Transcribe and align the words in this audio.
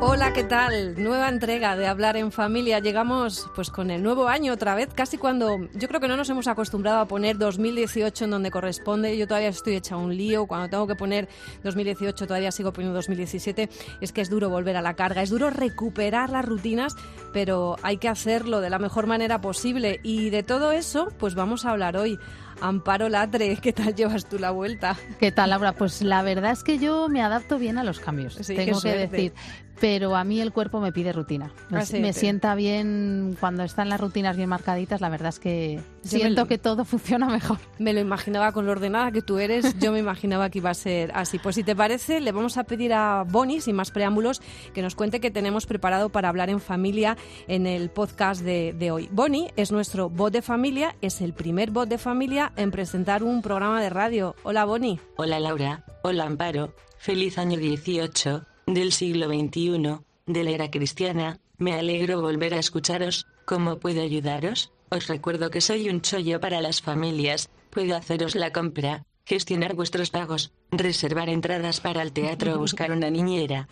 Hola, 0.00 0.32
¿qué 0.32 0.44
tal? 0.44 0.94
Nueva 1.02 1.28
entrega 1.28 1.74
de 1.74 1.88
Hablar 1.88 2.16
en 2.16 2.30
Familia. 2.30 2.78
Llegamos 2.78 3.50
pues 3.56 3.68
con 3.68 3.90
el 3.90 4.00
nuevo 4.00 4.28
año 4.28 4.52
otra 4.52 4.76
vez, 4.76 4.90
casi 4.94 5.18
cuando 5.18 5.58
yo 5.74 5.88
creo 5.88 6.00
que 6.00 6.06
no 6.06 6.16
nos 6.16 6.30
hemos 6.30 6.46
acostumbrado 6.46 7.00
a 7.00 7.08
poner 7.08 7.36
2018 7.36 8.26
en 8.26 8.30
donde 8.30 8.52
corresponde. 8.52 9.18
Yo 9.18 9.26
todavía 9.26 9.48
estoy 9.48 9.74
hecha 9.74 9.96
un 9.96 10.16
lío, 10.16 10.46
cuando 10.46 10.68
tengo 10.68 10.86
que 10.86 10.94
poner 10.94 11.28
2018 11.64 12.28
todavía 12.28 12.52
sigo 12.52 12.72
poniendo 12.72 12.94
2017. 12.94 13.68
Es 14.00 14.12
que 14.12 14.20
es 14.20 14.30
duro 14.30 14.48
volver 14.48 14.76
a 14.76 14.82
la 14.82 14.94
carga, 14.94 15.20
es 15.20 15.30
duro 15.30 15.50
recuperar 15.50 16.30
las 16.30 16.44
rutinas, 16.44 16.94
pero 17.32 17.74
hay 17.82 17.96
que 17.96 18.08
hacerlo 18.08 18.60
de 18.60 18.70
la 18.70 18.78
mejor 18.78 19.08
manera 19.08 19.40
posible 19.40 19.98
y 20.04 20.30
de 20.30 20.44
todo 20.44 20.70
eso 20.70 21.08
pues 21.18 21.34
vamos 21.34 21.64
a 21.64 21.70
hablar 21.70 21.96
hoy. 21.96 22.20
Amparo 22.60 23.08
Latre, 23.08 23.56
¿qué 23.62 23.72
tal 23.72 23.94
llevas 23.94 24.28
tú 24.28 24.38
la 24.38 24.50
vuelta? 24.52 24.96
¿Qué 25.18 25.32
tal, 25.32 25.50
Laura? 25.50 25.72
Pues 25.72 26.02
la 26.02 26.22
verdad 26.22 26.52
es 26.52 26.62
que 26.62 26.78
yo 26.78 27.08
me 27.08 27.22
adapto 27.22 27.58
bien 27.58 27.78
a 27.78 27.84
los 27.84 28.00
cambios, 28.00 28.36
tengo 28.46 28.80
que 28.80 28.94
decir. 28.94 29.32
Pero 29.80 30.16
a 30.16 30.24
mí 30.24 30.40
el 30.40 30.52
cuerpo 30.52 30.80
me 30.80 30.92
pide 30.92 31.12
rutina. 31.12 31.52
Me, 31.70 31.78
ah, 31.78 32.12
sienta 32.12 32.54
bien 32.54 33.36
cuando 33.38 33.62
están 33.62 33.88
las 33.88 34.00
rutinas 34.00 34.36
bien 34.36 34.48
marcaditas. 34.48 35.00
La 35.00 35.08
verdad 35.08 35.28
es 35.28 35.38
que 35.38 35.80
siento 36.02 36.46
que 36.46 36.58
todo 36.58 36.84
funciona 36.86 37.28
mejor. 37.28 37.58
Me 37.78 37.92
lo 37.92 38.00
imaginaba 38.00 38.52
con 38.52 38.66
lo 38.66 38.72
ordenada 38.72 39.12
que 39.12 39.22
tú 39.22 39.38
eres. 39.38 39.78
Yo 39.78 39.92
me 39.92 40.00
imaginaba 40.00 40.50
que 40.50 40.58
iba 40.58 40.70
a 40.70 40.74
ser 40.74 41.12
así. 41.14 41.38
Pues 41.38 41.54
si 41.54 41.62
te 41.62 41.76
parece, 41.76 42.20
le 42.20 42.32
vamos 42.32 42.58
a 42.58 42.64
pedir 42.64 42.92
a 42.92 43.24
Bonnie, 43.28 43.60
sin 43.60 43.76
más 43.76 43.90
preámbulos, 43.90 44.40
que 44.74 44.82
nos 44.82 44.94
cuente 44.94 45.20
qué 45.20 45.30
tenemos 45.30 45.66
preparado 45.66 46.08
para 46.08 46.28
hablar 46.28 46.50
en 46.50 46.60
familia 46.60 47.16
en 47.46 47.66
el 47.66 47.90
podcast 47.90 48.42
de, 48.42 48.74
de 48.76 48.90
hoy. 48.90 49.08
Bonnie 49.12 49.52
es 49.56 49.70
nuestro 49.70 50.10
bot 50.10 50.32
de 50.32 50.42
familia, 50.42 50.96
es 51.00 51.20
el 51.20 51.34
primer 51.34 51.70
bot 51.70 51.88
de 51.88 51.98
familia 51.98 52.52
en 52.56 52.70
presentar 52.72 53.22
un 53.22 53.42
programa 53.42 53.80
de 53.80 53.90
radio. 53.90 54.34
Hola, 54.42 54.64
Boni. 54.64 54.98
Hola, 55.16 55.38
Laura. 55.38 55.84
Hola, 56.02 56.24
Amparo. 56.24 56.74
Feliz 56.98 57.38
año 57.38 57.58
18 57.58 58.57
del 58.74 58.92
siglo 58.92 59.28
XXI, 59.28 59.98
de 60.26 60.44
la 60.44 60.50
era 60.50 60.70
cristiana. 60.70 61.38
Me 61.56 61.74
alegro 61.74 62.20
volver 62.20 62.54
a 62.54 62.58
escucharos. 62.58 63.26
¿Cómo 63.44 63.78
puedo 63.78 64.02
ayudaros? 64.02 64.72
Os 64.90 65.06
recuerdo 65.08 65.50
que 65.50 65.60
soy 65.60 65.88
un 65.88 66.02
chollo 66.02 66.40
para 66.40 66.60
las 66.60 66.82
familias. 66.82 67.48
Puedo 67.70 67.96
haceros 67.96 68.34
la 68.34 68.52
compra, 68.52 69.04
gestionar 69.24 69.74
vuestros 69.74 70.10
pagos, 70.10 70.52
reservar 70.70 71.28
entradas 71.28 71.80
para 71.80 72.02
el 72.02 72.12
teatro 72.12 72.54
o 72.54 72.58
buscar 72.58 72.92
una 72.92 73.10
niñera. 73.10 73.68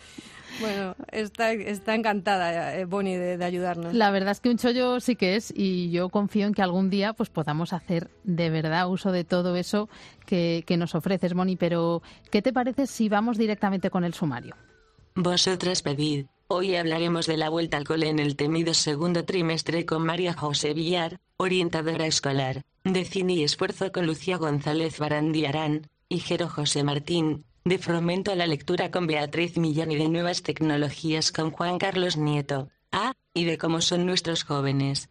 Bueno, 0.59 0.95
está, 1.11 1.51
está 1.51 1.93
encantada 1.93 2.75
eh, 2.75 2.85
Bonnie 2.85 3.17
de, 3.17 3.43
ayudarnos. 3.43 3.93
La 3.93 4.09
verdad 4.09 4.31
es 4.31 4.39
que 4.39 4.49
un 4.49 4.57
chollo 4.57 4.99
sí 4.99 5.15
que 5.15 5.35
es 5.35 5.53
y 5.55 5.91
yo 5.91 6.09
confío 6.09 6.47
en 6.47 6.53
que 6.55 6.63
algún 6.63 6.89
día 6.89 7.13
pues 7.13 7.29
podamos 7.29 7.73
hacer 7.73 8.09
de 8.23 8.49
verdad 8.49 8.89
uso 8.89 9.11
de 9.11 9.23
todo 9.23 9.55
eso 9.55 9.89
que, 10.25 10.63
que 10.65 10.77
nos 10.77 10.95
ofreces, 10.95 11.35
Bonnie. 11.35 11.57
Pero, 11.57 12.01
¿qué 12.31 12.41
te 12.41 12.53
parece 12.53 12.87
si 12.87 13.09
vamos 13.09 13.37
directamente 13.37 13.91
con 13.91 14.03
el 14.03 14.15
sumario? 14.15 14.55
Vosotras 15.19 15.81
pedid. 15.81 16.27
Hoy 16.47 16.75
hablaremos 16.75 17.25
de 17.25 17.37
la 17.37 17.49
vuelta 17.49 17.77
al 17.77 17.85
cole 17.85 18.07
en 18.07 18.19
el 18.19 18.35
temido 18.35 18.75
segundo 18.75 19.25
trimestre 19.25 19.83
con 19.83 20.05
María 20.05 20.33
José 20.33 20.75
Villar, 20.75 21.19
orientadora 21.37 22.05
escolar, 22.05 22.61
de 22.83 23.03
cine 23.03 23.33
y 23.33 23.43
esfuerzo 23.43 23.91
con 23.91 24.05
Lucía 24.05 24.37
González 24.37 24.99
Barandiarán, 24.99 25.87
y 26.07 26.19
Jero 26.19 26.47
José 26.47 26.83
Martín, 26.83 27.45
de 27.65 27.79
fomento 27.79 28.31
a 28.31 28.35
la 28.35 28.45
lectura 28.45 28.91
con 28.91 29.07
Beatriz 29.07 29.57
Millán 29.57 29.91
y 29.91 29.95
de 29.95 30.07
nuevas 30.07 30.43
tecnologías 30.43 31.31
con 31.31 31.49
Juan 31.49 31.79
Carlos 31.79 32.15
Nieto. 32.15 32.69
Ah, 32.91 33.13
y 33.33 33.45
de 33.45 33.57
cómo 33.57 33.81
son 33.81 34.05
nuestros 34.05 34.43
jóvenes. 34.43 35.09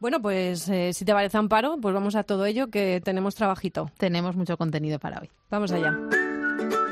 Bueno, 0.00 0.20
pues 0.20 0.68
eh, 0.68 0.92
si 0.92 1.06
te 1.06 1.14
parece 1.14 1.38
Amparo, 1.38 1.78
pues 1.80 1.94
vamos 1.94 2.14
a 2.14 2.24
todo 2.24 2.44
ello 2.44 2.68
que 2.68 3.00
tenemos 3.02 3.36
trabajito. 3.36 3.90
Tenemos 3.96 4.36
mucho 4.36 4.58
contenido 4.58 4.98
para 4.98 5.20
hoy. 5.20 5.30
Vamos 5.48 5.72
allá. 5.72 5.96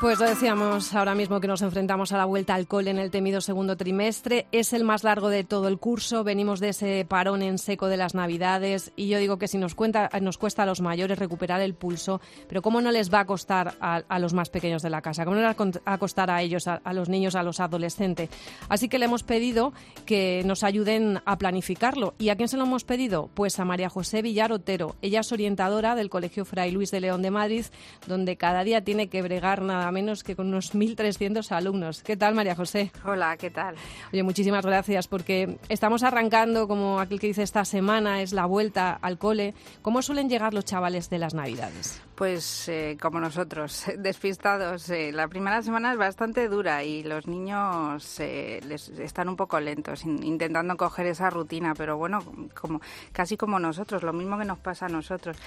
Pues 0.00 0.18
lo 0.18 0.24
decíamos 0.24 0.94
ahora 0.94 1.14
mismo 1.14 1.40
que 1.40 1.46
nos 1.46 1.60
enfrentamos 1.60 2.10
a 2.12 2.16
la 2.16 2.24
vuelta 2.24 2.54
al 2.54 2.66
cole 2.66 2.90
en 2.90 2.98
el 2.98 3.10
temido 3.10 3.42
segundo 3.42 3.76
trimestre. 3.76 4.46
Es 4.50 4.72
el 4.72 4.82
más 4.82 5.04
largo 5.04 5.28
de 5.28 5.44
todo 5.44 5.68
el 5.68 5.76
curso. 5.76 6.24
Venimos 6.24 6.58
de 6.58 6.70
ese 6.70 7.04
parón 7.06 7.42
en 7.42 7.58
seco 7.58 7.86
de 7.86 7.98
las 7.98 8.14
Navidades 8.14 8.92
y 8.96 9.08
yo 9.08 9.18
digo 9.18 9.36
que 9.36 9.46
si 9.46 9.58
nos, 9.58 9.74
cuenta, 9.74 10.08
nos 10.22 10.38
cuesta 10.38 10.62
a 10.62 10.66
los 10.66 10.80
mayores 10.80 11.18
recuperar 11.18 11.60
el 11.60 11.74
pulso, 11.74 12.22
pero 12.48 12.62
¿cómo 12.62 12.80
no 12.80 12.90
les 12.92 13.12
va 13.12 13.20
a 13.20 13.26
costar 13.26 13.74
a, 13.78 14.18
los 14.18 14.32
más 14.32 14.48
pequeños 14.48 14.80
de 14.80 14.88
la 14.88 15.02
casa? 15.02 15.26
¿Cómo 15.26 15.36
no 15.36 15.46
les 15.46 15.54
va 15.54 15.82
a 15.84 15.98
costar 15.98 16.30
a 16.30 16.40
ellos, 16.40 16.66
a, 16.66 16.80
los 16.94 17.10
niños, 17.10 17.34
a 17.34 17.42
los 17.42 17.60
adolescentes? 17.60 18.30
Así 18.70 18.88
que 18.88 18.98
le 18.98 19.04
hemos 19.04 19.22
pedido 19.22 19.74
que 20.06 20.40
nos 20.46 20.64
ayuden 20.64 21.20
a 21.26 21.36
planificarlo. 21.36 22.14
¿Y 22.18 22.30
a 22.30 22.36
quién 22.36 22.48
se 22.48 22.56
lo 22.56 22.64
hemos 22.64 22.84
pedido? 22.84 23.28
Pues 23.34 23.58
a 23.60 23.66
María 23.66 23.90
José 23.90 24.22
Villar 24.22 24.50
Otero. 24.50 24.96
Ella 25.02 25.20
es 25.20 25.30
orientadora 25.30 25.94
del 25.94 26.08
Colegio 26.08 26.46
Fray 26.46 26.70
Luis 26.70 26.90
de 26.90 27.00
León 27.00 27.20
de 27.20 27.30
Madrid, 27.30 27.66
donde 28.06 28.38
cada 28.38 28.64
día 28.64 28.82
tiene 28.82 29.10
que 29.10 29.20
bregar 29.20 29.60
nada 29.60 29.89
menos 29.92 30.22
que 30.24 30.36
con 30.36 30.48
unos 30.48 30.74
1.300 30.74 31.50
alumnos. 31.52 32.02
¿Qué 32.02 32.16
tal, 32.16 32.34
María 32.34 32.54
José? 32.54 32.92
Hola, 33.04 33.36
¿qué 33.36 33.50
tal? 33.50 33.74
Oye, 34.12 34.22
muchísimas 34.22 34.64
gracias 34.64 35.08
porque 35.08 35.58
estamos 35.68 36.02
arrancando, 36.02 36.68
como 36.68 37.00
aquel 37.00 37.20
que 37.20 37.28
dice 37.28 37.42
esta 37.42 37.64
semana, 37.64 38.22
es 38.22 38.32
la 38.32 38.46
vuelta 38.46 38.92
al 38.92 39.18
cole. 39.18 39.54
¿Cómo 39.82 40.02
suelen 40.02 40.28
llegar 40.28 40.54
los 40.54 40.64
chavales 40.64 41.10
de 41.10 41.18
las 41.18 41.34
Navidades? 41.34 42.02
Pues 42.20 42.68
eh, 42.68 42.98
como 43.00 43.18
nosotros, 43.18 43.86
despistados. 43.98 44.90
Eh, 44.90 45.10
la 45.10 45.26
primera 45.28 45.62
semana 45.62 45.92
es 45.92 45.96
bastante 45.96 46.48
dura 46.48 46.84
y 46.84 47.02
los 47.02 47.26
niños 47.26 48.20
eh, 48.20 48.60
les 48.66 48.90
están 48.90 49.30
un 49.30 49.36
poco 49.36 49.58
lentos, 49.58 50.04
intentando 50.04 50.76
coger 50.76 51.06
esa 51.06 51.30
rutina, 51.30 51.72
pero 51.74 51.96
bueno, 51.96 52.22
como 52.60 52.82
casi 53.12 53.38
como 53.38 53.58
nosotros, 53.58 54.02
lo 54.02 54.12
mismo 54.12 54.36
que 54.36 54.44
nos 54.44 54.58
pasa 54.58 54.84
a 54.84 54.88
nosotros. 54.90 55.38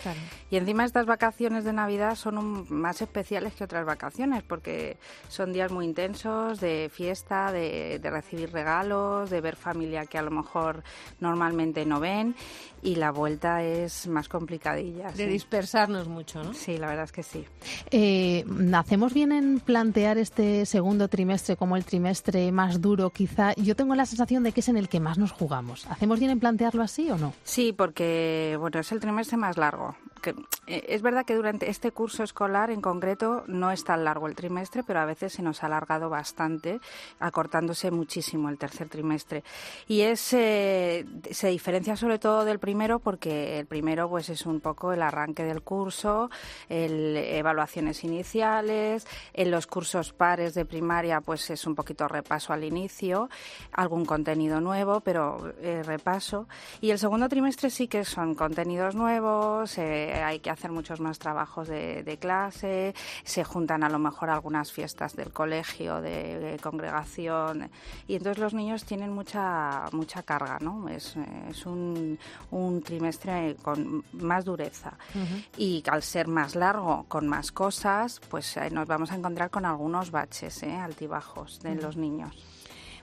Y 0.49 0.57
encima 0.57 0.83
estas 0.83 1.05
vacaciones 1.05 1.63
de 1.63 1.73
Navidad 1.73 2.15
son 2.15 2.65
más 2.69 3.03
especiales 3.03 3.53
que 3.53 3.65
otras 3.65 3.85
vacaciones, 3.85 4.32
porque 4.41 4.97
son 5.27 5.53
días 5.53 5.71
muy 5.71 5.85
intensos 5.85 6.59
de 6.59 6.89
fiesta, 6.91 7.51
de, 7.51 7.99
de 7.99 8.09
recibir 8.09 8.51
regalos, 8.51 9.29
de 9.29 9.41
ver 9.41 9.55
familia 9.55 10.05
que 10.05 10.17
a 10.17 10.23
lo 10.23 10.31
mejor 10.31 10.83
normalmente 11.19 11.85
no 11.85 11.99
ven 11.99 12.35
y 12.81 12.95
la 12.95 13.11
vuelta 13.11 13.63
es 13.63 14.07
más 14.07 14.27
complicadilla. 14.27 15.11
De 15.11 15.27
dispersarnos 15.27 16.07
mucho, 16.07 16.44
¿no? 16.44 16.53
Sí, 16.53 16.77
la 16.77 16.88
verdad 16.88 17.05
es 17.05 17.11
que 17.11 17.23
sí. 17.23 17.45
Eh, 17.91 18.45
¿Hacemos 18.73 19.13
bien 19.13 19.31
en 19.31 19.59
plantear 19.59 20.17
este 20.17 20.65
segundo 20.65 21.07
trimestre 21.07 21.55
como 21.55 21.77
el 21.77 21.85
trimestre 21.85 22.51
más 22.51 22.81
duro 22.81 23.09
quizá? 23.09 23.53
Yo 23.55 23.75
tengo 23.75 23.95
la 23.95 24.05
sensación 24.05 24.44
de 24.44 24.51
que 24.51 24.59
es 24.59 24.69
en 24.69 24.77
el 24.77 24.89
que 24.89 25.00
más 25.00 25.17
nos 25.17 25.31
jugamos. 25.31 25.85
¿Hacemos 25.88 26.19
bien 26.19 26.31
en 26.31 26.39
plantearlo 26.39 26.83
así 26.83 27.09
o 27.09 27.17
no? 27.17 27.33
Sí, 27.44 27.73
porque 27.73 28.57
bueno, 28.59 28.79
es 28.79 28.91
el 28.91 29.00
trimestre 29.00 29.38
más 29.38 29.57
largo. 29.57 29.95
Eh, 30.31 30.85
es 30.88 31.01
verdad 31.01 31.25
que 31.25 31.35
durante 31.35 31.69
este 31.69 31.91
curso 31.91 32.23
escolar 32.23 32.72
en 32.72 32.81
concreto 32.81 33.44
no 33.47 33.72
es 33.72 33.84
tan 33.84 34.03
largo 34.03 34.28
el 34.28 34.35
trimestre, 34.35 34.84
pero 34.84 35.00
a 35.00 35.06
veces 35.06 35.34
se 35.34 35.41
nos 35.41 35.63
ha 35.63 35.67
alargado 35.67 36.09
bastante, 36.09 36.79
acortándose 37.19 37.91
muchísimo 37.91 38.50
el 38.50 38.57
tercer 38.57 38.89
trimestre. 38.89 39.44
Y 39.88 40.01
es, 40.01 40.33
eh, 40.33 41.06
se 41.31 41.47
diferencia 41.50 41.95
sobre 41.95 42.19
todo 42.19 42.45
del 42.45 42.59
primero 42.59 43.00
porque 43.00 43.59
el 43.59 43.65
primero 43.65 44.09
pues 44.09 44.30
es 44.30 44.45
un 44.45 44.62
poco 44.62 44.94
el 44.94 45.01
arranque 45.01 45.44
del 45.44 45.62
curso, 45.62 46.30
el, 46.69 47.18
evaluaciones 47.18 48.03
iniciales, 48.03 49.06
en 49.33 49.51
los 49.51 49.68
cursos 49.68 50.13
pares 50.13 50.53
de 50.53 50.65
primaria 50.65 51.21
pues 51.21 51.50
es 51.50 51.65
un 51.68 51.75
poquito 51.75 52.07
repaso 52.07 52.53
al 52.53 52.63
inicio, 52.63 53.30
algún 53.71 54.06
contenido 54.06 54.62
nuevo, 54.62 55.01
pero 55.01 55.53
eh, 55.62 55.83
repaso. 55.83 56.47
Y 56.81 56.92
el 56.92 57.00
segundo 57.00 57.27
trimestre 57.30 57.69
sí 57.69 57.88
que 57.88 58.06
son 58.06 58.36
contenidos 58.36 58.95
nuevos, 58.95 59.77
hay 60.13 60.39
que 60.39 60.50
hacer 60.50 60.71
muchos 60.71 61.00
más 61.00 61.19
trabajos 61.19 61.68
de, 61.68 62.18
clase, 62.19 62.94
se 63.24 63.44
juntan 63.44 63.83
a 63.83 63.89
lo 63.89 64.00
mejor 64.00 64.30
algunas 64.30 64.71
fiestas 64.71 65.15
del 65.15 65.31
colegio, 65.31 66.01
de, 66.01 66.60
congregación, 66.62 67.69
y 68.07 68.15
entonces 68.15 68.39
los 68.39 68.54
niños 68.54 68.86
tienen 68.86 69.12
mucha 69.12 69.86
mucha 69.92 70.24
carga, 70.24 70.57
¿no? 70.60 70.88
Es, 70.89 71.15
es 71.50 71.65
un, 71.65 72.18
un, 72.51 72.81
trimestre 72.81 73.56
con 73.62 74.04
más 74.13 74.45
dureza. 74.45 74.98
Y 75.57 75.83
al 75.89 76.04
ser 76.04 76.27
más 76.27 76.56
largo, 76.56 77.06
con 77.07 77.27
más 77.27 77.51
cosas, 77.51 78.21
pues 78.30 78.57
eh, 78.57 78.69
nos 78.69 78.88
vamos 78.88 79.12
a 79.12 79.16
encontrar 79.16 79.50
con 79.50 79.66
algunos 79.66 80.12
baches, 80.12 80.63
¿eh? 80.63 80.75
altibajos 80.75 81.59
de 81.59 81.75
los 81.75 81.98
niños. 81.98 82.52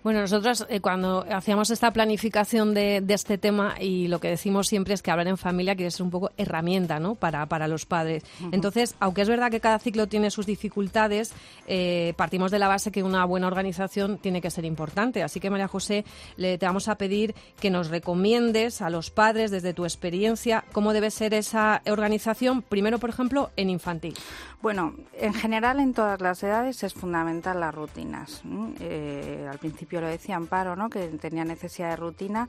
Bueno, 0.02 0.20
nosotros 0.20 0.66
eh, 0.70 0.80
cuando 0.80 1.26
hacíamos 1.30 1.68
esta 1.70 1.92
planificación 1.92 2.72
de, 2.72 3.04
este 3.08 3.36
tema 3.36 3.74
y 3.78 4.08
lo 4.08 4.18
que 4.18 4.28
decimos 4.28 4.66
siempre 4.66 4.94
es 4.94 5.02
que 5.02 5.10
hablar 5.10 5.28
en 5.28 5.36
familia 5.36 5.74
quiere 5.74 5.90
ser 5.90 6.04
un 6.04 6.10
poco 6.10 6.30
herramienta 6.38 6.98
¿no? 6.98 7.16
para, 7.16 7.44
para 7.46 7.68
los 7.68 7.84
padres. 7.84 8.24
Entonces, 8.50 8.94
aunque 8.98 9.20
es 9.22 9.28
verdad 9.28 9.50
que 9.50 9.60
cada 9.60 9.78
ciclo 9.78 10.06
tiene 10.06 10.30
sus 10.30 10.46
dificultades, 10.46 11.34
eh, 11.66 12.14
partimos 12.16 12.50
de 12.50 12.58
la 12.58 12.68
base 12.68 12.90
que 12.90 13.02
una 13.02 13.26
buena 13.26 13.46
organización 13.46 14.16
tiene 14.16 14.40
que 14.40 14.50
ser 14.50 14.64
importante. 14.64 15.22
Así 15.22 15.38
que, 15.38 15.50
María 15.50 15.68
José, 15.68 16.06
le, 16.36 16.56
te 16.56 16.64
vamos 16.64 16.88
a 16.88 16.94
pedir 16.94 17.34
que 17.60 17.70
nos 17.70 17.88
recomiendes 17.88 18.80
a 18.80 18.88
los 18.88 19.10
padres, 19.10 19.50
desde 19.50 19.74
tu 19.74 19.84
experiencia, 19.84 20.64
cómo 20.72 20.94
debe 20.94 21.10
ser 21.10 21.34
esa 21.34 21.82
organización, 21.86 22.62
primero, 22.62 22.98
por 22.98 23.10
ejemplo, 23.10 23.50
en 23.56 23.68
infantil. 23.68 24.14
Bueno, 24.62 24.94
en 25.14 25.32
general 25.32 25.80
en 25.80 25.94
todas 25.94 26.20
las 26.20 26.42
edades 26.42 26.82
es 26.82 26.92
fundamental 26.92 27.60
las 27.60 27.74
rutinas. 27.74 28.42
Eh, 28.80 29.46
al 29.50 29.58
principio 29.58 29.89
lo 29.98 30.06
decía 30.06 30.36
Amparo, 30.36 30.76
¿no? 30.76 30.90
que 30.90 31.08
tenía 31.08 31.44
necesidad 31.44 31.90
de 31.90 31.96
rutina. 31.96 32.48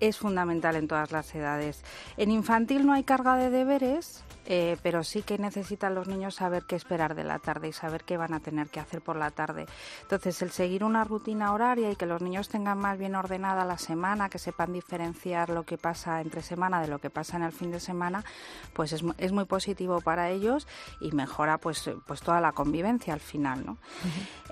Es 0.00 0.18
fundamental 0.18 0.74
en 0.74 0.88
todas 0.88 1.12
las 1.12 1.32
edades. 1.34 1.84
En 2.16 2.32
infantil 2.32 2.84
no 2.84 2.92
hay 2.92 3.04
carga 3.04 3.36
de 3.36 3.50
deberes, 3.50 4.24
eh, 4.46 4.76
pero 4.82 5.04
sí 5.04 5.22
que 5.22 5.38
necesitan 5.38 5.94
los 5.94 6.08
niños 6.08 6.36
saber 6.36 6.64
qué 6.64 6.76
esperar 6.76 7.14
de 7.14 7.24
la 7.24 7.38
tarde 7.38 7.68
y 7.68 7.72
saber 7.72 8.04
qué 8.04 8.16
van 8.16 8.34
a 8.34 8.40
tener 8.40 8.68
que 8.68 8.80
hacer 8.80 9.00
por 9.00 9.16
la 9.16 9.30
tarde. 9.30 9.66
Entonces, 10.02 10.40
el 10.42 10.50
seguir 10.50 10.84
una 10.84 11.04
rutina 11.04 11.52
horaria 11.52 11.90
y 11.90 11.96
que 11.96 12.06
los 12.06 12.22
niños 12.22 12.48
tengan 12.48 12.78
más 12.78 12.98
bien 12.98 13.14
ordenada 13.14 13.64
la 13.64 13.78
semana, 13.78 14.28
que 14.28 14.38
sepan 14.38 14.72
diferenciar 14.72 15.50
lo 15.50 15.64
que 15.64 15.78
pasa 15.78 16.20
entre 16.20 16.42
semana 16.42 16.80
de 16.80 16.88
lo 16.88 16.98
que 16.98 17.10
pasa 17.10 17.36
en 17.36 17.44
el 17.44 17.52
fin 17.52 17.70
de 17.70 17.80
semana, 17.80 18.24
pues 18.72 18.92
es, 18.92 19.02
es 19.18 19.32
muy 19.32 19.44
positivo 19.44 20.00
para 20.00 20.30
ellos 20.30 20.66
y 21.00 21.12
mejora 21.12 21.58
pues, 21.58 21.90
pues 22.06 22.20
toda 22.20 22.40
la 22.40 22.52
convivencia 22.52 23.14
al 23.14 23.20
final. 23.20 23.64
¿no? 23.64 23.78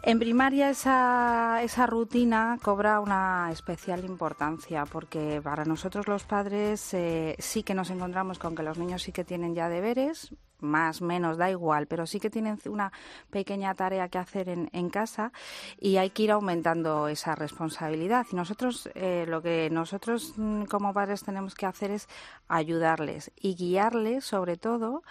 En 0.02 0.18
primaria 0.18 0.70
esa, 0.70 1.62
esa 1.62 1.86
rutina 1.86 2.58
cobra 2.62 3.00
una 3.00 3.50
especial 3.52 4.04
importancia 4.04 4.86
porque 4.86 5.40
para 5.42 5.64
nosotros 5.64 6.08
los 6.08 6.24
padres 6.24 6.94
eh, 6.94 7.36
sí 7.38 7.62
que 7.62 7.74
nos 7.74 7.90
encontramos 7.90 8.38
con 8.38 8.54
que 8.54 8.62
los 8.62 8.78
niños 8.78 9.02
sí 9.02 9.12
que 9.12 9.24
tienen 9.24 9.54
ya 9.54 9.68
deberes, 9.80 10.34
más, 10.60 11.00
menos, 11.00 11.38
da 11.38 11.50
igual, 11.50 11.86
pero 11.86 12.06
sí 12.06 12.20
que 12.20 12.28
tienen 12.28 12.58
una 12.66 12.92
pequeña 13.30 13.74
tarea 13.74 14.08
que 14.08 14.18
hacer 14.18 14.50
en, 14.50 14.68
en 14.72 14.90
casa 14.90 15.32
y 15.78 15.96
hay 15.96 16.10
que 16.10 16.24
ir 16.24 16.32
aumentando 16.32 17.08
esa 17.08 17.34
responsabilidad. 17.34 18.26
Y 18.30 18.36
nosotros, 18.36 18.90
eh, 18.94 19.24
lo 19.26 19.40
que 19.40 19.70
nosotros 19.70 20.34
mm, 20.36 20.64
como 20.64 20.92
padres 20.92 21.24
tenemos 21.24 21.54
que 21.54 21.64
hacer 21.64 21.90
es 21.90 22.08
ayudarles 22.48 23.32
y 23.40 23.54
guiarles 23.54 24.24
sobre 24.24 24.58
todo 24.58 25.02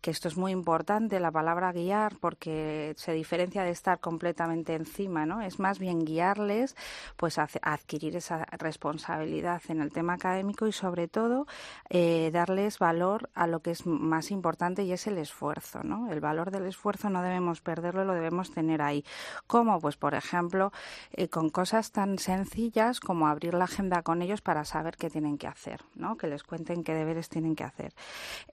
que 0.00 0.10
esto 0.10 0.28
es 0.28 0.36
muy 0.36 0.52
importante, 0.52 1.20
la 1.20 1.30
palabra 1.30 1.72
guiar, 1.72 2.16
porque 2.20 2.94
se 2.96 3.12
diferencia 3.12 3.62
de 3.64 3.70
estar 3.70 4.00
completamente 4.00 4.74
encima, 4.74 5.26
¿no? 5.26 5.42
Es 5.42 5.58
más 5.58 5.78
bien 5.78 6.04
guiarles, 6.04 6.76
pues 7.16 7.38
adquirir 7.38 8.16
esa 8.16 8.46
responsabilidad 8.58 9.62
en 9.68 9.80
el 9.80 9.92
tema 9.92 10.14
académico 10.14 10.66
y 10.66 10.72
sobre 10.72 11.08
todo 11.08 11.46
eh, 11.88 12.30
darles 12.32 12.78
valor 12.78 13.28
a 13.34 13.46
lo 13.46 13.60
que 13.60 13.72
es 13.72 13.86
más 13.86 14.30
importante 14.30 14.84
y 14.84 14.92
es 14.92 15.06
el 15.06 15.18
esfuerzo, 15.18 15.82
¿no? 15.82 16.10
El 16.10 16.20
valor 16.20 16.50
del 16.50 16.66
esfuerzo 16.66 17.10
no 17.10 17.22
debemos 17.22 17.60
perderlo, 17.60 18.04
lo 18.04 18.14
debemos 18.14 18.50
tener 18.52 18.82
ahí. 18.82 19.04
¿Cómo? 19.46 19.80
Pues, 19.80 19.96
por 19.96 20.14
ejemplo, 20.14 20.72
eh, 21.12 21.28
con 21.28 21.50
cosas 21.50 21.92
tan 21.92 22.18
sencillas 22.18 23.00
como 23.00 23.28
abrir 23.28 23.54
la 23.54 23.64
agenda 23.64 24.02
con 24.02 24.22
ellos 24.22 24.40
para 24.40 24.64
saber 24.64 24.96
qué 24.96 25.10
tienen 25.10 25.36
que 25.36 25.46
hacer, 25.46 25.82
¿no? 25.94 26.16
Que 26.16 26.26
les 26.26 26.42
cuenten 26.42 26.84
qué 26.84 26.94
deberes 26.94 27.28
tienen 27.28 27.54
que 27.54 27.64
hacer. 27.64 27.94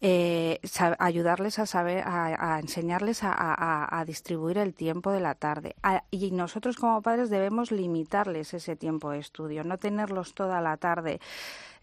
Eh, 0.02 0.60
ayudar 1.00 1.37
a 1.60 1.66
saber, 1.66 2.04
a, 2.06 2.60
enseñarles 2.60 3.20
a, 3.24 4.04
distribuir 4.06 4.58
el 4.58 4.74
tiempo 4.74 5.12
de 5.12 5.20
la 5.20 5.36
tarde. 5.36 5.76
y 6.12 6.32
nosotros 6.32 6.76
como 6.76 7.02
padres 7.02 7.30
debemos 7.30 7.72
limitarles 7.72 8.54
ese 8.54 8.76
tiempo 8.76 9.12
de 9.12 9.20
estudio, 9.20 9.64
no 9.64 9.78
tenerlos 9.78 10.34
toda 10.34 10.62
la 10.62 10.78
tarde 10.78 11.20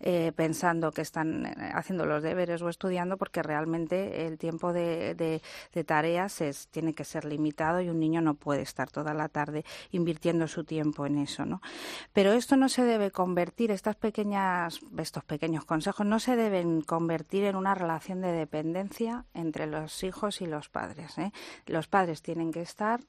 eh, 0.01 0.33
pensando 0.35 0.93
que 0.93 1.03
están 1.03 1.47
eh, 1.47 1.55
haciendo 1.75 2.07
los 2.07 2.23
deberes 2.23 2.63
o 2.63 2.69
estudiando, 2.69 3.17
porque 3.17 3.43
realmente 3.43 4.27
el 4.27 4.39
tiempo 4.39 4.73
de, 4.73 5.15
de, 5.15 5.85
tareas 5.85 6.41
es, 6.41 6.69
tiene 6.69 6.95
que 6.95 7.05
ser 7.05 7.25
limitado 7.25 7.81
y 7.81 7.89
un 7.89 8.01
niño 8.01 8.21
no 8.21 8.35
puede 8.35 8.63
estar 8.63 8.91
toda 8.91 9.15
la 9.15 9.29
tarde 9.29 9.65
invirtiendo 9.91 10.49
su 10.49 10.65
tiempo 10.65 11.07
en 11.07 11.19
eso, 11.19 11.45
¿no? 11.45 11.61
Pero 12.13 12.33
esto 12.33 12.57
no 12.57 12.69
se 12.69 12.85
debe 12.85 13.11
convertir, 13.11 13.71
estas 13.71 13.97
pequeñas, 13.97 14.81
estos 14.99 15.25
pequeños 15.25 15.65
consejos 15.65 16.07
no 16.07 16.19
se 16.19 16.37
deben 16.37 16.81
convertir 16.81 17.45
en 17.45 17.57
una 17.57 17.75
relación 17.75 18.21
de 18.21 18.33
dependencia 18.33 19.25
entre 19.35 19.67
los 19.67 20.03
hijos 20.03 20.41
y 20.41 20.47
los 20.47 20.69
padres. 20.69 21.19
¿eh? 21.19 21.33
Los 21.67 21.89
padres 21.89 22.23
tienen 22.23 22.53
que 22.53 22.63
estar 22.63 23.01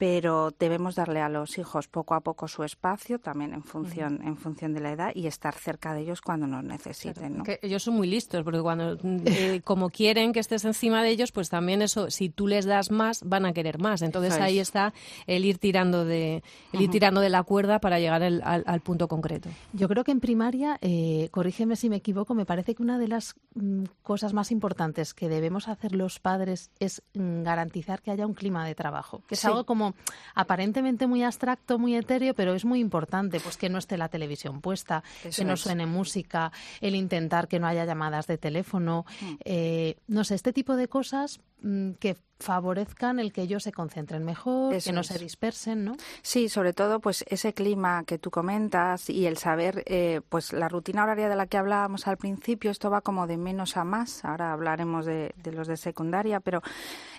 pero 0.00 0.50
debemos 0.58 0.94
darle 0.96 1.20
a 1.20 1.28
los 1.28 1.58
hijos 1.58 1.86
poco 1.86 2.14
a 2.14 2.20
poco 2.20 2.48
su 2.48 2.64
espacio 2.64 3.18
también 3.20 3.52
en 3.52 3.62
función 3.62 4.20
en 4.24 4.38
función 4.38 4.72
de 4.72 4.80
la 4.80 4.92
edad 4.92 5.12
y 5.14 5.26
estar 5.26 5.54
cerca 5.54 5.92
de 5.92 6.00
ellos 6.00 6.22
cuando 6.22 6.46
nos 6.46 6.64
necesiten 6.64 7.44
ellos 7.62 7.82
son 7.82 7.94
muy 7.94 8.08
listos 8.08 8.42
porque 8.42 8.60
cuando 8.60 8.96
eh, 9.26 9.60
como 9.62 9.90
quieren 9.90 10.32
que 10.32 10.40
estés 10.40 10.64
encima 10.64 11.02
de 11.02 11.10
ellos 11.10 11.32
pues 11.32 11.50
también 11.50 11.82
eso 11.82 12.10
si 12.10 12.30
tú 12.30 12.46
les 12.46 12.64
das 12.64 12.90
más 12.90 13.22
van 13.24 13.46
a 13.46 13.52
querer 13.52 13.78
más. 13.78 14.02
Entonces 14.02 14.34
ahí 14.34 14.58
está 14.58 14.92
el 15.26 15.44
ir 15.44 15.58
tirando 15.58 16.04
de 16.04 16.42
el 16.72 16.80
ir 16.80 16.90
tirando 16.90 17.20
de 17.20 17.28
la 17.28 17.42
cuerda 17.42 17.80
para 17.80 17.98
llegar 17.98 18.22
al, 18.22 18.80
punto 18.80 19.08
concreto. 19.08 19.50
Yo 19.72 19.88
creo 19.88 20.04
que 20.04 20.12
en 20.12 20.20
primaria 20.20 20.78
eh, 20.80 21.28
corrígeme 21.30 21.76
si 21.76 21.90
me 21.90 21.96
equivoco 21.96 22.34
me 22.34 22.46
parece 22.46 22.74
que 22.74 22.82
una 22.82 22.98
de 22.98 23.08
las 23.08 23.34
mm, 23.54 23.84
cosas 24.02 24.32
más 24.32 24.50
importantes 24.50 25.12
que 25.12 25.28
debemos 25.28 25.68
hacer 25.68 25.94
los 25.94 26.18
padres 26.18 26.70
es 26.78 27.02
mm, 27.14 27.42
garantizar 27.42 28.00
que 28.00 28.10
haya 28.10 28.26
un 28.26 28.34
clima 28.34 28.66
de 28.66 28.74
trabajo 28.74 29.22
que 29.26 29.34
es 29.34 29.44
algo 29.44 29.64
como 29.64 29.89
aparentemente 30.34 31.06
muy 31.06 31.22
abstracto, 31.22 31.78
muy 31.78 31.96
etéreo, 31.96 32.34
pero 32.34 32.54
es 32.54 32.64
muy 32.64 32.80
importante, 32.80 33.40
pues 33.40 33.56
que 33.56 33.68
no 33.68 33.78
esté 33.78 33.96
la 33.96 34.08
televisión 34.08 34.60
puesta, 34.60 35.02
que 35.34 35.44
no 35.44 35.56
suene 35.56 35.86
música, 35.86 36.52
el 36.80 36.94
intentar 36.94 37.48
que 37.48 37.58
no 37.58 37.66
haya 37.66 37.84
llamadas 37.84 38.26
de 38.26 38.38
teléfono, 38.38 39.04
mm. 39.20 39.34
eh, 39.44 39.96
no 40.08 40.24
sé, 40.24 40.34
este 40.34 40.52
tipo 40.52 40.76
de 40.76 40.88
cosas 40.88 41.40
que 41.98 42.16
favorezcan 42.40 43.18
el 43.18 43.32
que 43.32 43.42
ellos 43.42 43.62
se 43.62 43.72
concentren 43.72 44.24
mejor, 44.24 44.76
que 44.82 44.92
no 44.92 45.02
se 45.02 45.18
dispersen, 45.18 45.84
¿no? 45.84 45.96
Sí, 46.22 46.48
sobre 46.48 46.72
todo 46.72 47.00
pues 47.00 47.24
ese 47.28 47.52
clima 47.52 48.04
que 48.04 48.18
tú 48.18 48.30
comentas 48.30 49.10
y 49.10 49.26
el 49.26 49.36
saber, 49.36 49.82
eh, 49.86 50.22
pues 50.28 50.52
la 50.52 50.68
rutina 50.68 51.04
horaria 51.04 51.28
de 51.28 51.36
la 51.36 51.46
que 51.46 51.58
hablábamos 51.58 52.06
al 52.06 52.16
principio, 52.16 52.70
esto 52.70 52.90
va 52.90 53.02
como 53.02 53.26
de 53.26 53.36
menos 53.36 53.76
a 53.76 53.84
más, 53.84 54.24
ahora 54.24 54.52
hablaremos 54.52 55.04
de, 55.04 55.34
de 55.36 55.52
los 55.52 55.68
de 55.68 55.76
secundaria, 55.76 56.40
pero 56.40 56.62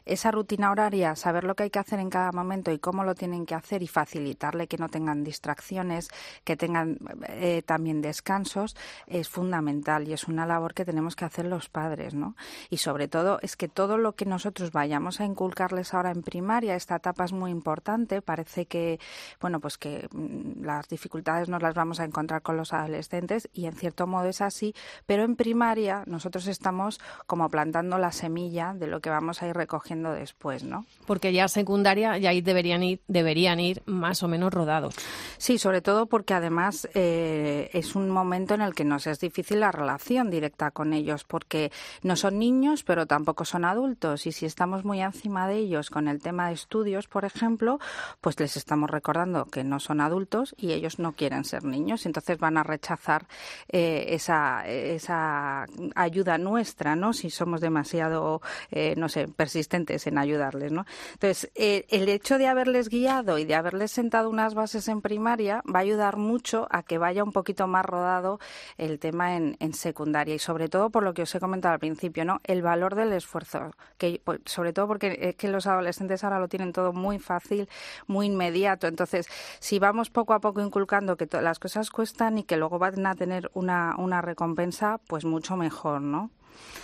esa 0.06 0.32
rutina 0.32 0.72
horaria, 0.72 1.16
saber 1.16 1.44
lo 1.44 1.56
que 1.56 1.64
hay 1.64 1.70
que 1.70 1.80
hacer 1.80 2.00
en 2.00 2.10
cada 2.10 2.32
momento 2.32 2.72
y 2.72 2.80
cómo 2.80 3.04
lo 3.04 3.14
tienen 3.14 3.46
que 3.46 3.56
hacer 3.56 3.84
y 3.84 3.88
facilitarle 3.88 4.68
que 4.68 4.78
no 4.78 4.90
tengan 4.90 5.24
distracciones, 5.24 6.10
que 6.44 6.58
tengan 6.58 6.98
eh, 7.28 7.62
también 7.64 8.02
descansos, 8.02 8.76
es 9.06 9.30
fundamental 9.30 10.08
y 10.08 10.14
es 10.14 10.28
una 10.28 10.46
labor 10.48 10.74
que 10.74 10.86
tenemos 10.86 11.16
que 11.16 11.26
hacer 11.26 11.46
los 11.46 11.70
padres, 11.70 12.16
¿no? 12.16 12.36
Y 12.69 12.78
sobre 12.78 13.07
todo 13.07 13.40
es 13.44 13.56
que 13.56 13.68
todo 13.68 13.98
lo 13.98 14.14
que 14.14 14.26
nosotros 14.31 14.71
vayamos 14.71 15.19
a 15.19 15.26
inculcarles 15.26 15.94
ahora 15.94 16.09
en 16.11 16.23
primaria, 16.23 16.76
esta 16.76 16.95
etapa 16.95 17.26
es 17.26 17.33
muy 17.33 17.52
importante, 17.52 18.21
parece 18.21 18.66
que, 18.66 18.97
bueno, 19.42 19.59
pues 19.59 19.78
que 19.78 20.07
mm, 20.09 20.64
las 20.64 20.88
dificultades 20.88 21.50
nos 21.50 21.61
las 21.61 21.76
vamos 21.76 22.00
a 22.00 22.06
encontrar 22.06 22.42
con 22.42 22.56
los 22.56 22.71
adolescentes 22.71 23.50
y 23.54 23.66
en 23.66 23.73
cierto 23.73 24.07
modo 24.07 24.30
es 24.30 24.40
así, 24.42 24.73
pero 25.06 25.26
en 25.26 25.35
primaria 25.35 26.04
nosotros 26.07 26.47
estamos 26.47 27.00
como 27.28 27.50
plantando 27.50 27.97
la 27.97 28.14
semilla 28.14 28.73
de 28.73 28.88
lo 28.88 29.02
que 29.02 29.09
vamos 29.09 29.42
a 29.42 29.47
ir 29.47 29.56
recogiendo 29.56 30.14
después, 30.14 30.64
¿no? 30.64 30.85
Porque 31.06 31.33
ya 31.33 31.50
secundaria 31.50 32.18
ya 32.18 32.30
ahí 32.30 32.42
deberían 32.42 32.83
ir, 32.83 33.02
deberían 33.09 33.59
ir 33.59 33.83
más 33.85 34.23
o 34.23 34.30
menos 34.30 34.54
rodados. 34.54 34.95
Sí, 35.38 35.57
sobre 35.57 35.81
todo 35.81 36.06
porque 36.06 36.33
además 36.33 36.88
eh, 36.94 37.69
es 37.73 37.95
un 37.95 38.09
momento 38.09 38.54
en 38.54 38.61
el 38.61 38.73
que 38.73 38.85
nos 38.85 39.07
es 39.07 39.19
difícil 39.19 39.59
la 39.59 39.73
relación 39.73 40.30
directa 40.30 40.71
con 40.71 40.94
ellos, 40.94 41.26
porque 41.26 41.71
no 42.02 42.16
son 42.16 42.40
niños, 42.40 42.83
pero 42.83 43.06
tampoco 43.06 43.44
son 43.44 43.66
adultos. 43.66 44.20
Y 44.25 44.31
si 44.31 44.45
estamos 44.45 44.85
muy 44.85 45.01
encima 45.01 45.47
de 45.47 45.57
ellos 45.57 45.90
con 45.90 46.07
el 46.07 46.21
tema 46.21 46.47
de 46.47 46.54
estudios, 46.54 47.07
por 47.07 47.25
ejemplo, 47.25 47.80
pues 48.19 48.40
les 48.40 48.57
estamos 48.57 48.90
recordando 48.90 49.45
que 49.45 49.63
no 49.63 49.80
son 49.80 50.01
adultos 50.01 50.56
y 50.57 50.73
ellos 50.73 50.99
no 50.99 51.13
quieren 51.13 51.44
ser 51.44 51.63
niños. 51.63 52.06
Entonces 52.06 52.37
van 52.37 52.57
a 52.57 52.63
rechazar 52.63 53.28
eh, 53.69 54.06
esa, 54.09 54.68
esa 54.68 55.66
ayuda 55.95 56.37
nuestra, 56.37 56.95
¿no? 56.95 57.13
Si 57.13 57.30
somos 57.30 57.61
demasiado, 57.61 58.42
eh, 58.71 58.95
no 58.97 59.09
sé, 59.09 59.28
persistentes 59.28 60.07
en 60.07 60.18
ayudarles, 60.18 60.71
¿no? 60.71 60.85
Entonces, 61.13 61.51
eh, 61.56 61.85
el 61.90 62.09
hecho 62.09 62.37
de 62.37 62.47
haberles 62.47 62.90
guiado 62.90 63.37
y 63.37 63.45
de 63.45 63.56
haberles 63.56 63.92
sentado 63.92 64.30
unas 64.30 64.54
bases 64.54 64.87
en 64.87 65.01
primaria 65.01 65.63
va 65.73 65.80
a 65.80 65.81
ayudar 65.83 66.18
mucho 66.18 66.68
a 66.69 66.83
que 66.83 66.97
vaya 66.97 67.23
un 67.23 67.31
poquito 67.31 67.68
más 67.68 67.85
rodado 67.85 68.40
el 68.78 68.99
tema 68.99 69.35
en, 69.35 69.57
secundaria 69.73 70.35
y 70.35 70.40
sobre 70.40 70.68
todo 70.68 70.90
por 70.90 71.04
lo 71.04 71.13
que 71.13 71.21
os 71.21 71.33
he 71.33 71.40
comentado 71.40 71.73
al 71.73 71.80
principio, 71.80 72.25
¿no? 72.25 72.42
El 72.44 72.61
valor 72.61 72.95
del 72.95 73.13
esfuerzo, 73.13 73.71
que 73.97 74.10
pues, 74.19 74.41
sobre 74.45 74.73
todo 74.73 74.87
porque 74.87 75.18
es 75.21 75.35
que 75.35 75.47
los 75.47 75.68
adolescentes 75.68 76.23
ahora 76.23 76.39
lo 76.39 76.47
tienen 76.47 76.73
todo 76.73 76.94
muy 76.94 77.19
fácil, 77.19 77.68
muy 78.07 78.27
inmediato. 78.27 78.87
Entonces, 78.87 79.27
si 79.59 79.80
vamos 79.80 80.09
poco 80.09 80.33
a 80.33 80.39
poco 80.39 80.61
inculcando 80.61 81.18
que 81.18 81.27
las 81.41 81.59
cosas 81.59 81.89
cuestan 81.89 82.37
y 82.37 82.44
que 82.44 82.57
luego 82.57 82.80
van 82.80 83.06
a 83.06 83.15
tener 83.15 83.51
una, 83.53 83.95
una 83.97 84.21
recompensa, 84.21 84.99
pues 85.07 85.25
mucho 85.25 85.56
mejor, 85.57 86.01
¿no? 86.01 86.31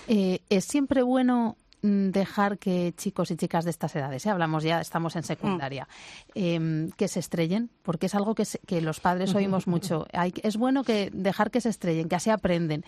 Eh, 0.07 0.39
es 0.49 0.65
siempre 0.65 1.01
bueno 1.01 1.57
mm, 1.81 2.09
dejar 2.09 2.57
que 2.57 2.93
chicos 2.95 3.31
y 3.31 3.35
chicas 3.35 3.65
de 3.65 3.71
estas 3.71 3.95
edades, 3.95 4.25
¿eh? 4.25 4.29
hablamos 4.29 4.63
ya, 4.63 4.79
estamos 4.79 5.15
en 5.15 5.23
secundaria, 5.23 5.87
em, 6.33 6.91
que 6.91 7.07
se 7.07 7.19
estrellen, 7.19 7.69
porque 7.83 8.07
es 8.07 8.15
algo 8.15 8.33
que, 8.35 8.43
que 8.65 8.81
los 8.81 8.99
padres 8.99 9.35
oímos 9.35 9.67
mucho. 9.67 10.07
Hay, 10.13 10.33
es 10.43 10.57
bueno 10.57 10.83
que 10.83 11.09
dejar 11.13 11.51
que 11.51 11.61
se 11.61 11.69
estrellen, 11.69 12.09
que 12.09 12.15
así 12.15 12.29
aprenden. 12.29 12.83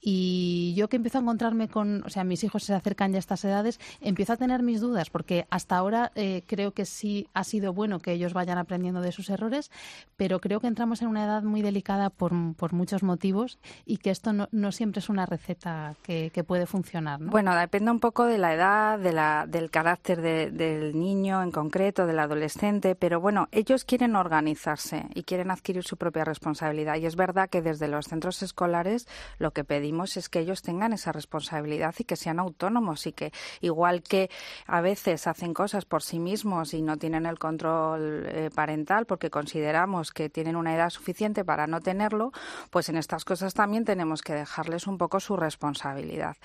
Y 0.00 0.72
yo 0.76 0.88
que 0.88 0.96
empiezo 0.96 1.18
a 1.18 1.20
encontrarme 1.20 1.68
con, 1.68 2.02
o 2.04 2.08
sea, 2.08 2.24
mis 2.24 2.42
hijos 2.42 2.64
se 2.64 2.74
acercan 2.74 3.12
ya 3.12 3.18
a 3.18 3.20
estas 3.20 3.44
edades, 3.44 3.78
empiezo 4.00 4.32
a 4.32 4.36
tener 4.36 4.62
mis 4.62 4.80
dudas, 4.80 5.10
porque 5.10 5.46
hasta 5.50 5.76
ahora 5.76 6.10
eh, 6.14 6.42
creo 6.46 6.72
que 6.72 6.86
sí 6.86 7.28
ha 7.34 7.44
sido 7.44 7.74
bueno 7.74 7.98
que 7.98 8.12
ellos 8.12 8.32
vayan 8.32 8.56
aprendiendo 8.56 9.02
de 9.02 9.12
sus 9.12 9.28
errores, 9.28 9.70
pero 10.16 10.40
creo 10.40 10.60
que 10.60 10.68
entramos 10.68 11.02
en 11.02 11.08
una 11.08 11.24
edad 11.24 11.42
muy 11.42 11.60
delicada 11.60 12.08
por, 12.08 12.32
por 12.56 12.72
muchos 12.72 13.02
motivos 13.02 13.58
y 13.84 13.98
que 13.98 14.10
esto 14.10 14.32
no, 14.32 14.72
siempre 14.72 15.00
es 15.00 15.08
una 15.10 15.26
receta 15.26 15.96
que, 16.02 16.30
puede 16.40 16.64
funcionar. 16.64 17.20
¿no? 17.20 17.30
Bueno, 17.30 17.54
depende 17.54 17.90
un 17.90 18.00
poco 18.00 18.24
de 18.24 18.38
la 18.38 18.54
edad, 18.54 18.98
de 18.98 19.12
la, 19.12 19.44
del 19.46 19.70
carácter 19.70 20.22
del 20.22 20.98
niño 20.98 21.42
en 21.42 21.50
concreto, 21.50 22.06
del 22.06 22.18
adolescente, 22.18 22.94
pero 22.94 23.20
bueno, 23.20 23.46
ellos 23.52 23.84
quieren 23.84 24.16
organizarse 24.16 25.06
y 25.14 25.24
quieren 25.24 25.50
adquirir 25.50 25.84
su 25.84 25.98
propia 25.98 26.24
responsabilidad. 26.24 26.96
Y 26.96 27.04
es 27.04 27.16
verdad 27.16 27.50
que 27.50 27.60
desde 27.60 27.88
los 27.88 28.06
centros 28.06 28.42
escolares 28.42 29.06
lo 29.38 29.50
que 29.50 29.64
pedimos 29.64 29.89
es 30.16 30.28
que 30.28 30.40
ellos 30.40 30.62
tengan 30.62 30.92
esa 30.92 31.12
responsabilidad 31.12 31.94
y 31.98 32.04
que 32.04 32.16
sean 32.16 32.38
autónomos 32.38 33.06
y 33.06 33.12
que 33.12 33.32
igual 33.60 34.02
que 34.02 34.30
a 34.66 34.80
veces 34.80 35.26
hacen 35.26 35.54
cosas 35.54 35.84
por 35.84 36.02
sí 36.02 36.18
mismos 36.18 36.74
y 36.74 36.82
no 36.82 36.96
tienen 36.96 37.26
el 37.26 37.38
control 37.38 38.26
eh, 38.26 38.50
parental 38.54 39.06
porque 39.06 39.30
consideramos 39.30 40.12
que 40.12 40.28
tienen 40.28 40.56
una 40.56 40.74
edad 40.74 40.90
suficiente 40.90 41.44
para 41.44 41.66
no 41.66 41.80
tenerlo, 41.80 42.32
pues 42.70 42.88
en 42.88 42.96
estas 42.96 43.24
cosas 43.24 43.54
también 43.54 43.84
tenemos 43.84 44.22
que 44.22 44.34
dejarles 44.34 44.86
un 44.86 44.98
poco 44.98 45.20
su 45.20 45.36
responsabilidad. 45.36 46.36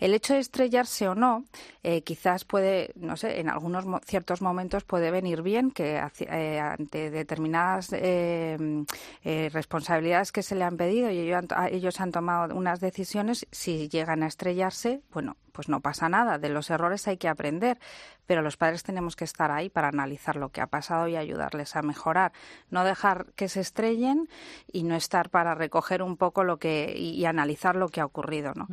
El 0.00 0.14
hecho 0.14 0.34
de 0.34 0.40
estrellarse 0.40 1.08
o 1.08 1.14
no, 1.14 1.44
eh, 1.82 2.02
quizás 2.02 2.44
puede, 2.44 2.92
no 2.96 3.16
sé, 3.16 3.40
en 3.40 3.48
algunos 3.48 3.84
ciertos 4.06 4.42
momentos 4.42 4.84
puede 4.84 5.10
venir 5.10 5.42
bien 5.42 5.70
que 5.70 6.00
eh, 6.20 6.60
ante 6.60 7.10
determinadas 7.10 7.94
responsabilidades 9.24 10.32
que 10.32 10.42
se 10.42 10.54
le 10.54 10.64
han 10.64 10.76
pedido 10.76 11.10
y 11.10 11.18
ellos 11.18 11.44
han, 11.50 11.68
ellos 11.72 12.00
han 12.00 12.12
tomado 12.12 12.54
unas 12.54 12.80
decisiones 12.80 12.93
decisiones, 12.94 13.46
si 13.50 13.88
llegan 13.88 14.22
a 14.22 14.28
estrellarse, 14.28 15.02
bueno, 15.12 15.36
pues 15.50 15.68
no 15.68 15.80
pasa 15.80 16.08
nada. 16.08 16.38
De 16.38 16.48
los 16.48 16.70
errores 16.70 17.08
hay 17.08 17.16
que 17.16 17.26
aprender, 17.28 17.80
pero 18.26 18.42
los 18.42 18.56
padres 18.56 18.82
tenemos 18.82 19.16
que 19.16 19.24
estar 19.24 19.50
ahí 19.50 19.68
para 19.68 19.88
analizar 19.88 20.36
lo 20.36 20.50
que 20.50 20.60
ha 20.60 20.66
pasado 20.66 21.08
y 21.08 21.16
ayudarles 21.16 21.76
a 21.76 21.82
mejorar. 21.82 22.32
No 22.70 22.84
dejar 22.84 23.26
que 23.36 23.48
se 23.48 23.60
estrellen 23.60 24.28
y 24.70 24.84
no 24.84 24.94
estar 24.94 25.30
para 25.30 25.54
recoger 25.54 26.02
un 26.02 26.16
poco 26.16 26.44
lo 26.44 26.58
que 26.58 26.94
y, 26.96 27.24
analizar 27.24 27.76
lo 27.76 27.88
que 27.88 28.00
ha 28.00 28.04
ocurrido, 28.04 28.52
¿no? 28.54 28.68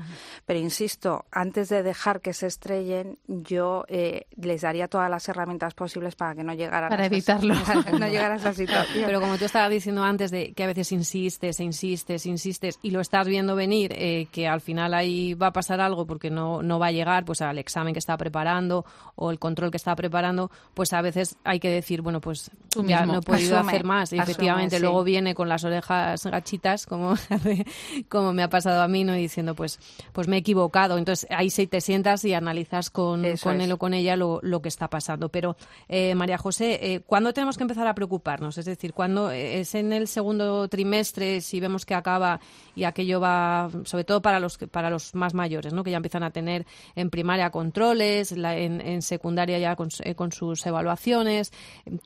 Pero 0.45 0.59
insisto, 0.59 1.25
antes 1.31 1.69
de 1.69 1.83
dejar 1.83 2.21
que 2.21 2.33
se 2.33 2.47
estrellen, 2.47 3.17
yo 3.27 3.85
eh, 3.87 4.27
les 4.35 4.61
daría 4.61 4.87
todas 4.87 5.09
las 5.09 5.27
herramientas 5.29 5.73
posibles 5.73 6.15
para 6.15 6.35
que 6.35 6.43
no 6.43 6.53
llegaran 6.53 6.89
para 6.89 7.05
evitarlo, 7.05 7.55
no 7.99 8.07
llegar 8.07 8.31
a 8.31 8.35
esa 8.35 8.53
situación. 8.53 9.05
Pero 9.05 9.21
como 9.21 9.37
tú 9.37 9.45
estabas 9.45 9.69
diciendo 9.69 10.03
antes 10.03 10.31
de 10.31 10.53
que 10.53 10.63
a 10.63 10.67
veces 10.67 10.91
insistes, 10.91 11.59
e 11.59 11.63
insistes, 11.63 12.25
insistes 12.25 12.79
y 12.81 12.91
lo 12.91 12.99
estás 12.99 13.27
viendo 13.27 13.55
venir, 13.55 13.93
eh, 13.95 14.27
que 14.31 14.47
al 14.47 14.61
final 14.61 14.93
ahí 14.93 15.33
va 15.33 15.47
a 15.47 15.53
pasar 15.53 15.79
algo 15.79 16.05
porque 16.05 16.29
no, 16.29 16.61
no 16.61 16.79
va 16.79 16.87
a 16.87 16.91
llegar, 16.91 17.25
pues 17.25 17.41
al 17.41 17.57
examen 17.57 17.93
que 17.93 17.99
está 17.99 18.17
preparando 18.17 18.85
o 19.15 19.31
el 19.31 19.39
control 19.41 19.71
que 19.71 19.77
está 19.77 19.93
preparando, 19.97 20.49
pues 20.73 20.93
a 20.93 21.01
veces 21.01 21.35
hay 21.43 21.59
que 21.59 21.69
decir, 21.69 22.01
bueno, 22.01 22.21
pues 22.21 22.51
ya 22.85 23.05
no 23.05 23.17
he 23.17 23.21
podido 23.21 23.57
hacer 23.57 23.83
más. 23.83 24.13
Y 24.13 24.19
efectivamente 24.19 24.79
luego 24.79 25.03
viene 25.03 25.35
con 25.35 25.49
las 25.49 25.65
orejas 25.65 26.25
gachitas, 26.25 26.85
como, 26.85 27.15
como 28.09 28.31
me 28.31 28.43
ha 28.43 28.49
pasado 28.49 28.81
a 28.81 28.87
mí, 28.87 29.03
¿no? 29.03 29.13
diciendo, 29.13 29.55
pues, 29.55 29.79
pues 30.13 30.29
me 30.29 30.37
he 30.37 30.39
equivocado. 30.39 30.97
Entonces 30.97 31.27
ahí 31.29 31.49
sí 31.49 31.67
te 31.67 31.81
sientas 31.81 32.23
y 32.23 32.33
analizas 32.33 32.89
con, 32.89 33.25
con 33.43 33.59
él 33.59 33.71
o 33.73 33.77
con 33.77 33.93
ella 33.93 34.15
lo, 34.15 34.39
lo 34.43 34.61
que 34.61 34.69
está 34.69 34.89
pasando. 34.89 35.29
Pero, 35.29 35.57
eh, 35.89 36.15
María 36.15 36.37
José, 36.37 36.79
eh, 36.81 37.01
¿cuándo 37.01 37.33
tenemos 37.33 37.57
que 37.57 37.63
empezar 37.63 37.87
a 37.87 37.95
preocuparnos? 37.95 38.57
Es 38.57 38.65
decir, 38.65 38.93
cuando 38.93 39.31
es 39.31 39.75
en 39.75 39.91
el 39.91 40.07
segundo 40.07 40.67
trimestre, 40.67 41.41
si 41.41 41.59
vemos 41.59 41.85
que 41.85 41.95
acaba 41.95 42.39
y 42.75 42.83
aquello 42.83 43.19
va, 43.19 43.69
sobre 43.83 44.03
todo 44.03 44.21
para 44.21 44.39
los, 44.39 44.57
para 44.57 44.89
los 44.89 45.15
más 45.15 45.33
mayores, 45.33 45.73
¿no? 45.73 45.83
que 45.83 45.91
ya 45.91 45.97
empiezan 45.97 46.23
a 46.23 46.31
tener 46.31 46.65
en 46.95 47.09
primaria 47.09 47.49
controles, 47.49 48.31
en, 48.31 49.01
secundaria 49.01 49.30
ya 49.35 49.75
eh, 50.03 50.15
con, 50.15 50.31
sus 50.31 50.65
evaluaciones. 50.65 51.51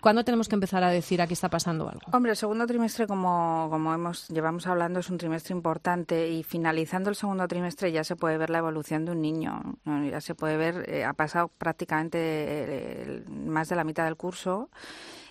¿Cuándo 0.01 0.23
tenemos 0.23 0.47
que 0.47 0.55
empezar 0.55 0.83
a 0.83 0.89
decir 0.89 1.21
aquí 1.21 1.33
está 1.33 1.49
pasando 1.49 1.89
algo? 1.89 2.01
Hombre, 2.11 2.31
el 2.31 2.37
segundo 2.37 2.65
trimestre, 2.67 3.07
como, 3.07 3.67
como 3.69 3.93
hemos, 3.93 4.27
llevamos 4.29 4.67
hablando, 4.67 4.99
es 4.99 5.09
un 5.09 5.17
trimestre 5.17 5.53
importante 5.53 6.29
y 6.29 6.43
finalizando 6.43 7.09
el 7.09 7.15
segundo 7.15 7.47
trimestre 7.47 7.91
ya 7.91 8.03
se 8.03 8.15
puede 8.15 8.37
ver 8.37 8.49
la 8.49 8.59
evolución 8.59 9.05
de 9.05 9.11
un 9.11 9.21
niño. 9.21 9.61
Ya 9.85 10.21
se 10.21 10.35
puede 10.35 10.57
ver, 10.57 10.89
eh, 10.89 11.05
ha 11.05 11.13
pasado 11.13 11.49
prácticamente 11.57 12.17
eh, 12.21 13.23
más 13.29 13.69
de 13.69 13.75
la 13.75 13.83
mitad 13.83 14.05
del 14.05 14.15
curso 14.15 14.69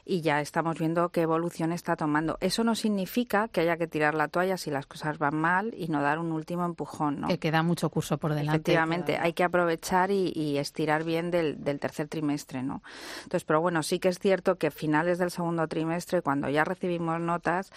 y 0.05 0.21
ya 0.21 0.41
estamos 0.41 0.79
viendo 0.79 1.09
qué 1.09 1.23
evolución 1.23 1.73
está 1.73 1.97
tomando. 1.97 2.37
Eso 2.41 2.65
no 2.65 2.75
significa 2.75 3.49
que 3.49 3.63
haya 3.63 3.77
que 3.77 3.87
tirar 3.87 4.15
la 4.15 4.29
toalla 4.29 4.57
si 4.57 4.71
las 4.71 4.87
cosas 4.87 5.19
van 5.19 5.37
mal 5.37 5.75
y 5.77 5.89
no 5.89 6.03
dar 6.03 6.19
un 6.19 6.33
último 6.33 6.65
empujón, 6.65 7.21
¿no? 7.21 7.29
Que 7.29 7.39
queda 7.39 7.63
mucho 7.63 7.89
curso 7.91 8.19
por 8.19 8.35
delante. 8.35 8.57
Efectivamente, 8.57 9.19
hay 9.19 9.33
que 9.33 9.45
aprovechar 9.45 10.11
y, 10.11 10.59
estirar 10.59 11.05
bien 11.05 11.31
del, 11.31 11.59
tercer 11.81 12.09
trimestre, 12.09 12.63
¿no? 12.63 12.83
Entonces, 13.25 13.45
pero 13.45 13.61
bueno, 13.61 13.83
sí 13.83 13.99
que 13.99 14.09
es 14.09 14.19
cierto 14.19 14.57
que 14.57 14.71
finales 14.71 15.19
del 15.19 15.31
segundo 15.31 15.67
trimestre, 15.69 16.23
cuando 16.23 16.49
ya 16.49 16.65
recibimos 16.65 17.21
notas, 17.21 17.71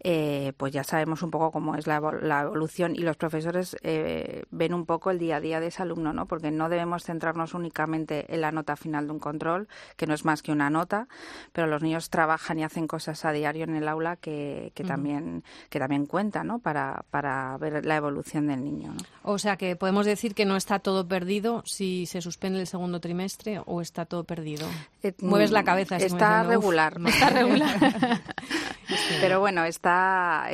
eh, 0.00 0.52
pues 0.56 0.72
ya 0.72 0.84
sabemos 0.84 1.22
un 1.22 1.30
poco 1.30 1.50
cómo 1.50 1.76
es 1.76 1.86
la, 1.86 1.96
evolución 1.96 2.96
y 2.96 3.00
los 3.00 3.16
profesores 3.16 3.76
eh, 3.82 4.44
ven 4.50 4.74
un 4.74 4.86
poco 4.86 5.10
el 5.10 5.18
día 5.18 5.36
a 5.36 5.40
día 5.40 5.60
de 5.60 5.68
ese 5.68 5.82
alumno, 5.82 6.12
¿no? 6.12 6.26
Porque 6.26 6.50
no 6.50 6.68
debemos 6.68 7.04
centrarnos 7.04 7.54
únicamente 7.54 8.32
en 8.34 8.40
la 8.40 8.52
nota 8.52 8.76
final 8.76 9.06
de 9.06 9.12
un 9.12 9.18
control, 9.18 9.68
que 9.96 10.06
no 10.06 10.14
es 10.14 10.24
más 10.24 10.42
que 10.42 10.52
una 10.52 10.70
nota, 10.70 11.08
pero 11.52 11.66
los 11.74 11.82
niños 11.82 12.08
trabajan 12.08 12.58
y 12.58 12.64
hacen 12.64 12.86
cosas 12.86 13.24
a 13.24 13.32
diario 13.32 13.64
en 13.64 13.74
el 13.74 13.88
aula 13.88 14.16
que, 14.16 14.72
también 14.86 15.42
que 15.68 15.78
también 15.78 16.06
cuentan 16.06 16.46
¿no? 16.46 16.58
para, 16.60 17.04
para 17.10 17.56
ver 17.58 17.84
la 17.84 17.96
evolución 17.96 18.46
del 18.46 18.64
niño. 18.64 18.94
O 19.22 19.38
sea 19.38 19.56
que 19.56 19.74
podemos 19.74 20.06
decir 20.06 20.34
que 20.34 20.44
no 20.44 20.56
está 20.56 20.78
todo 20.78 21.06
perdido 21.08 21.62
si 21.66 22.06
se 22.06 22.20
suspende 22.20 22.60
el 22.60 22.66
segundo 22.66 23.00
trimestre 23.00 23.60
o 23.66 23.80
está 23.80 24.06
todo 24.06 24.24
perdido. 24.24 24.68
Eh, 25.02 25.14
Mueves 25.20 25.50
la 25.50 25.64
cabeza. 25.64 25.96
Está 25.96 26.44
regular. 26.44 27.00
está 27.06 27.30
regular. 27.30 28.22
Pero 29.20 29.40
bueno, 29.40 29.64
está, 29.64 30.46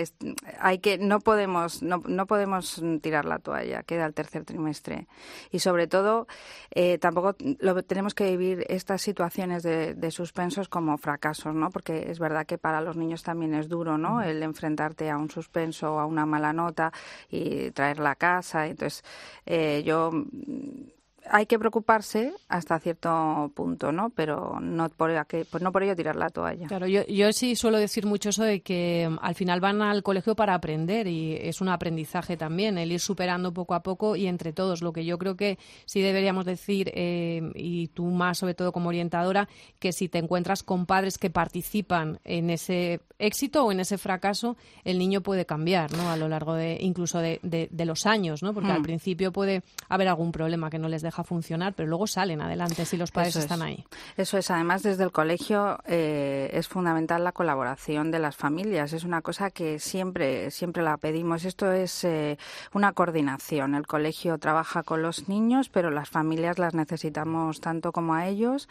hay 0.61 0.79
que 0.79 0.99
no 0.99 1.21
podemos 1.21 1.83
no, 1.83 2.03
no, 2.07 2.27
podemos 2.27 2.81
tirar 3.03 3.25
la 3.25 3.39
toalla, 3.39 3.83
queda 3.83 4.07
el 4.07 4.15
tercer 4.15 4.45
trimestre 4.45 5.09
y 5.51 5.59
sobre 5.59 5.87
todo 5.87 6.27
eh, 6.71 6.99
tampoco 6.99 7.37
lo, 7.59 7.83
tenemos 7.83 8.15
que 8.15 8.37
vivir 8.37 8.65
estas 8.69 9.03
situaciones 9.03 9.63
de, 9.63 9.95
de 9.95 10.11
suspensos 10.11 10.69
como 10.69 10.97
fracasos, 11.11 11.55
¿no? 11.55 11.71
Porque 11.71 12.11
es 12.11 12.21
verdad 12.21 12.47
que 12.47 12.57
para 12.57 12.81
los 12.81 12.97
niños 12.97 13.25
también 13.25 13.53
es 13.55 13.69
duro, 13.69 13.99
¿no? 13.99 14.23
El 14.23 14.43
enfrentarte 14.45 15.11
a 15.11 15.17
un 15.19 15.29
suspenso 15.29 15.95
o 15.95 15.99
a 15.99 16.07
una 16.07 16.25
mala 16.25 16.53
nota 16.53 16.93
y 17.29 17.73
traerla 17.73 18.13
a 18.13 18.15
casa. 18.15 18.69
Entonces, 18.69 19.03
eh, 19.45 19.83
yo 19.85 20.13
hay 21.29 21.47
que 21.47 21.59
preocuparse 21.59 22.33
hasta 22.49 22.79
cierto 22.79 23.51
punto, 23.55 23.93
¿no? 23.93 24.11
Pero 24.11 24.59
no 24.61 24.89
por, 24.89 25.11
pues 25.29 25.63
no 25.63 25.73
por 25.73 25.83
ello 25.83 25.97
tirar 25.97 26.17
la 26.17 26.31
toalla. 26.31 26.67
Claro, 26.67 26.87
yo, 26.87 27.07
yo 27.07 27.33
sí 27.33 27.57
suelo 27.57 27.79
decir 27.79 28.07
mucho 28.07 28.31
eso 28.31 28.43
de 28.43 28.61
que 28.61 29.09
mm, 29.11 29.19
al 29.21 29.35
final 29.35 29.61
van 29.61 29.83
al 29.83 30.03
colegio 30.03 30.35
para 30.35 30.55
aprender 30.55 31.07
y 31.07 31.35
es 31.35 31.61
un 31.61 31.69
aprendizaje 31.69 32.37
también, 32.37 32.79
el 32.79 32.93
ir 32.93 33.01
superando 33.01 33.53
poco 33.53 33.75
a 33.75 33.83
poco 33.83 34.17
y 34.17 34.27
entre 34.27 34.53
todos. 34.53 34.83
Lo 34.83 34.93
que 34.93 35.05
yo 35.05 35.19
creo 35.19 35.37
que 35.37 35.59
sí 35.85 36.01
deberíamos 36.01 36.45
decir, 36.45 36.91
eh, 36.95 37.51
y 37.55 37.89
tú 37.89 38.07
más 38.07 38.39
sobre 38.39 38.55
todo 38.55 38.73
como 38.73 38.89
orientadora, 38.89 39.49
que 39.79 39.93
si 39.93 40.09
te 40.09 40.19
encuentras 40.19 40.63
con 40.63 40.87
padres 40.87 41.19
que 41.19 41.31
participan 41.31 42.19
en 42.25 42.51
ese 42.51 43.01
éxito 43.19 43.65
o 43.65 43.73
en 43.73 43.81
ese 43.81 43.99
fracaso, 43.99 44.57
el 44.85 44.99
niño 44.99 45.21
puede 45.21 45.47
cambiar, 45.47 45.93
¿no? 45.93 46.11
A 46.11 46.17
lo 46.17 46.29
largo 46.29 46.55
de 46.55 46.79
incluso 46.81 47.19
de, 47.19 47.41
de, 47.43 47.85
los 47.85 48.07
años, 48.07 48.43
¿no? 48.43 48.55
Porque 48.55 48.71
al 48.71 48.81
mm. 48.81 48.85
principio 48.85 49.33
puede 49.33 49.63
haber 49.89 50.09
algún 50.09 50.33
problema 50.33 50.71
que 50.71 50.79
no 50.79 50.89
les 50.89 51.03
deja 51.03 51.10
funcionar, 51.11 51.75
pero 51.75 51.89
luego 51.89 52.07
salen 52.07 52.41
adelante 52.41 52.85
si 52.85 52.97
los 52.97 53.11
padres 53.11 53.37
están 53.37 53.63
ahí. 53.63 53.85
Eso 54.17 54.39
es. 54.39 54.51
Además, 54.51 54.83
desde 54.83 55.05
el 55.05 55.13
colegio 55.13 55.79
eh, 55.87 56.51
es 56.53 56.69
fundamental 56.69 57.25
la 57.25 57.33
colaboración 57.33 58.11
de 58.11 58.19
las 58.19 58.37
familias. 58.37 58.93
Es 58.93 59.05
una 59.05 59.23
cosa 59.23 59.51
que 59.51 59.79
siempre, 59.79 60.51
siempre 60.51 60.83
la 60.83 60.97
pedimos. 60.97 61.45
Esto 61.45 61.73
es 61.73 62.05
eh, 62.05 62.39
una 62.73 62.93
coordinación. 62.93 63.75
El 63.75 63.87
colegio 63.87 64.39
trabaja 64.39 64.83
con 64.83 65.03
los 65.03 65.29
niños, 65.29 65.69
pero 65.69 65.91
las 65.91 66.09
familias 66.09 66.59
las 66.59 66.75
necesitamos 66.75 67.61
tanto 67.61 67.93
como 67.93 68.15
a 68.15 68.29
ellos 68.29 68.69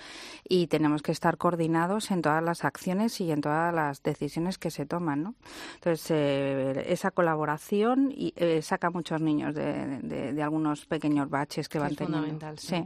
y 0.47 0.67
tenemos 0.67 1.01
que 1.01 1.11
estar 1.11 1.37
coordinados 1.37 2.11
en 2.11 2.21
todas 2.21 2.43
las 2.43 2.65
acciones 2.65 3.19
y 3.21 3.31
en 3.31 3.41
todas 3.41 3.73
las 3.73 4.03
decisiones 4.03 4.57
que 4.57 4.71
se 4.71 4.85
toman. 4.85 5.23
¿no? 5.23 5.35
Entonces, 5.75 6.11
eh, 6.11 6.85
esa 6.87 7.11
colaboración 7.11 8.11
y, 8.15 8.33
saca 8.61 8.89
muchos 8.89 9.21
niños 9.21 9.55
de, 9.55 10.39
algunos 10.41 10.85
pequeños 10.85 11.29
baches 11.29 11.67
que 11.67 11.79
van 11.79 11.95
teniendo 11.95 12.28
sí. 12.57 12.83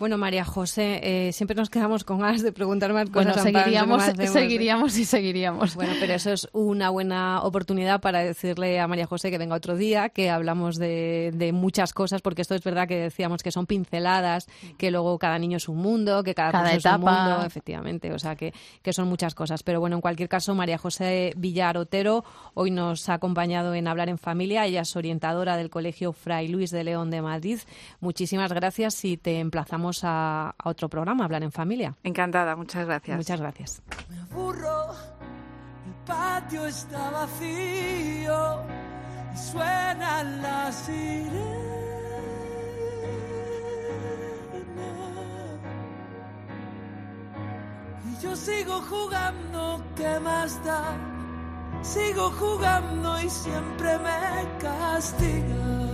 Bueno, 0.00 0.18
María 0.18 0.44
José, 0.44 1.28
eh, 1.28 1.32
siempre 1.32 1.54
nos 1.54 1.70
quedamos 1.70 2.02
con 2.02 2.18
ganas 2.18 2.42
de 2.42 2.50
preguntar 2.52 2.92
más 2.92 3.10
cosas. 3.10 3.42
Bueno, 3.42 3.60
seguiríamos, 3.60 4.02
seguiríamos 4.02 4.98
y 4.98 5.04
seguiríamos. 5.04 5.76
Bueno, 5.76 5.92
pero 6.00 6.14
eso 6.14 6.32
es 6.32 6.48
una 6.52 6.90
buena 6.90 7.40
oportunidad 7.42 8.00
para 8.00 8.24
decirle 8.24 8.80
a 8.80 8.88
María 8.88 9.06
José 9.06 9.30
que 9.30 9.38
venga 9.38 9.54
otro 9.54 9.76
día, 9.76 10.08
que 10.08 10.30
hablamos 10.30 10.76
de, 10.76 11.50
muchas 11.54 11.92
cosas, 11.92 12.22
porque 12.22 12.42
esto 12.42 12.56
es 12.56 12.64
verdad 12.64 12.88
que 12.88 12.96
decíamos 12.96 13.42
que 13.42 13.52
son 13.52 13.66
pinceladas, 13.66 14.48
que 14.78 14.90
luego 14.90 15.16
cada 15.18 15.38
niño 15.38 15.58
es 15.58 15.68
un 15.68 15.76
mundo, 15.76 16.24
que 16.24 16.34
cada, 16.34 16.50
cada 16.50 16.72
es 16.72 16.84
un 16.84 17.00
mundo, 17.00 17.44
efectivamente, 17.46 18.12
o 18.12 18.18
sea, 18.18 18.34
que, 18.34 18.52
que 18.82 18.92
son 18.92 19.08
muchas 19.08 19.34
cosas. 19.34 19.62
Pero 19.62 19.78
bueno, 19.78 19.96
en 19.96 20.02
cualquier 20.02 20.28
caso, 20.28 20.54
María 20.56 20.76
José 20.76 21.34
Villar 21.36 21.78
Otero 21.78 22.24
hoy 22.54 22.72
nos 22.72 23.08
ha 23.08 23.14
acompañado 23.14 23.74
en 23.74 23.86
Hablar 23.86 24.08
en 24.08 24.18
Familia. 24.18 24.66
Ella 24.66 24.80
es 24.80 24.96
orientadora 24.96 25.56
del 25.56 25.70
Colegio 25.70 26.12
Fray 26.12 26.48
Luis 26.48 26.70
de 26.72 26.82
León 26.82 27.10
de 27.10 27.22
Madrid. 27.22 27.60
Muchísimas 28.00 28.52
gracias 28.52 29.04
y 29.04 29.16
te 29.16 29.38
emplazamos 29.38 29.83
a, 30.02 30.54
otro 30.64 30.88
programa, 30.88 31.24
Hablar 31.24 31.42
en 31.42 31.52
Familia. 31.52 31.94
Encantada, 32.02 32.56
muchas 32.56 32.86
gracias. 32.86 33.16
Muchas 33.16 33.40
gracias. 33.40 33.82
Me 34.08 34.18
aburro, 34.20 34.92
el 35.86 35.94
patio 36.06 36.66
está 36.66 37.10
vacío 37.10 38.62
y 39.34 39.36
suenan 39.36 40.42
las 40.42 40.74
sirenas. 40.74 41.64
Y 48.10 48.22
yo 48.22 48.36
sigo 48.36 48.80
jugando, 48.82 49.82
¿qué 49.96 50.20
más 50.20 50.64
da? 50.64 50.96
Sigo 51.82 52.30
jugando 52.30 53.20
y 53.20 53.28
siempre 53.28 53.98
me 53.98 54.58
castigan. 54.58 55.93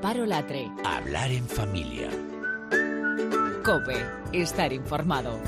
Amparo 0.00 0.24
Latre. 0.24 0.72
Hablar 0.82 1.30
en 1.30 1.46
familia. 1.46 2.08
Cope, 3.62 4.02
estar 4.32 4.72
informado. 4.72 5.38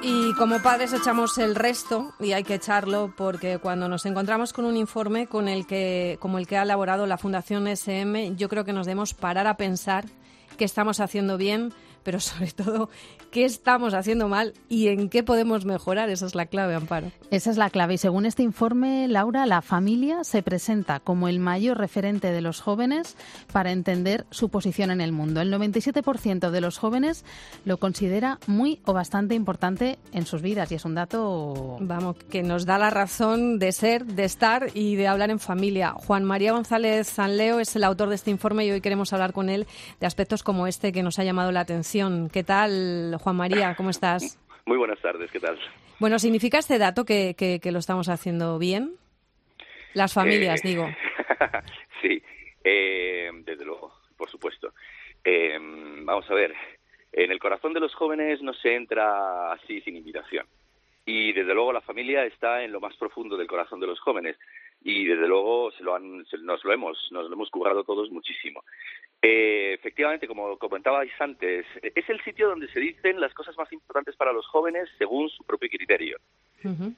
Y 0.00 0.32
como 0.34 0.62
padres 0.62 0.92
echamos 0.92 1.38
el 1.38 1.56
resto 1.56 2.14
y 2.20 2.34
hay 2.34 2.44
que 2.44 2.54
echarlo 2.54 3.12
porque 3.16 3.58
cuando 3.58 3.88
nos 3.88 4.06
encontramos 4.06 4.52
con 4.52 4.64
un 4.64 4.76
informe 4.76 5.26
con 5.26 5.48
el 5.48 5.66
que, 5.66 6.16
como 6.20 6.38
el 6.38 6.46
que 6.46 6.56
ha 6.56 6.62
elaborado 6.62 7.04
la 7.06 7.18
Fundación 7.18 7.66
SM, 7.66 8.36
yo 8.36 8.48
creo 8.48 8.64
que 8.64 8.72
nos 8.72 8.86
debemos 8.86 9.12
parar 9.12 9.48
a 9.48 9.56
pensar 9.56 10.04
qué 10.56 10.64
estamos 10.64 11.00
haciendo 11.00 11.36
bien, 11.36 11.72
pero 12.02 12.20
sobre 12.20 12.52
todo 12.52 12.88
qué 13.30 13.44
estamos 13.44 13.94
haciendo 13.94 14.28
mal 14.28 14.52
y 14.68 14.88
en 14.88 15.08
qué 15.08 15.22
podemos 15.22 15.64
mejorar. 15.64 16.10
Esa 16.10 16.26
es 16.26 16.34
la 16.34 16.46
clave, 16.46 16.74
Amparo. 16.74 17.10
Esa 17.30 17.50
es 17.50 17.56
la 17.56 17.70
clave. 17.70 17.94
Y 17.94 17.98
según 17.98 18.26
este 18.26 18.42
informe, 18.42 19.08
Laura, 19.08 19.46
la 19.46 19.62
familia 19.62 20.22
se 20.22 20.42
presenta 20.42 21.00
como 21.00 21.28
el 21.28 21.40
mayor 21.40 21.78
referente 21.78 22.30
de 22.30 22.42
los 22.42 22.60
jóvenes 22.60 23.16
para 23.52 23.72
entender 23.72 24.26
su 24.30 24.50
posición 24.50 24.90
en 24.90 25.00
el 25.00 25.12
mundo. 25.12 25.40
El 25.40 25.52
97% 25.52 26.50
de 26.50 26.60
los 26.60 26.78
jóvenes 26.78 27.24
lo 27.64 27.78
considera 27.78 28.38
muy 28.46 28.80
o 28.84 28.92
bastante 28.92 29.34
importante 29.34 29.98
en 30.12 30.26
sus 30.26 30.42
vidas 30.42 30.70
y 30.70 30.74
es 30.74 30.84
un 30.84 30.94
dato... 30.94 31.78
Vamos, 31.80 32.16
que 32.30 32.42
nos 32.42 32.66
da 32.66 32.76
la 32.76 32.90
razón 32.90 33.58
de 33.58 33.72
ser, 33.72 34.04
de 34.04 34.24
estar 34.24 34.68
y 34.74 34.96
de 34.96 35.08
hablar 35.08 35.30
en 35.30 35.38
familia. 35.38 35.92
Juan 35.92 36.24
María 36.24 36.52
González 36.52 37.08
Sanleo 37.08 37.60
es 37.60 37.74
el 37.76 37.84
autor 37.84 38.10
de 38.10 38.16
este 38.16 38.30
informe 38.30 38.66
y 38.66 38.70
hoy 38.70 38.80
queremos 38.82 39.12
hablar 39.14 39.32
con 39.32 39.48
él 39.48 39.66
de 40.00 40.06
aspectos 40.06 40.42
como 40.42 40.66
este 40.66 40.92
que 40.92 41.02
nos 41.02 41.18
ha 41.18 41.24
llamado 41.24 41.50
la 41.50 41.60
atención. 41.60 41.91
¿Qué 42.32 42.42
tal, 42.42 43.18
Juan 43.20 43.36
María? 43.36 43.74
¿Cómo 43.76 43.90
estás? 43.90 44.38
Muy 44.64 44.78
buenas 44.78 44.98
tardes, 45.02 45.30
¿qué 45.30 45.38
tal? 45.38 45.58
Bueno, 45.98 46.18
¿significa 46.18 46.56
este 46.56 46.78
dato 46.78 47.04
que, 47.04 47.34
que, 47.36 47.70
lo 47.70 47.80
estamos 47.80 48.08
haciendo 48.08 48.58
bien? 48.58 48.94
Las 49.92 50.14
familias, 50.14 50.64
eh, 50.64 50.68
digo. 50.68 50.88
sí, 52.00 52.22
eh, 52.64 53.30
desde 53.44 53.66
luego, 53.66 53.92
por 54.16 54.30
supuesto. 54.30 54.72
Eh, 55.22 55.58
vamos 56.02 56.24
a 56.30 56.34
ver, 56.34 56.54
en 57.12 57.30
el 57.30 57.38
corazón 57.38 57.74
de 57.74 57.80
los 57.80 57.94
jóvenes 57.94 58.40
no 58.40 58.54
se 58.54 58.74
entra 58.74 59.52
así 59.52 59.82
sin 59.82 59.94
invitación. 59.94 60.46
Y 61.04 61.34
desde 61.34 61.52
luego 61.52 61.74
la 61.74 61.82
familia 61.82 62.24
está 62.24 62.62
en 62.64 62.72
lo 62.72 62.80
más 62.80 62.96
profundo 62.96 63.36
del 63.36 63.48
corazón 63.48 63.80
de 63.80 63.88
los 63.88 64.00
jóvenes 64.00 64.38
y 64.84 65.06
desde 65.06 65.28
luego 65.28 65.70
se 65.72 65.82
lo 65.82 65.94
han, 65.94 66.24
nos 66.42 66.64
lo 66.64 66.72
hemos 66.72 67.08
nos 67.10 67.28
lo 67.28 67.34
hemos 67.34 67.50
currado 67.50 67.84
todos 67.84 68.10
muchísimo. 68.10 68.64
Eh, 69.20 69.74
efectivamente, 69.74 70.26
como 70.26 70.58
comentabais 70.58 71.12
antes, 71.20 71.64
es 71.82 72.10
el 72.10 72.20
sitio 72.22 72.48
donde 72.48 72.68
se 72.68 72.80
dicen 72.80 73.20
las 73.20 73.32
cosas 73.34 73.56
más 73.56 73.72
importantes 73.72 74.16
para 74.16 74.32
los 74.32 74.46
jóvenes 74.48 74.88
según 74.98 75.28
su 75.30 75.44
propio 75.44 75.68
criterio. 75.68 76.18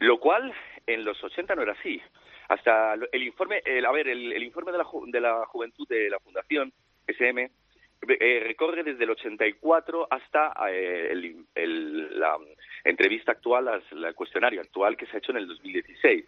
Lo 0.01 0.19
cual 0.19 0.53
en 0.87 1.05
los 1.05 1.23
80 1.23 1.55
no 1.55 1.63
era 1.63 1.73
así. 1.73 2.01
Hasta 2.49 2.95
el 3.13 3.23
informe, 3.23 3.63
a 3.87 3.93
ver, 3.93 4.09
el, 4.09 4.43
informe 4.43 4.73
de 4.73 4.79
la, 4.79 4.87
de 5.07 5.21
la 5.21 5.47
juventud 5.47 5.89
de 5.89 6.11
la 6.11 6.19
Fundación 6.19 6.73
SM 7.07 7.51
eh, 8.09 8.43
recorre 8.47 8.83
desde 8.83 9.05
el 9.05 9.11
84 9.11 10.09
hasta 10.11 10.53
eh, 10.71 11.11
el, 11.55 12.19
la 12.19 12.37
entrevista 12.85 13.33
actual, 13.33 13.83
el 13.91 14.15
cuestionario 14.15 14.61
actual 14.61 14.97
que 14.97 15.07
se 15.07 15.17
ha 15.17 15.19
hecho 15.19 15.33
en 15.33 15.39
el 15.39 15.49
2016. 15.49 16.25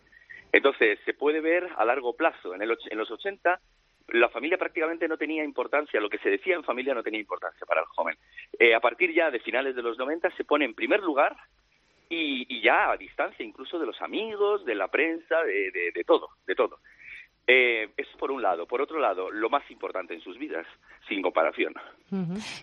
Entonces, 0.53 0.99
se 1.05 1.15
puede 1.15 1.41
ver 1.41 1.69
a 1.77 1.85
largo 1.85 2.15
plazo. 2.15 2.55
En, 2.55 2.63
el, 2.63 2.77
en 2.91 2.99
los 2.99 3.11
80 3.11 3.61
la 4.09 4.29
familia 4.29 4.59
prácticamente 4.59 5.09
no 5.09 5.17
tenía 5.17 5.45
importancia, 5.45 6.01
lo 6.01 6.09
que 6.09 6.19
se 6.19 6.31
decía 6.31 6.55
en 6.55 6.63
familia 6.63 6.95
no 6.95 7.03
tenía 7.03 7.21
importancia 7.21 7.67
para 7.67 7.81
el 7.81 7.87
joven. 7.89 8.17
Eh, 8.59 8.75
a 8.75 8.81
partir 8.81 9.13
ya 9.13 9.31
de 9.31 9.41
finales 9.41 9.75
de 9.75 9.83
los 9.83 9.99
90 9.99 10.31
se 10.37 10.45
pone 10.45 10.65
en 10.65 10.75
primer 10.75 11.03
lugar 11.03 11.37
y, 12.09 12.61
ya 12.63 12.93
a 12.93 12.97
distancia 12.97 13.45
incluso 13.45 13.79
de 13.79 13.87
los 13.87 14.01
amigos, 14.01 14.65
de 14.65 14.75
la 14.77 14.89
prensa, 14.89 15.43
de, 15.43 15.93
de, 15.93 16.05
todo, 16.05 16.31
de 16.47 16.55
todo. 16.55 16.79
Eh, 17.49 17.89
eso 17.97 18.19
por 18.19 18.33
un 18.33 18.43
lado. 18.43 18.67
Por 18.67 18.81
otro 18.81 18.99
lado, 18.99 19.31
lo 19.31 19.49
más 19.49 19.63
importante 19.71 20.15
en 20.15 20.21
sus 20.21 20.37
vidas, 20.37 20.67
sin 21.09 21.23
comparación. 21.23 21.75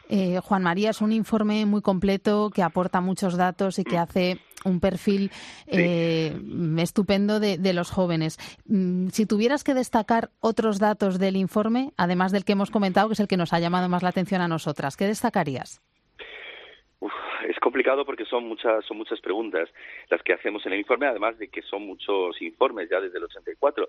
Eh, 0.10 0.40
Juan 0.44 0.64
María, 0.64 0.90
es 0.90 1.00
un 1.00 1.14
informe 1.14 1.66
muy 1.66 1.82
completo 1.82 2.50
que 2.54 2.64
aporta 2.64 3.00
muchos 3.00 3.38
datos 3.38 3.80
y 3.80 3.86
que 3.86 3.98
hace 3.98 4.40
un 4.66 4.82
perfil 4.82 5.32
eh, 5.68 6.38
estupendo 6.80 7.40
de, 7.40 7.74
los 7.74 7.92
jóvenes. 7.92 8.38
Mm, 8.66 9.08
si 9.08 9.26
tuvieras 9.26 9.64
que 9.64 9.74
destacar 9.74 10.32
otros 10.42 10.80
datos 10.80 11.18
del 11.18 11.38
informe, 11.38 11.94
además 11.96 12.34
del 12.34 12.44
que 12.44 12.52
hemos 12.52 12.70
comentado, 12.70 13.08
que 13.08 13.14
es 13.14 13.20
el 13.22 13.30
que 13.30 13.38
nos 13.38 13.54
ha 13.54 13.60
llamado 13.60 13.88
más 13.88 14.04
la 14.04 14.10
atención 14.10 14.42
a 14.42 14.50
nosotras, 14.50 14.98
¿qué 14.98 15.08
destacarías? 15.08 15.82
Es 17.50 17.60
complicado 17.60 18.06
porque 18.06 18.26
son 18.26 18.48
muchas 18.48 18.86
son 18.86 18.98
muchas 18.98 19.20
preguntas 19.22 19.70
las 20.10 20.22
que 20.24 20.34
hacemos 20.34 20.66
en 20.66 20.74
el 20.74 20.80
informe, 20.80 21.08
además 21.08 21.38
de 21.38 21.48
que 21.48 21.62
son 21.62 21.86
muchos 21.86 22.42
informes 22.42 22.90
ya 22.90 23.00
desde 23.00 23.18
el 23.18 23.26
84. 23.26 23.88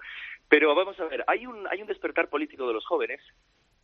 Pero 0.49 0.75
vamos 0.75 0.99
a 1.01 1.05
ver, 1.05 1.25
hay 1.27 1.47
un 1.47 1.67
hay 1.71 1.81
un 1.81 1.89
despertar 1.89 2.29
político 2.29 2.67
de 2.67 2.75
los 2.75 2.87
jóvenes, 2.87 3.21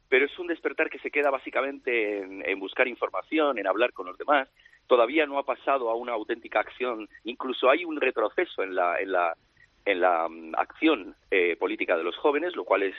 pero 0.09 0.27
es 0.27 0.39
un 0.39 0.49
despertar 0.49 0.91
que 0.91 0.99
se 0.99 1.11
queda 1.11 1.31
básicamente 1.31 2.19
en 2.21 2.59
buscar 2.59 2.89
información, 2.89 3.59
en 3.59 3.67
hablar 3.67 3.93
con 3.93 4.07
los 4.07 4.19
demás, 4.19 4.49
todavía 4.91 5.25
no 5.25 5.39
ha 5.39 5.45
pasado 5.45 5.89
a 5.89 5.95
una 5.95 6.15
auténtica 6.15 6.59
acción. 6.59 7.09
Incluso 7.23 7.71
hay 7.71 7.85
un 7.85 8.01
retroceso 8.01 8.65
en 8.65 8.75
la, 8.75 8.99
en 8.99 9.13
la, 9.13 9.37
en 9.85 10.01
la 10.01 10.29
mm, 10.29 10.57
acción 10.57 11.15
eh, 11.31 11.55
política 11.57 11.97
de 11.97 12.03
los 12.03 12.17
jóvenes, 12.17 12.57
lo 12.57 12.65
cual 12.65 12.83
es 12.83 12.97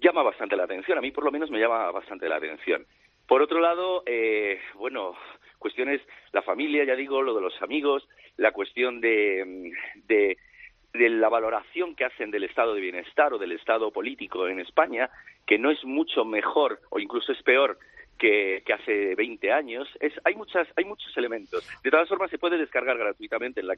llama 0.00 0.24
bastante 0.24 0.56
la 0.56 0.64
atención. 0.64 0.98
A 0.98 1.00
mí, 1.00 1.12
por 1.12 1.24
lo 1.24 1.30
menos, 1.30 1.48
me 1.48 1.60
llama 1.60 1.92
bastante 1.92 2.28
la 2.28 2.36
atención. 2.36 2.84
Por 3.26 3.42
otro 3.42 3.60
lado, 3.60 4.02
eh, 4.06 4.60
bueno, 4.74 5.14
cuestiones, 5.58 6.00
la 6.32 6.42
familia, 6.42 6.84
ya 6.84 6.94
digo, 6.94 7.22
lo 7.22 7.34
de 7.34 7.40
los 7.40 7.60
amigos, 7.62 8.06
la 8.36 8.52
cuestión 8.52 9.00
de, 9.00 9.44
mm, 9.46 10.06
de, 10.06 10.36
de 10.92 11.08
la 11.08 11.28
valoración 11.28 11.96
que 11.96 12.04
hacen 12.04 12.30
del 12.30 12.44
estado 12.44 12.74
de 12.74 12.80
bienestar 12.80 13.32
o 13.32 13.38
del 13.38 13.52
estado 13.52 13.90
político 13.90 14.46
en 14.46 14.60
España, 14.60 15.10
que 15.46 15.58
no 15.58 15.70
es 15.70 15.84
mucho 15.84 16.24
mejor 16.24 16.80
o 16.90 16.98
incluso 16.98 17.32
es 17.32 17.42
peor 17.42 17.78
que, 18.64 18.72
hace 18.72 19.14
20 19.14 19.52
años. 19.52 19.88
Es, 20.00 20.12
hay, 20.24 20.34
muchas, 20.34 20.66
hay 20.76 20.84
muchos 20.84 21.14
elementos. 21.16 21.66
De 21.82 21.90
todas 21.90 22.08
formas, 22.08 22.30
se 22.30 22.38
puede 22.38 22.56
descargar 22.56 22.96
gratuitamente 22.96 23.60
en 23.60 23.68
la 23.68 23.74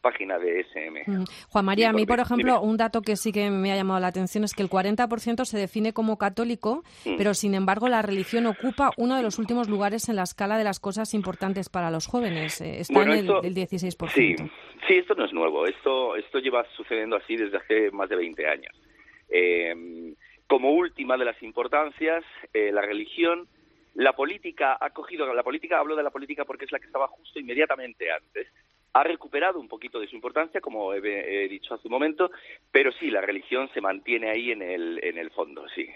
página 0.00 0.38
de 0.38 0.60
SM. 0.60 1.02
Mm. 1.06 1.24
Juan 1.50 1.64
María, 1.64 1.90
a 1.90 1.92
mí, 1.92 2.06
por 2.06 2.20
ejemplo, 2.20 2.60
un 2.60 2.76
dato 2.76 3.02
que 3.02 3.16
sí 3.16 3.32
que 3.32 3.50
me 3.50 3.72
ha 3.72 3.76
llamado 3.76 4.00
la 4.00 4.08
atención 4.08 4.44
es 4.44 4.54
que 4.54 4.62
el 4.62 4.70
40% 4.70 5.44
se 5.44 5.58
define 5.58 5.92
como 5.92 6.16
católico, 6.16 6.82
mm. 7.04 7.16
pero 7.16 7.34
sin 7.34 7.54
embargo 7.54 7.88
la 7.88 8.02
religión 8.02 8.46
ocupa 8.46 8.90
uno 8.96 9.16
de 9.16 9.22
los 9.22 9.38
últimos 9.38 9.68
lugares 9.68 10.08
en 10.08 10.16
la 10.16 10.22
escala 10.22 10.56
de 10.56 10.64
las 10.64 10.80
cosas 10.80 11.12
importantes 11.14 11.68
para 11.68 11.90
los 11.90 12.06
jóvenes. 12.06 12.60
Eh, 12.60 12.80
está 12.80 13.02
en 13.02 13.10
el, 13.10 13.28
16%. 13.28 14.08
Sí, 14.10 14.34
sí, 14.88 14.94
esto 14.94 15.14
no 15.14 15.26
es 15.26 15.32
nuevo. 15.32 15.66
Esto, 15.66 16.16
esto 16.16 16.38
lleva 16.38 16.64
sucediendo 16.76 17.16
así 17.16 17.36
desde 17.36 17.58
hace 17.58 17.90
más 17.90 18.08
de 18.08 18.16
20 18.16 18.46
años. 18.46 18.74
Eh, 19.28 20.14
como 20.46 20.72
última 20.72 21.16
de 21.16 21.24
las 21.26 21.40
importancias, 21.42 22.24
eh, 22.52 22.72
la 22.72 22.82
religión 22.82 23.46
la 23.94 24.12
política 24.12 24.78
ha 24.80 24.90
cogido, 24.90 25.32
la 25.32 25.42
política, 25.42 25.78
hablo 25.78 25.96
de 25.96 26.02
la 26.02 26.10
política 26.10 26.44
porque 26.44 26.64
es 26.64 26.72
la 26.72 26.78
que 26.78 26.86
estaba 26.86 27.08
justo 27.08 27.38
inmediatamente 27.38 28.10
antes, 28.10 28.48
ha 28.92 29.04
recuperado 29.04 29.60
un 29.60 29.68
poquito 29.68 30.00
de 30.00 30.08
su 30.08 30.16
importancia, 30.16 30.60
como 30.60 30.92
he, 30.92 31.48
dicho 31.48 31.74
hace 31.74 31.86
un 31.86 31.92
momento, 31.92 32.30
pero 32.72 32.90
sí, 32.92 33.10
la 33.10 33.20
religión 33.20 33.68
se 33.72 33.80
mantiene 33.80 34.30
ahí 34.30 34.50
en 34.50 34.62
el, 34.62 35.00
en 35.02 35.18
el 35.18 35.30
fondo, 35.30 35.64
sí. 35.74 35.86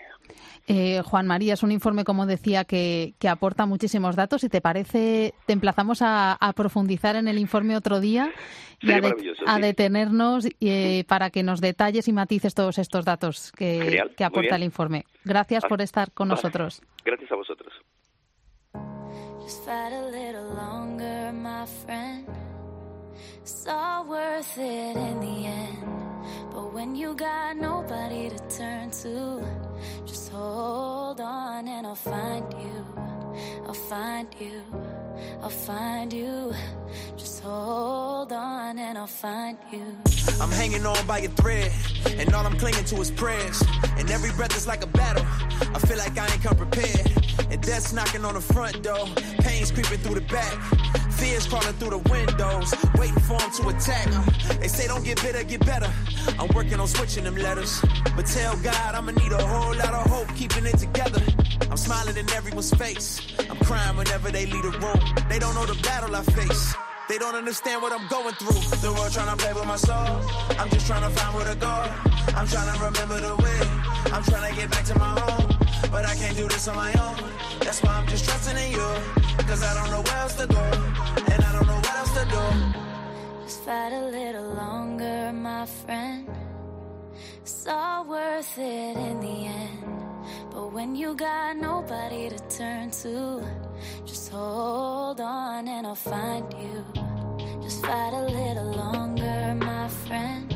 Eh, 0.66 1.02
Juan 1.04 1.26
María, 1.26 1.54
es 1.54 1.62
un 1.62 1.72
informe, 1.72 2.04
como 2.04 2.26
decía, 2.26 2.64
que, 2.64 3.14
que 3.18 3.28
aporta 3.28 3.66
muchísimos 3.66 4.16
datos. 4.16 4.40
Si 4.40 4.48
te 4.48 4.60
parece, 4.60 5.34
te 5.46 5.52
emplazamos 5.52 6.00
a, 6.02 6.38
profundizar 6.54 7.16
en 7.16 7.26
el 7.26 7.38
informe 7.38 7.76
otro 7.76 8.00
día 8.00 8.32
y 8.80 8.92
a, 8.92 9.58
detenernos 9.58 10.46
eh, 10.60 11.04
para 11.08 11.30
que 11.30 11.42
nos 11.42 11.60
detalles 11.60 12.06
y 12.06 12.12
matices 12.12 12.54
todos 12.54 12.78
estos 12.78 13.04
datos 13.04 13.50
que, 13.52 14.04
que 14.16 14.24
aporta 14.24 14.56
el 14.56 14.62
informe. 14.62 15.04
Gracias 15.24 15.64
por 15.64 15.82
estar 15.82 16.12
con 16.12 16.28
nosotros. 16.28 16.80
Gracias 17.04 17.32
a 17.32 17.34
vosotros. 17.34 17.72
It's 23.42 23.66
all 23.66 24.04
worth 24.04 24.58
it 24.58 24.96
in 24.96 25.20
the 25.20 25.46
end. 25.46 25.78
But 26.52 26.72
when 26.72 26.94
you 26.94 27.14
got 27.14 27.56
nobody 27.56 28.30
to 28.30 28.38
turn 28.48 28.90
to, 29.02 29.44
just 30.06 30.30
hold 30.30 31.20
on 31.20 31.68
and 31.68 31.86
I'll 31.86 31.94
find 31.94 32.44
you. 32.54 32.86
I'll 33.66 33.74
find 33.74 34.28
you. 34.38 34.62
I'll 35.42 35.50
find 35.50 36.12
you. 36.12 36.52
Just 37.16 37.42
hold 37.42 38.32
on 38.32 38.78
and 38.78 38.96
I'll 38.96 39.06
find 39.06 39.58
you. 39.72 39.84
I'm 40.40 40.50
hanging 40.50 40.86
on 40.86 41.06
by 41.06 41.20
a 41.20 41.28
thread, 41.28 41.70
and 42.06 42.34
all 42.34 42.46
I'm 42.46 42.58
clinging 42.58 42.84
to 42.84 42.96
is 43.00 43.10
prayers. 43.10 43.62
And 43.98 44.10
every 44.10 44.30
breath 44.32 44.56
is 44.56 44.66
like 44.66 44.82
a 44.82 44.86
battle. 44.88 45.24
I 45.74 45.78
feel 45.80 45.98
like 45.98 46.16
I 46.18 46.26
ain't 46.26 46.42
come 46.42 46.56
prepared. 46.56 47.12
And 47.50 47.60
death's 47.62 47.92
knocking 47.92 48.24
on 48.24 48.34
the 48.34 48.40
front 48.40 48.82
door, 48.82 49.06
pain's 49.40 49.70
creeping 49.70 49.98
through 49.98 50.16
the 50.16 50.26
back. 50.32 50.54
Fears 51.16 51.46
crawling 51.46 51.72
through 51.74 51.90
the 51.90 51.98
windows, 52.10 52.74
waiting 52.96 53.20
for 53.20 53.38
them 53.38 53.50
to 53.50 53.68
attack. 53.68 54.60
They 54.60 54.68
say 54.68 54.86
don't 54.86 55.04
get 55.04 55.22
bitter, 55.22 55.44
get 55.44 55.64
better. 55.64 55.90
I'm 56.38 56.48
working 56.54 56.80
on 56.80 56.88
switching 56.88 57.24
them 57.24 57.36
letters. 57.36 57.80
But 58.16 58.26
tell 58.26 58.56
God 58.58 58.94
I'ma 58.94 59.12
need 59.12 59.32
a 59.32 59.46
whole 59.46 59.74
lot 59.76 59.94
of 59.94 60.10
hope 60.10 60.28
keeping 60.34 60.66
it 60.66 60.78
together. 60.78 61.22
I'm 61.70 61.76
smiling 61.76 62.16
in 62.16 62.28
everyone's 62.30 62.72
face. 62.74 63.20
I'm 63.48 63.56
crying 63.58 63.96
whenever 63.96 64.30
they 64.30 64.46
leave 64.46 64.62
the 64.62 64.70
room. 64.70 65.28
They 65.28 65.38
don't 65.38 65.54
know 65.54 65.66
the 65.66 65.80
battle 65.82 66.14
I 66.14 66.22
face. 66.22 66.74
They 67.08 67.18
don't 67.18 67.34
understand 67.34 67.82
what 67.82 67.92
I'm 67.92 68.06
going 68.08 68.34
through. 68.34 68.78
The 68.80 68.92
world 68.92 69.12
trying 69.12 69.36
to 69.36 69.42
play 69.42 69.52
with 69.52 69.66
my 69.66 69.76
soul. 69.76 70.20
I'm 70.58 70.70
just 70.70 70.86
trying 70.86 71.02
to 71.02 71.10
find 71.10 71.34
where 71.34 71.44
to 71.52 71.58
go. 71.58 71.74
I'm 72.34 72.46
trying 72.46 72.72
to 72.72 72.84
remember 72.84 73.20
the 73.20 73.36
way. 73.36 74.12
I'm 74.12 74.22
trying 74.24 74.50
to 74.50 74.56
get 74.60 74.70
back 74.70 74.84
to 74.86 74.98
my 74.98 75.20
home. 75.20 75.53
But 75.90 76.04
I 76.06 76.14
can't 76.14 76.36
do 76.36 76.48
this 76.48 76.68
on 76.68 76.76
my 76.76 76.92
own. 76.94 77.16
That's 77.60 77.82
why 77.82 77.92
I'm 77.92 78.06
just 78.06 78.24
trusting 78.24 78.56
in 78.56 78.72
you. 78.72 78.88
Cause 79.48 79.62
I 79.62 79.74
don't 79.74 79.90
know 79.90 80.02
where 80.02 80.18
else 80.18 80.34
to 80.36 80.46
go. 80.46 80.64
And 81.32 81.44
I 81.44 81.52
don't 81.52 81.66
know 81.66 81.76
what 81.76 81.94
else 81.94 82.14
to 82.18 82.24
do. 82.36 82.44
Just 83.44 83.64
fight 83.64 83.92
a 83.92 84.04
little 84.06 84.54
longer, 84.54 85.32
my 85.32 85.66
friend. 85.66 86.28
It's 87.42 87.66
all 87.66 88.04
worth 88.04 88.58
it 88.58 88.96
in 88.96 89.20
the 89.20 89.46
end. 89.46 89.84
But 90.50 90.72
when 90.72 90.96
you 90.96 91.14
got 91.14 91.56
nobody 91.56 92.30
to 92.30 92.38
turn 92.48 92.90
to, 93.02 93.44
just 94.06 94.30
hold 94.30 95.20
on 95.20 95.68
and 95.68 95.86
I'll 95.86 95.94
find 95.94 96.44
you. 96.54 96.84
Just 97.62 97.82
fight 97.82 98.12
a 98.14 98.24
little 98.40 98.72
longer, 98.72 99.54
my 99.58 99.88
friend. 99.88 100.54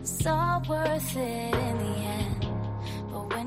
It's 0.00 0.26
all 0.26 0.62
worth 0.68 1.16
it 1.16 1.69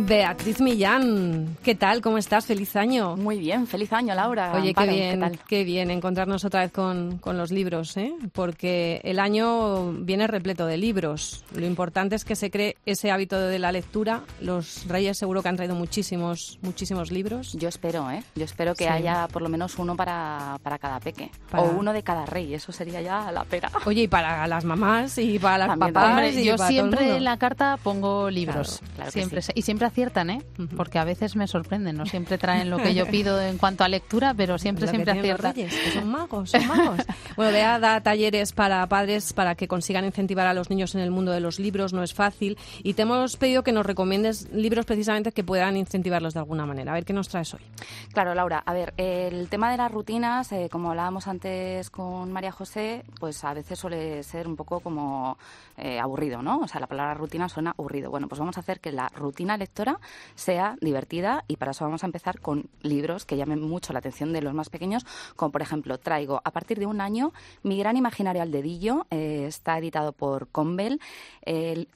Beatriz 0.00 0.60
Millán, 0.60 1.56
¿qué 1.64 1.74
tal? 1.74 2.00
¿Cómo 2.00 2.18
estás? 2.18 2.46
Feliz 2.46 2.76
año. 2.76 3.16
Muy 3.16 3.36
bien, 3.36 3.66
feliz 3.66 3.92
año, 3.92 4.14
Laura. 4.14 4.52
Oye, 4.54 4.72
qué 4.72 4.86
bien, 4.86 5.40
¿qué, 5.48 5.64
bien 5.64 5.90
encontrarnos 5.90 6.44
otra 6.44 6.60
vez 6.60 6.70
con, 6.70 7.20
los 7.24 7.50
libros, 7.50 7.96
¿eh? 7.96 8.14
porque 8.32 9.00
el 9.02 9.18
año 9.18 9.90
viene 9.92 10.28
repleto 10.28 10.66
de 10.66 10.76
libros. 10.76 11.44
Lo 11.52 11.66
importante 11.66 12.14
es 12.14 12.24
que 12.24 12.36
se 12.36 12.48
cree 12.48 12.76
ese 12.86 13.10
hábito 13.10 13.40
de 13.40 13.58
la 13.58 13.72
lectura. 13.72 14.22
Los 14.40 14.86
Reyes 14.86 15.18
seguro 15.18 15.42
que 15.42 15.48
han 15.48 15.56
traído 15.56 15.74
muchísimos, 15.74 16.60
muchísimos 16.62 17.10
libros. 17.10 17.54
Yo 17.54 17.68
espero, 17.68 18.08
¿eh? 18.12 18.22
Yo 18.36 18.44
espero 18.44 18.76
que 18.76 18.88
haya 18.88 19.26
por 19.26 19.42
lo 19.42 19.48
menos 19.48 19.78
uno 19.78 19.96
para, 19.96 20.58
para 20.62 20.78
cada 20.78 21.00
peque. 21.00 21.32
O 21.52 21.62
uno 21.64 21.92
de 21.92 22.04
cada 22.04 22.24
rey, 22.24 22.54
eso 22.54 22.70
sería 22.70 23.02
ya 23.02 23.32
la 23.32 23.44
pera. 23.44 23.68
Oye, 23.84 24.02
y 24.02 24.08
para 24.08 24.46
las 24.46 24.64
mamás 24.64 25.18
y 25.18 25.40
para 25.40 25.66
las 25.66 25.76
papás. 25.76 26.34
yo 26.36 26.56
siempre 26.56 27.16
en 27.16 27.24
la 27.24 27.36
carta 27.36 27.78
pongo 27.82 28.30
libros. 28.30 28.80
siempre, 29.10 29.40
y 29.54 29.62
siempre 29.62 29.87
aciertan, 29.88 30.30
¿eh? 30.30 30.42
Porque 30.76 30.98
a 30.98 31.04
veces 31.04 31.36
me 31.36 31.46
sorprenden, 31.46 31.96
no 31.96 32.06
siempre 32.06 32.38
traen 32.38 32.70
lo 32.70 32.78
que 32.78 32.94
yo 32.94 33.06
pido 33.06 33.40
en 33.40 33.58
cuanto 33.58 33.84
a 33.84 33.88
lectura, 33.88 34.34
pero 34.34 34.58
siempre, 34.58 34.86
siempre 34.88 35.12
aciertan. 35.12 35.52
que 35.52 35.68
son 35.92 36.08
magos, 36.08 36.50
son 36.50 36.66
magos. 36.66 37.00
bueno, 37.36 37.52
Bea 37.52 37.78
da 37.78 38.00
talleres 38.00 38.52
para 38.52 38.86
padres 38.86 39.32
para 39.32 39.54
que 39.54 39.68
consigan 39.68 40.04
incentivar 40.04 40.46
a 40.46 40.54
los 40.54 40.70
niños 40.70 40.94
en 40.94 41.00
el 41.00 41.10
mundo 41.10 41.32
de 41.32 41.40
los 41.40 41.58
libros, 41.58 41.92
no 41.92 42.02
es 42.02 42.14
fácil. 42.14 42.56
Y 42.82 42.94
te 42.94 43.02
hemos 43.02 43.36
pedido 43.36 43.62
que 43.62 43.72
nos 43.72 43.84
recomiendes 43.84 44.48
libros 44.52 44.86
precisamente 44.86 45.32
que 45.32 45.44
puedan 45.44 45.76
incentivarlos 45.76 46.34
de 46.34 46.40
alguna 46.40 46.66
manera. 46.66 46.92
A 46.92 46.94
ver 46.94 47.04
qué 47.04 47.12
nos 47.12 47.28
traes 47.28 47.54
hoy. 47.54 47.60
Claro, 48.12 48.34
Laura, 48.34 48.62
a 48.64 48.72
ver, 48.72 48.94
el 48.96 49.48
tema 49.48 49.70
de 49.70 49.76
las 49.76 49.90
rutinas, 49.90 50.52
eh, 50.52 50.68
como 50.70 50.90
hablábamos 50.90 51.26
antes 51.26 51.90
con 51.90 52.32
María 52.32 52.52
José, 52.52 53.04
pues 53.18 53.42
a 53.44 53.54
veces 53.54 53.78
suele 53.78 54.22
ser 54.22 54.46
un 54.46 54.56
poco 54.56 54.80
como 54.80 55.38
eh, 55.76 55.98
aburrido, 55.98 56.42
¿no? 56.42 56.58
O 56.60 56.68
sea, 56.68 56.80
la 56.80 56.86
palabra 56.86 57.14
rutina 57.14 57.48
suena 57.48 57.70
aburrido. 57.70 58.10
Bueno, 58.10 58.28
pues 58.28 58.38
vamos 58.38 58.56
a 58.56 58.60
hacer 58.60 58.80
que 58.80 58.92
la 58.92 59.08
rutina 59.08 59.56
lectora 59.56 59.77
sea 60.34 60.76
divertida 60.80 61.44
y 61.48 61.56
para 61.56 61.72
eso 61.72 61.84
vamos 61.84 62.02
a 62.02 62.06
empezar 62.06 62.40
con 62.40 62.68
libros 62.82 63.24
que 63.24 63.36
llamen 63.36 63.60
mucho 63.60 63.92
la 63.92 64.00
atención 64.00 64.32
de 64.32 64.42
los 64.42 64.54
más 64.54 64.70
pequeños, 64.70 65.06
como 65.36 65.52
por 65.52 65.62
ejemplo 65.62 65.98
traigo 65.98 66.40
a 66.44 66.50
partir 66.50 66.78
de 66.78 66.86
un 66.86 67.00
año 67.00 67.32
Mi 67.62 67.78
gran 67.78 67.96
imaginario 67.96 68.42
al 68.42 68.50
dedillo, 68.50 69.06
eh, 69.10 69.44
está 69.46 69.78
editado 69.78 70.12
por 70.12 70.48
Convel. 70.48 71.00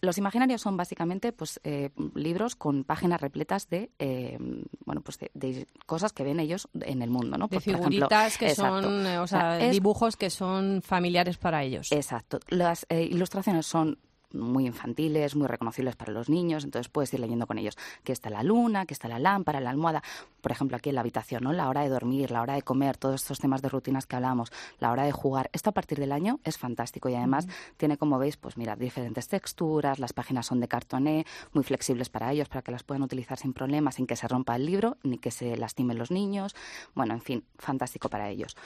los 0.00 0.18
imaginarios 0.18 0.60
son 0.60 0.76
básicamente 0.76 1.32
pues 1.32 1.60
eh, 1.64 1.90
libros 2.14 2.56
con 2.56 2.84
páginas 2.84 3.20
repletas 3.20 3.68
de 3.68 3.90
eh, 3.98 4.38
bueno 4.84 5.00
pues 5.02 5.18
de, 5.18 5.66
cosas 5.86 6.12
que 6.12 6.24
ven 6.24 6.40
ellos 6.40 6.68
en 6.80 7.02
el 7.02 7.10
mundo, 7.10 7.36
¿no? 7.38 7.48
De 7.48 7.60
figuritas 7.60 8.38
que 8.38 8.54
son, 8.54 9.06
o 9.06 9.26
sea, 9.26 9.58
dibujos 9.58 10.16
que 10.16 10.30
son 10.30 10.82
familiares 10.82 11.36
para 11.36 11.62
ellos. 11.62 11.92
Exacto. 11.92 12.40
Las 12.48 12.86
ilustraciones 12.90 13.66
son 13.66 13.98
muy 14.34 14.66
infantiles, 14.66 15.36
muy 15.36 15.46
reconocibles 15.46 15.96
para 15.96 16.12
los 16.12 16.28
niños, 16.28 16.64
entonces 16.64 16.88
puedes 16.88 17.12
ir 17.14 17.20
leyendo 17.20 17.46
con 17.46 17.58
ellos 17.58 17.76
que 18.04 18.12
está 18.12 18.30
la 18.30 18.42
luna, 18.42 18.86
que 18.86 18.94
está 18.94 19.08
la 19.08 19.18
lámpara, 19.18 19.60
la 19.60 19.70
almohada, 19.70 20.02
por 20.40 20.52
ejemplo 20.52 20.76
aquí 20.76 20.88
en 20.88 20.96
la 20.96 21.00
habitación, 21.02 21.44
¿no? 21.44 21.52
La 21.52 21.68
hora 21.68 21.82
de 21.82 21.88
dormir, 21.88 22.30
la 22.30 22.42
hora 22.42 22.54
de 22.54 22.62
comer, 22.62 22.96
todos 22.96 23.22
estos 23.22 23.38
temas 23.38 23.62
de 23.62 23.68
rutinas 23.68 24.06
que 24.06 24.16
hablamos, 24.16 24.52
la 24.78 24.92
hora 24.92 25.04
de 25.04 25.12
jugar. 25.12 25.50
Esto 25.52 25.70
a 25.70 25.72
partir 25.72 25.98
del 25.98 26.12
año 26.12 26.40
es 26.44 26.58
fantástico 26.58 27.08
y 27.08 27.14
además 27.14 27.46
tiene, 27.76 27.96
como 27.96 28.18
veis, 28.18 28.36
pues 28.36 28.56
mira, 28.56 28.76
diferentes 28.76 29.28
texturas, 29.28 29.98
las 29.98 30.12
páginas 30.12 30.46
son 30.46 30.60
de 30.60 30.68
cartoné, 30.68 31.26
muy 31.52 31.64
flexibles 31.64 32.08
para 32.08 32.32
ellos, 32.32 32.48
para 32.48 32.62
que 32.62 32.72
las 32.72 32.82
puedan 32.82 33.02
utilizar 33.02 33.38
sin 33.38 33.52
problemas, 33.52 33.96
sin 33.96 34.06
que 34.06 34.16
se 34.16 34.28
rompa 34.28 34.56
el 34.56 34.66
libro, 34.66 34.96
ni 35.02 35.18
que 35.18 35.30
se 35.30 35.56
lastimen 35.56 35.98
los 35.98 36.10
niños. 36.10 36.54
Bueno, 36.94 37.14
en 37.14 37.20
fin, 37.20 37.44
fantástico 37.58 38.08
para 38.08 38.28
ellos. 38.30 38.56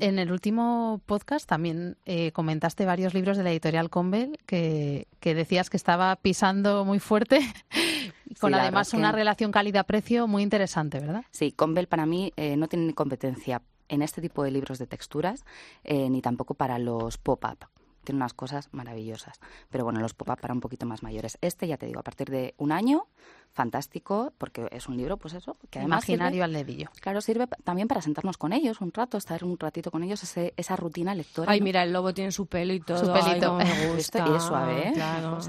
En 0.00 0.18
el 0.18 0.32
último 0.32 1.00
podcast 1.06 1.48
también 1.48 1.96
eh, 2.06 2.32
comentaste 2.32 2.84
varios 2.84 3.14
libros 3.14 3.36
de 3.36 3.44
la 3.44 3.50
editorial 3.50 3.90
Convel 3.90 4.38
que, 4.46 5.06
decías 5.22 5.70
que 5.70 5.76
estaba 5.76 6.14
pisando 6.16 6.84
muy 6.84 6.98
fuerte, 6.98 7.40
con 8.40 8.54
además 8.54 8.94
una 8.94 9.12
relación 9.12 9.52
calidad-precio 9.52 10.26
muy 10.26 10.42
interesante, 10.42 11.00
¿verdad? 11.00 11.24
Sí, 11.30 11.52
Convel 11.52 11.88
para 11.88 12.06
mí 12.06 12.32
eh, 12.36 12.56
no 12.56 12.68
tiene 12.68 12.94
competencia 12.94 13.62
en 13.88 14.02
este 14.02 14.20
tipo 14.20 14.42
de 14.42 14.50
libros 14.50 14.78
de 14.78 14.86
texturas, 14.86 15.44
eh, 15.82 16.08
ni 16.08 16.22
tampoco 16.22 16.54
para 16.54 16.78
los 16.78 17.18
pop-up 17.18 17.66
tiene 18.04 18.18
unas 18.18 18.34
cosas 18.34 18.68
maravillosas. 18.72 19.40
Pero 19.70 19.84
bueno, 19.84 20.00
los 20.00 20.14
pop-up 20.14 20.40
para 20.40 20.54
un 20.54 20.60
poquito 20.60 20.86
más 20.86 21.02
mayores. 21.02 21.38
Este, 21.40 21.66
ya 21.66 21.76
te 21.76 21.86
digo, 21.86 22.00
a 22.00 22.02
partir 22.02 22.30
de 22.30 22.54
un 22.58 22.72
año, 22.72 23.06
fantástico, 23.54 24.32
porque 24.36 24.68
es 24.72 24.88
un 24.88 24.96
libro, 24.96 25.16
pues 25.16 25.32
eso, 25.32 25.56
que 25.70 25.78
además 25.78 26.08
Imaginario 26.08 26.42
al 26.42 26.52
dedillo. 26.52 26.90
Claro, 27.00 27.20
sirve 27.20 27.46
también 27.62 27.86
para 27.86 28.02
sentarnos 28.02 28.36
con 28.36 28.52
ellos 28.52 28.80
un 28.80 28.92
rato, 28.92 29.16
estar 29.16 29.44
un 29.44 29.56
ratito 29.58 29.92
con 29.92 30.02
ellos, 30.02 30.22
esa 30.56 30.76
rutina 30.76 31.14
lectora. 31.14 31.52
Ay, 31.52 31.60
mira, 31.60 31.84
el 31.84 31.92
lobo 31.92 32.12
tiene 32.12 32.32
su 32.32 32.46
pelo 32.46 32.72
y 32.74 32.80
todo. 32.80 32.98
Su 32.98 33.12
pelito. 33.12 33.54
me 33.54 33.86
gusta. 33.94 34.26
y 34.28 34.34
es 34.34 34.42
suave, 34.42 34.88
¿eh? 34.88 34.94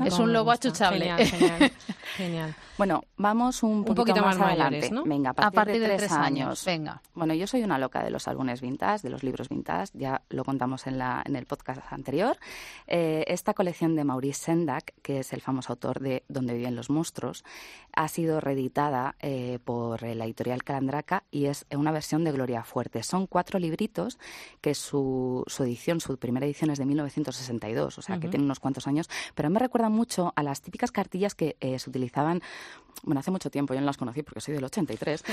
es 0.05 0.19
un 0.19 0.31
lobo 0.31 0.51
achuchable. 0.51 1.05
Genial, 1.25 1.71
genial, 2.15 2.55
Bueno, 2.77 3.03
vamos 3.17 3.63
un, 3.63 3.83
poquito, 3.83 4.21
más, 4.21 4.39
adelante. 4.39 4.91
¿no? 4.91 5.03
Venga, 5.03 5.31
a 5.31 5.51
partir, 5.51 5.81
de, 5.81 5.97
tres, 5.97 6.11
años. 6.11 6.63
Venga. 6.63 7.01
Bueno, 7.15 7.33
yo 7.33 7.47
soy 7.47 7.63
una 7.63 7.79
loca 7.79 8.03
de 8.03 8.11
los 8.11 8.27
álbumes 8.27 8.61
vintage, 8.61 9.01
de 9.01 9.09
los 9.09 9.23
libros 9.23 9.49
vintage, 9.49 9.91
ya 9.95 10.21
lo 10.29 10.43
contamos 10.43 10.85
en, 10.85 10.99
la, 10.99 11.23
en 11.25 11.35
el 11.35 11.47
podcast 11.47 11.81
anterior. 11.91 12.37
Eh, 12.87 13.23
esta 13.27 13.53
colección 13.53 13.95
de 13.95 14.03
Maurice 14.03 14.45
Sendak, 14.45 14.93
que 15.01 15.19
es 15.19 15.33
el 15.33 15.41
famoso 15.41 15.73
autor 15.73 15.99
de 15.99 16.23
Donde 16.27 16.53
viven 16.53 16.75
los 16.75 16.89
monstruos, 16.89 17.43
ha 17.95 18.07
sido 18.07 18.39
reeditada 18.39 19.15
eh, 19.19 19.59
por 19.63 20.03
la 20.03 20.25
editorial 20.25 20.63
Calandraca 20.63 21.23
y 21.31 21.45
es 21.45 21.65
una 21.75 21.91
versión 21.91 22.23
de 22.23 22.31
Gloria 22.31 22.63
Fuerte. 22.63 23.01
Son 23.03 23.27
cuatro 23.27 23.59
libritos 23.59 24.19
que 24.61 24.75
su, 24.75 25.43
su 25.47 25.63
edición, 25.63 25.99
su 25.99 26.17
primera 26.17 26.45
edición 26.45 26.69
es 26.69 26.79
de 26.79 26.85
1962, 26.85 27.97
o 27.97 28.01
sea 28.01 28.19
que 28.19 28.27
tiene 28.27 28.45
unos 28.45 28.59
cuantos 28.59 28.87
años, 28.87 29.09
pero 29.33 29.49
me 29.49 29.59
recuerda 29.59 29.89
mucho 29.89 30.33
a 30.35 30.43
las 30.43 30.61
típicas 30.61 30.91
cartillas 30.91 31.35
que 31.35 31.57
eh, 31.59 31.79
se 31.79 31.89
utilizaban 31.89 32.41
bueno, 33.03 33.19
hace 33.19 33.29
mucho 33.29 33.49
tiempo, 33.49 33.73
yo 33.73 33.79
no 33.81 33.85
las 33.85 33.97
conocí 33.97 34.23
porque 34.23 34.41
soy 34.41 34.55
del 34.55 34.63
83. 34.63 35.23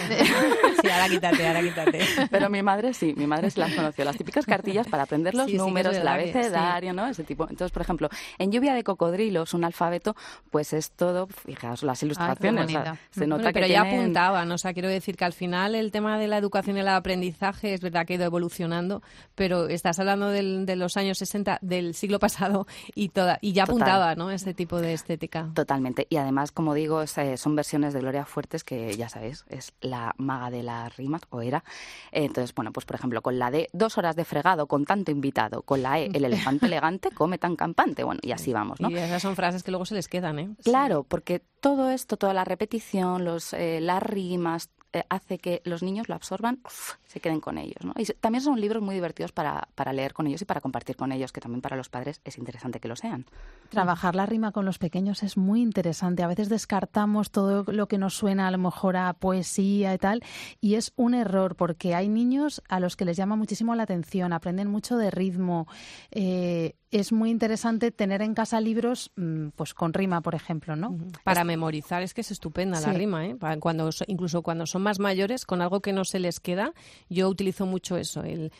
sí, 0.82 0.88
ahora 0.90 1.08
quítate, 1.08 1.46
ahora 1.46 1.62
quítate. 1.62 2.00
Pero 2.30 2.50
mi 2.50 2.62
madre 2.62 2.92
sí, 2.92 3.14
mi 3.16 3.26
madre 3.26 3.50
sí 3.50 3.60
las 3.60 3.72
conoció. 3.72 4.04
Las 4.04 4.16
típicas 4.16 4.44
cartillas 4.46 4.88
para 4.88 5.04
aprender 5.04 5.34
los 5.34 5.50
números, 5.52 5.96
el 5.96 6.06
abecedario, 6.06 6.92
¿no? 6.92 7.01
Ese 7.08 7.24
tipo. 7.24 7.44
Entonces, 7.48 7.72
por 7.72 7.82
ejemplo, 7.82 8.08
en 8.38 8.52
Lluvia 8.52 8.74
de 8.74 8.84
Cocodrilos, 8.84 9.54
un 9.54 9.64
alfabeto, 9.64 10.14
pues 10.50 10.72
es 10.72 10.92
todo, 10.92 11.26
fijaos, 11.26 11.82
las 11.82 12.02
ilustraciones. 12.02 12.70
se 13.10 13.26
nota 13.26 13.52
pero 13.52 13.66
que 13.66 13.72
ya 13.72 13.82
apuntaban, 13.82 14.50
o 14.50 14.58
sea, 14.58 14.72
quiero 14.72 14.88
decir 14.88 15.16
que 15.16 15.24
al 15.24 15.32
final 15.32 15.74
el 15.74 15.90
tema 15.90 16.18
de 16.18 16.28
la 16.28 16.38
educación 16.38 16.76
y 16.76 16.80
el 16.80 16.88
aprendizaje 16.88 17.74
es 17.74 17.80
verdad 17.80 18.06
que 18.06 18.14
ha 18.14 18.16
ido 18.16 18.24
evolucionando, 18.24 19.02
pero 19.34 19.68
estás 19.68 19.98
hablando 19.98 20.28
de 20.28 20.76
los 20.76 20.96
años 20.96 21.18
60 21.18 21.58
del 21.60 21.94
siglo 21.94 22.18
pasado 22.18 22.66
y 22.94 23.08
toda 23.10 23.38
y 23.40 23.52
ya 23.52 23.64
apuntaba, 23.64 24.14
¿no? 24.14 24.30
Este 24.30 24.54
tipo 24.54 24.80
de 24.80 24.92
estética. 24.92 25.50
Totalmente. 25.54 26.06
Y 26.10 26.16
además, 26.16 26.52
como 26.52 26.74
digo, 26.74 27.02
eh, 27.02 27.36
son 27.36 27.56
versiones 27.56 27.94
de 27.94 28.00
Gloria 28.00 28.24
Fuertes 28.24 28.64
que 28.64 28.96
ya 28.96 29.08
sabéis, 29.08 29.44
es 29.48 29.72
la 29.80 30.14
maga 30.18 30.50
de 30.50 30.62
las 30.62 30.96
rimas, 30.96 31.22
o 31.30 31.40
era. 31.40 31.64
Entonces, 32.10 32.54
bueno, 32.54 32.72
pues 32.72 32.86
por 32.86 32.96
ejemplo, 32.96 33.22
con 33.22 33.38
la 33.38 33.50
D, 33.50 33.68
dos 33.72 33.98
horas 33.98 34.16
de 34.16 34.24
fregado 34.24 34.66
con 34.66 34.84
tanto 34.84 35.10
invitado, 35.10 35.62
con 35.62 35.82
la 35.82 36.00
E, 36.00 36.10
el 36.12 36.24
elefante 36.24 36.66
elegante 36.66 36.91
come 37.14 37.38
tan 37.38 37.56
campante, 37.56 38.04
bueno, 38.04 38.20
y 38.22 38.32
así 38.32 38.52
vamos, 38.52 38.80
¿no? 38.80 38.90
Y 38.90 38.96
esas 38.96 39.22
son 39.22 39.36
frases 39.36 39.62
que 39.62 39.70
luego 39.70 39.84
se 39.84 39.94
les 39.94 40.08
quedan, 40.08 40.38
¿eh? 40.38 40.54
Claro, 40.64 41.04
porque 41.04 41.42
todo 41.60 41.90
esto, 41.90 42.16
toda 42.16 42.34
la 42.34 42.44
repetición, 42.44 43.24
los, 43.24 43.52
eh, 43.52 43.80
las 43.80 44.02
rimas, 44.02 44.70
eh, 44.92 45.04
hace 45.08 45.38
que 45.38 45.62
los 45.64 45.82
niños 45.82 46.08
lo 46.08 46.14
absorban, 46.14 46.60
se 47.06 47.20
queden 47.20 47.40
con 47.40 47.58
ellos. 47.58 47.84
¿no? 47.84 47.94
Y 47.96 48.04
también 48.04 48.42
son 48.42 48.60
libros 48.60 48.82
muy 48.82 48.94
divertidos 48.94 49.32
para, 49.32 49.68
para, 49.74 49.92
leer 49.92 50.12
con 50.12 50.26
ellos 50.26 50.42
y 50.42 50.44
para 50.44 50.60
compartir 50.60 50.96
con 50.96 51.12
ellos, 51.12 51.32
que 51.32 51.40
también 51.40 51.62
para 51.62 51.76
los 51.76 51.88
padres 51.88 52.20
es 52.24 52.38
interesante 52.38 52.80
que 52.80 52.88
lo 52.88 52.96
sean. 52.96 53.26
Trabajar 53.70 54.14
la 54.14 54.26
rima 54.26 54.52
con 54.52 54.64
los 54.64 54.78
pequeños 54.78 55.22
es 55.22 55.36
muy 55.36 55.62
interesante. 55.62 56.22
A 56.22 56.26
veces 56.26 56.48
descartamos 56.48 57.30
todo 57.30 57.64
lo 57.72 57.88
que 57.88 57.98
nos 57.98 58.14
suena 58.14 58.48
a 58.48 58.50
lo 58.50 58.58
mejor 58.58 58.96
a 58.96 59.12
poesía 59.14 59.94
y 59.94 59.98
tal, 59.98 60.22
y 60.60 60.74
es 60.74 60.92
un 60.96 61.14
error 61.14 61.56
porque 61.56 61.94
hay 61.94 62.08
niños 62.08 62.62
a 62.68 62.80
los 62.80 62.96
que 62.96 63.04
les 63.04 63.16
llama 63.16 63.36
muchísimo 63.36 63.74
la 63.74 63.84
atención, 63.84 64.32
aprenden 64.32 64.68
mucho 64.68 64.96
de 64.96 65.10
ritmo. 65.10 65.66
Eh, 66.10 66.74
es 66.92 67.10
muy 67.10 67.30
interesante 67.30 67.90
tener 67.90 68.20
en 68.20 68.34
casa 68.34 68.60
libros 68.60 69.10
mm, 69.16 69.48
pues 69.56 69.72
con 69.72 69.94
rima, 69.94 70.20
por 70.20 70.34
ejemplo, 70.34 70.76
¿no? 70.76 70.94
Para 71.24 71.42
memorizar 71.42 72.02
es 72.02 72.12
que 72.12 72.20
es 72.20 72.30
estupenda 72.30 72.80
la 72.80 72.92
rima, 72.92 73.26
¿eh? 73.26 73.36
Cuando 73.58 73.88
incluso 74.06 74.42
cuando 74.42 74.66
son 74.66 74.81
más 74.82 74.98
mayores 74.98 75.46
con 75.46 75.62
algo 75.62 75.80
que 75.80 75.92
no 75.92 76.04
se 76.04 76.18
les 76.18 76.40
queda, 76.40 76.72
yo 77.08 77.28
utilizo 77.28 77.66
mucho 77.66 77.96
eso, 77.96 78.22
el, 78.22 78.52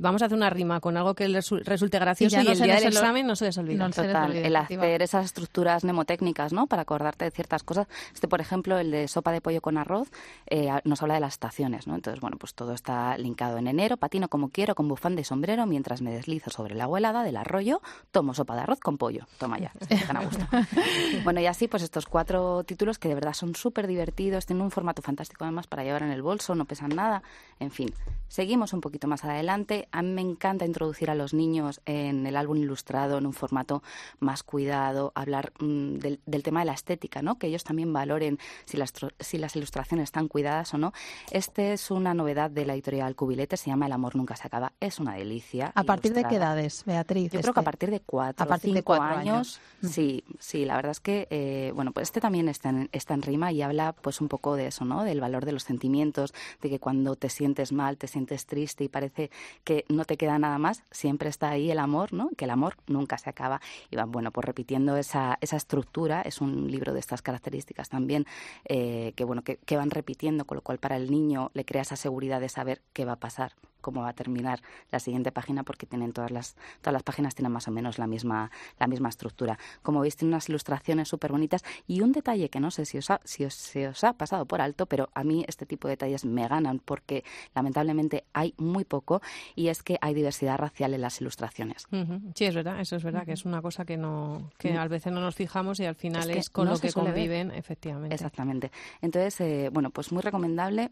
vamos 0.00 0.22
a 0.22 0.26
hacer 0.26 0.36
una 0.36 0.50
rima 0.50 0.80
con 0.80 0.96
algo 0.96 1.14
que 1.14 1.28
les 1.28 1.50
resulte 1.50 1.98
gracioso 1.98 2.40
y, 2.40 2.46
el 2.46 2.60
día 2.60 2.76
del 2.76 2.88
examen 2.88 3.26
no 3.26 3.36
se 3.36 3.46
les 3.46 3.58
olvida. 3.58 3.90
Total, 3.90 4.34
el 4.36 4.56
hacer 4.56 5.02
esas 5.02 5.26
estructuras 5.26 5.84
mnemotécnicas, 5.84 6.52
¿no? 6.52 6.66
Para 6.66 6.82
acordarte 6.82 7.24
de 7.24 7.30
ciertas 7.30 7.62
cosas. 7.62 7.88
Este, 8.14 8.28
por 8.28 8.40
ejemplo, 8.40 8.78
el 8.78 8.90
de 8.90 9.08
sopa 9.08 9.32
de 9.32 9.40
pollo 9.40 9.60
con 9.60 9.78
arroz, 9.78 10.10
eh, 10.46 10.68
nos 10.84 11.02
habla 11.02 11.14
de 11.14 11.20
las 11.20 11.34
estaciones, 11.34 11.86
¿no? 11.86 11.94
Entonces, 11.94 12.20
bueno, 12.20 12.36
pues 12.38 12.54
todo 12.54 12.72
está 12.72 13.16
linkado 13.18 13.58
en 13.58 13.66
enero, 13.66 13.96
patino 13.96 14.28
como 14.28 14.50
quiero, 14.50 14.74
con 14.74 14.88
bufanda 14.88 15.20
y 15.20 15.24
sombrero, 15.24 15.66
mientras 15.66 16.02
me 16.02 16.12
deslizo 16.12 16.50
sobre 16.50 16.74
la 16.74 16.84
agua 16.84 17.00
del 17.22 17.36
arroyo 17.36 17.80
tomo 18.10 18.32
sopa 18.32 18.54
de 18.54 18.62
arroz 18.62 18.80
con 18.80 18.96
pollo. 18.96 19.26
Toma 19.38 19.58
ya, 19.58 19.72
están 19.88 20.16
a 20.16 20.24
gusto. 20.24 20.46
bueno, 21.24 21.40
y 21.40 21.46
así, 21.46 21.68
pues 21.68 21.82
estos 21.82 22.06
cuatro 22.06 22.62
títulos 22.64 22.98
que 22.98 23.08
de 23.08 23.14
verdad 23.14 23.32
son 23.32 23.54
súper 23.54 23.86
divertidos, 23.86 24.46
tienen 24.46 24.62
un 24.62 24.70
formato 24.70 25.02
fantástico 25.02 25.44
además 25.44 25.61
para 25.66 25.84
llevar 25.84 26.02
en 26.02 26.10
el 26.10 26.22
bolso, 26.22 26.54
no 26.54 26.64
pesan 26.64 26.90
nada, 26.90 27.22
en 27.58 27.70
fin. 27.70 27.92
Seguimos 28.28 28.72
un 28.72 28.80
poquito 28.80 29.08
más 29.08 29.24
adelante. 29.24 29.88
A 29.92 30.00
mí 30.00 30.10
me 30.10 30.22
encanta 30.22 30.64
introducir 30.64 31.10
a 31.10 31.14
los 31.14 31.34
niños 31.34 31.82
en 31.84 32.26
el 32.26 32.36
álbum 32.36 32.56
ilustrado 32.56 33.18
en 33.18 33.26
un 33.26 33.34
formato 33.34 33.82
más 34.20 34.42
cuidado, 34.42 35.12
hablar 35.14 35.52
mm, 35.60 35.98
del, 35.98 36.42
tema 36.42 36.60
de 36.60 36.66
la 36.66 36.72
estética, 36.72 37.20
¿no? 37.20 37.38
Que 37.38 37.48
ellos 37.48 37.62
también 37.62 37.92
valoren 37.92 38.38
si 38.64 38.78
las, 38.78 38.92
si 39.20 39.36
las 39.36 39.54
ilustraciones 39.54 40.04
están 40.04 40.28
cuidadas 40.28 40.72
o 40.72 40.78
no. 40.78 40.92
Este 41.30 41.74
es 41.74 41.90
una 41.90 42.14
novedad 42.14 42.50
de 42.50 42.64
la 42.64 42.72
editorial 42.72 43.14
Cubilete, 43.14 43.58
se 43.58 43.68
llama 43.68 43.84
El 43.84 43.92
amor 43.92 44.16
nunca 44.16 44.34
se 44.34 44.46
acaba. 44.46 44.72
Es 44.80 44.98
una 44.98 45.14
delicia. 45.14 45.70
¿A 45.74 45.84
partir 45.84 46.14
de 46.14 46.24
qué 46.24 46.36
edades, 46.36 46.84
Beatriz? 46.86 47.32
Yo 47.32 47.40
creo 47.40 47.52
que 47.52 47.60
a 47.60 47.62
este? 47.62 47.64
partir 47.64 47.90
de 47.90 48.00
cuatro, 48.00 48.42
a 48.42 48.46
partir 48.48 48.72
de 48.72 48.82
cuatro 48.82 49.18
años. 49.18 49.60
Mm. 49.82 49.86
Sí, 49.88 50.24
sí, 50.38 50.64
la 50.64 50.76
verdad 50.76 50.92
es 50.92 51.00
que, 51.00 51.28
eh, 51.30 51.72
bueno, 51.74 51.92
pues 51.92 52.08
este 52.08 52.20
también 52.20 52.48
está 52.48 52.70
en, 52.70 52.88
está 52.92 53.14
en 53.14 53.22
rima 53.22 53.52
y 53.52 53.62
habla 53.62 53.92
pues 53.92 54.20
un 54.20 54.28
poco 54.28 54.56
de 54.56 54.68
eso, 54.68 54.84
¿no? 54.84 55.04
Del 55.04 55.20
valor 55.20 55.44
de 55.44 55.51
los 55.52 55.62
sentimientos, 55.62 56.34
de 56.60 56.70
que 56.70 56.78
cuando 56.78 57.16
te 57.16 57.28
sientes 57.28 57.72
mal, 57.72 57.96
te 57.96 58.08
sientes 58.08 58.46
triste 58.46 58.84
y 58.84 58.88
parece 58.88 59.30
que 59.64 59.84
no 59.88 60.04
te 60.04 60.16
queda 60.16 60.38
nada 60.38 60.58
más, 60.58 60.82
siempre 60.90 61.28
está 61.28 61.50
ahí 61.50 61.70
el 61.70 61.78
amor, 61.78 62.12
¿no? 62.12 62.30
Que 62.36 62.44
el 62.44 62.50
amor 62.50 62.76
nunca 62.86 63.18
se 63.18 63.30
acaba. 63.30 63.60
Y 63.90 63.96
van, 63.96 64.10
bueno, 64.10 64.30
pues 64.30 64.44
repitiendo 64.44 64.96
esa, 64.96 65.38
esa 65.40 65.56
estructura, 65.56 66.22
es 66.22 66.40
un 66.40 66.70
libro 66.70 66.92
de 66.92 67.00
estas 67.00 67.22
características 67.22 67.88
también, 67.88 68.26
eh, 68.64 69.12
que 69.16 69.24
bueno, 69.24 69.42
que 69.42 69.76
van 69.76 69.90
repitiendo, 69.90 70.44
con 70.44 70.56
lo 70.56 70.62
cual 70.62 70.78
para 70.78 70.96
el 70.96 71.10
niño 71.10 71.50
le 71.54 71.64
crea 71.64 71.82
esa 71.82 71.96
seguridad 71.96 72.40
de 72.40 72.48
saber 72.48 72.82
qué 72.92 73.04
va 73.04 73.12
a 73.12 73.20
pasar 73.20 73.52
cómo 73.82 74.00
va 74.00 74.08
a 74.08 74.12
terminar 74.14 74.62
la 74.90 74.98
siguiente 74.98 75.32
página 75.32 75.62
porque 75.64 75.84
tienen 75.84 76.12
todas 76.12 76.30
las 76.30 76.56
todas 76.80 76.94
las 76.94 77.02
páginas 77.02 77.34
tienen 77.34 77.52
más 77.52 77.68
o 77.68 77.70
menos 77.70 77.98
la 77.98 78.06
misma 78.06 78.50
la 78.78 78.86
misma 78.86 79.10
estructura. 79.10 79.58
Como 79.82 80.00
veis 80.00 80.16
tiene 80.16 80.32
unas 80.32 80.48
ilustraciones 80.48 81.08
súper 81.08 81.32
bonitas 81.32 81.62
y 81.86 82.00
un 82.00 82.12
detalle 82.12 82.48
que 82.48 82.60
no 82.60 82.70
sé 82.70 82.86
si 82.86 82.96
os 82.98 83.10
ha, 83.10 83.20
si 83.24 83.44
os, 83.44 83.54
se 83.54 83.88
os 83.88 84.02
ha 84.04 84.14
pasado 84.14 84.46
por 84.46 84.62
alto, 84.62 84.86
pero 84.86 85.10
a 85.14 85.24
mí 85.24 85.44
este 85.48 85.66
tipo 85.66 85.88
de 85.88 85.92
detalles 85.92 86.24
me 86.24 86.48
ganan 86.48 86.78
porque 86.78 87.24
lamentablemente 87.54 88.24
hay 88.32 88.54
muy 88.56 88.84
poco 88.84 89.20
y 89.54 89.68
es 89.68 89.82
que 89.82 89.98
hay 90.00 90.14
diversidad 90.14 90.56
racial 90.58 90.94
en 90.94 91.00
las 91.00 91.20
ilustraciones. 91.20 91.86
Sí, 92.34 92.44
es 92.44 92.54
verdad, 92.54 92.80
eso 92.80 92.96
es 92.96 93.02
verdad, 93.02 93.24
que 93.24 93.32
es 93.32 93.44
una 93.44 93.60
cosa 93.60 93.84
que 93.84 93.96
no 93.96 94.50
que 94.58 94.72
a 94.76 94.88
veces 94.88 95.12
no 95.12 95.20
nos 95.20 95.34
fijamos 95.34 95.80
y 95.80 95.84
al 95.84 95.94
final 95.94 96.30
es, 96.30 96.50
con 96.50 96.68
lo 96.68 96.78
que 96.78 96.92
conviven, 96.92 97.50
efectivamente. 97.50 98.14
Exactamente. 98.14 98.70
Entonces, 99.00 99.40
eh, 99.40 99.70
bueno, 99.72 99.90
pues 99.90 100.12
muy 100.12 100.22
recomendable 100.22 100.90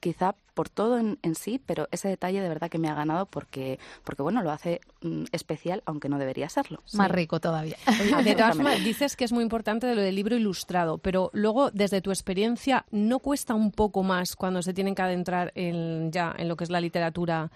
quizá 0.00 0.34
por 0.54 0.68
todo 0.68 0.98
en, 0.98 1.18
sí, 1.34 1.60
pero 1.64 1.88
ese 1.90 2.08
detalle 2.08 2.40
de 2.40 2.48
verdad 2.48 2.68
que 2.68 2.78
me 2.78 2.88
ha 2.88 2.94
ganado 2.94 3.26
porque, 3.26 3.78
porque 4.04 4.22
bueno, 4.22 4.42
lo 4.42 4.50
hace 4.50 4.80
mm, 5.00 5.24
especial, 5.32 5.82
aunque 5.86 6.08
no 6.08 6.18
debería 6.18 6.48
serlo. 6.48 6.82
Más 6.92 7.10
rico 7.10 7.40
todavía. 7.40 7.76
de 8.24 8.34
todas 8.34 8.56
formas, 8.56 8.82
dices 8.84 9.16
que 9.16 9.24
es 9.24 9.32
muy 9.32 9.42
importante 9.42 9.86
de 9.86 9.94
lo 9.94 10.02
del 10.02 10.14
libro 10.14 10.36
ilustrado, 10.36 10.98
pero 10.98 11.30
luego, 11.32 11.70
desde 11.70 12.00
tu 12.00 12.10
experiencia, 12.10 12.84
¿no 12.90 13.20
cuesta 13.20 13.54
un 13.54 13.70
poco 13.70 14.02
más 14.02 14.36
cuando 14.36 14.62
se 14.62 14.74
tienen 14.74 14.94
que 14.94 15.02
adentrar 15.02 15.52
en, 15.54 16.10
ya 16.12 16.34
en 16.36 16.48
lo 16.48 16.56
que 16.56 16.64
es 16.64 16.70
la 16.70 16.80
literatura 16.80 17.50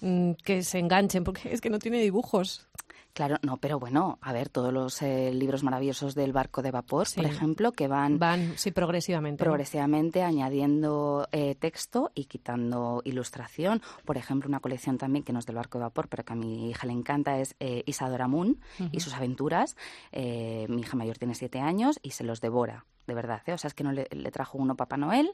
mm, 0.00 0.32
que 0.44 0.62
se 0.62 0.78
enganchen? 0.78 1.24
Porque 1.24 1.52
es 1.52 1.60
que 1.60 1.70
no 1.70 1.78
tiene 1.78 2.00
dibujos. 2.00 2.66
Claro, 3.12 3.36
no, 3.42 3.56
pero 3.56 3.80
bueno, 3.80 4.18
a 4.20 4.32
ver, 4.32 4.48
todos 4.48 4.72
los 4.72 5.02
eh, 5.02 5.32
libros 5.34 5.64
maravillosos 5.64 6.14
del 6.14 6.32
barco 6.32 6.62
de 6.62 6.70
vapor, 6.70 7.06
por 7.14 7.24
ejemplo, 7.24 7.72
que 7.72 7.88
van... 7.88 8.18
Van, 8.18 8.52
sí, 8.56 8.70
progresivamente. 8.70 9.42
Progresivamente 9.42 10.22
añadiendo 10.22 11.26
eh, 11.32 11.56
texto 11.56 12.12
y 12.14 12.26
quitando 12.26 13.02
ilustración. 13.04 13.82
Por 14.04 14.16
ejemplo, 14.16 14.48
una 14.48 14.60
colección 14.60 14.98
también 14.98 15.24
que 15.24 15.32
no 15.32 15.40
es 15.40 15.46
del 15.46 15.56
barco 15.56 15.78
de 15.78 15.84
vapor, 15.84 16.08
pero 16.08 16.24
que 16.24 16.32
a 16.32 16.36
mi 16.36 16.70
hija 16.70 16.86
le 16.86 16.92
encanta, 16.92 17.38
es 17.38 17.56
eh, 17.58 17.82
Isadora 17.86 18.28
Moon 18.28 18.60
y 18.92 19.00
sus 19.00 19.14
aventuras. 19.14 19.76
mi 20.12 20.80
hija 20.80 20.96
mayor 20.96 21.18
tiene 21.18 21.34
siete 21.34 21.58
años 21.58 21.98
y 22.02 22.10
se 22.10 22.24
los 22.24 22.40
devora 22.40 22.84
de 23.08 23.14
verdad. 23.14 23.42
¿eh? 23.46 23.54
O 23.54 23.58
sea, 23.58 23.68
es 23.68 23.74
que 23.74 23.82
no 23.82 23.90
le, 23.90 24.06
trajo 24.30 24.58
uno 24.58 24.76
Papá 24.76 24.96
Noel 24.96 25.32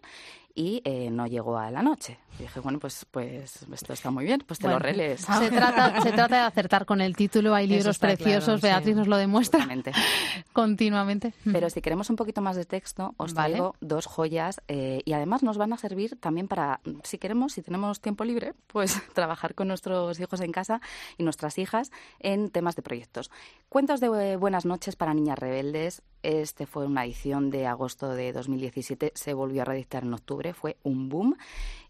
y 0.55 0.81
eh, 0.85 1.11
no 1.11 1.27
llegó 1.27 1.59
a 1.59 1.71
la 1.71 1.83
noche. 1.83 2.19
Y 2.39 2.45
dije, 2.45 2.61
bueno, 2.61 2.79
pues, 2.79 3.05
pues 3.11 3.67
esto 3.71 3.93
está 3.93 4.11
muy 4.11 4.25
bien, 4.25 4.43
pues 4.47 4.61
te 4.61 4.69
lo 4.69 4.79
relees. 4.79 5.23
Se 5.23 5.51
trata, 5.51 6.01
se 6.01 6.13
trata 6.13 6.37
de 6.37 6.43
acertar 6.43 6.87
con 6.87 7.01
el 7.01 7.17
título. 7.17 7.55
Hay 7.55 7.67
libros 7.67 7.99
preciosos, 7.99 8.61
Beatriz 8.61 8.97
nos 8.97 9.09
lo 9.09 9.17
demuestra 9.17 9.67
continuamente. 10.53 11.35
Pero 11.45 11.69
si 11.69 11.83
queremos 11.83 12.09
un 12.09 12.17
poquito 12.17 12.41
más 12.41 12.57
de 12.57 12.65
texto, 12.65 13.15
os 13.17 13.35
traigo 13.35 13.75
dos 13.81 14.07
joyas 14.07 14.63
eh, 14.69 15.03
y 15.05 15.13
además 15.13 15.43
nos 15.43 15.59
van 15.59 15.73
a 15.73 15.77
servir 15.77 16.19
también 16.21 16.47
para, 16.47 16.81
si 17.03 17.19
queremos, 17.19 17.53
si 17.53 17.63
tenemos 17.63 18.01
tiempo 18.01 18.25
libre, 18.25 18.55
pues 18.69 19.03
trabajar 19.15 19.55
con 19.55 19.69
nuestros 19.69 20.21
hijos 20.21 20.41
en 20.41 20.53
casa 20.53 20.81
y 21.19 21.25
nuestras 21.25 21.59
hijas 21.59 21.91
en 22.21 22.51
temas 22.51 22.77
de 22.77 22.83
proyectos. 22.83 23.31
Cuentos 23.69 23.99
de 23.99 24.37
buenas 24.37 24.65
noches 24.65 24.95
para 24.95 25.13
niñas 25.13 25.39
rebeldes. 25.39 26.03
Este 26.23 26.67
fue 26.67 26.87
una 26.87 27.05
edición 27.05 27.51
de 27.51 27.64
agosto 27.67 28.09
de 28.09 28.33
2017, 28.33 29.13
se 29.15 29.35
volvió 29.35 29.63
a 29.63 29.65
reeditar 29.65 30.05
en 30.05 30.15
octubre, 30.15 30.55
fue 30.55 30.77
un 30.83 31.09
boom. 31.09 31.37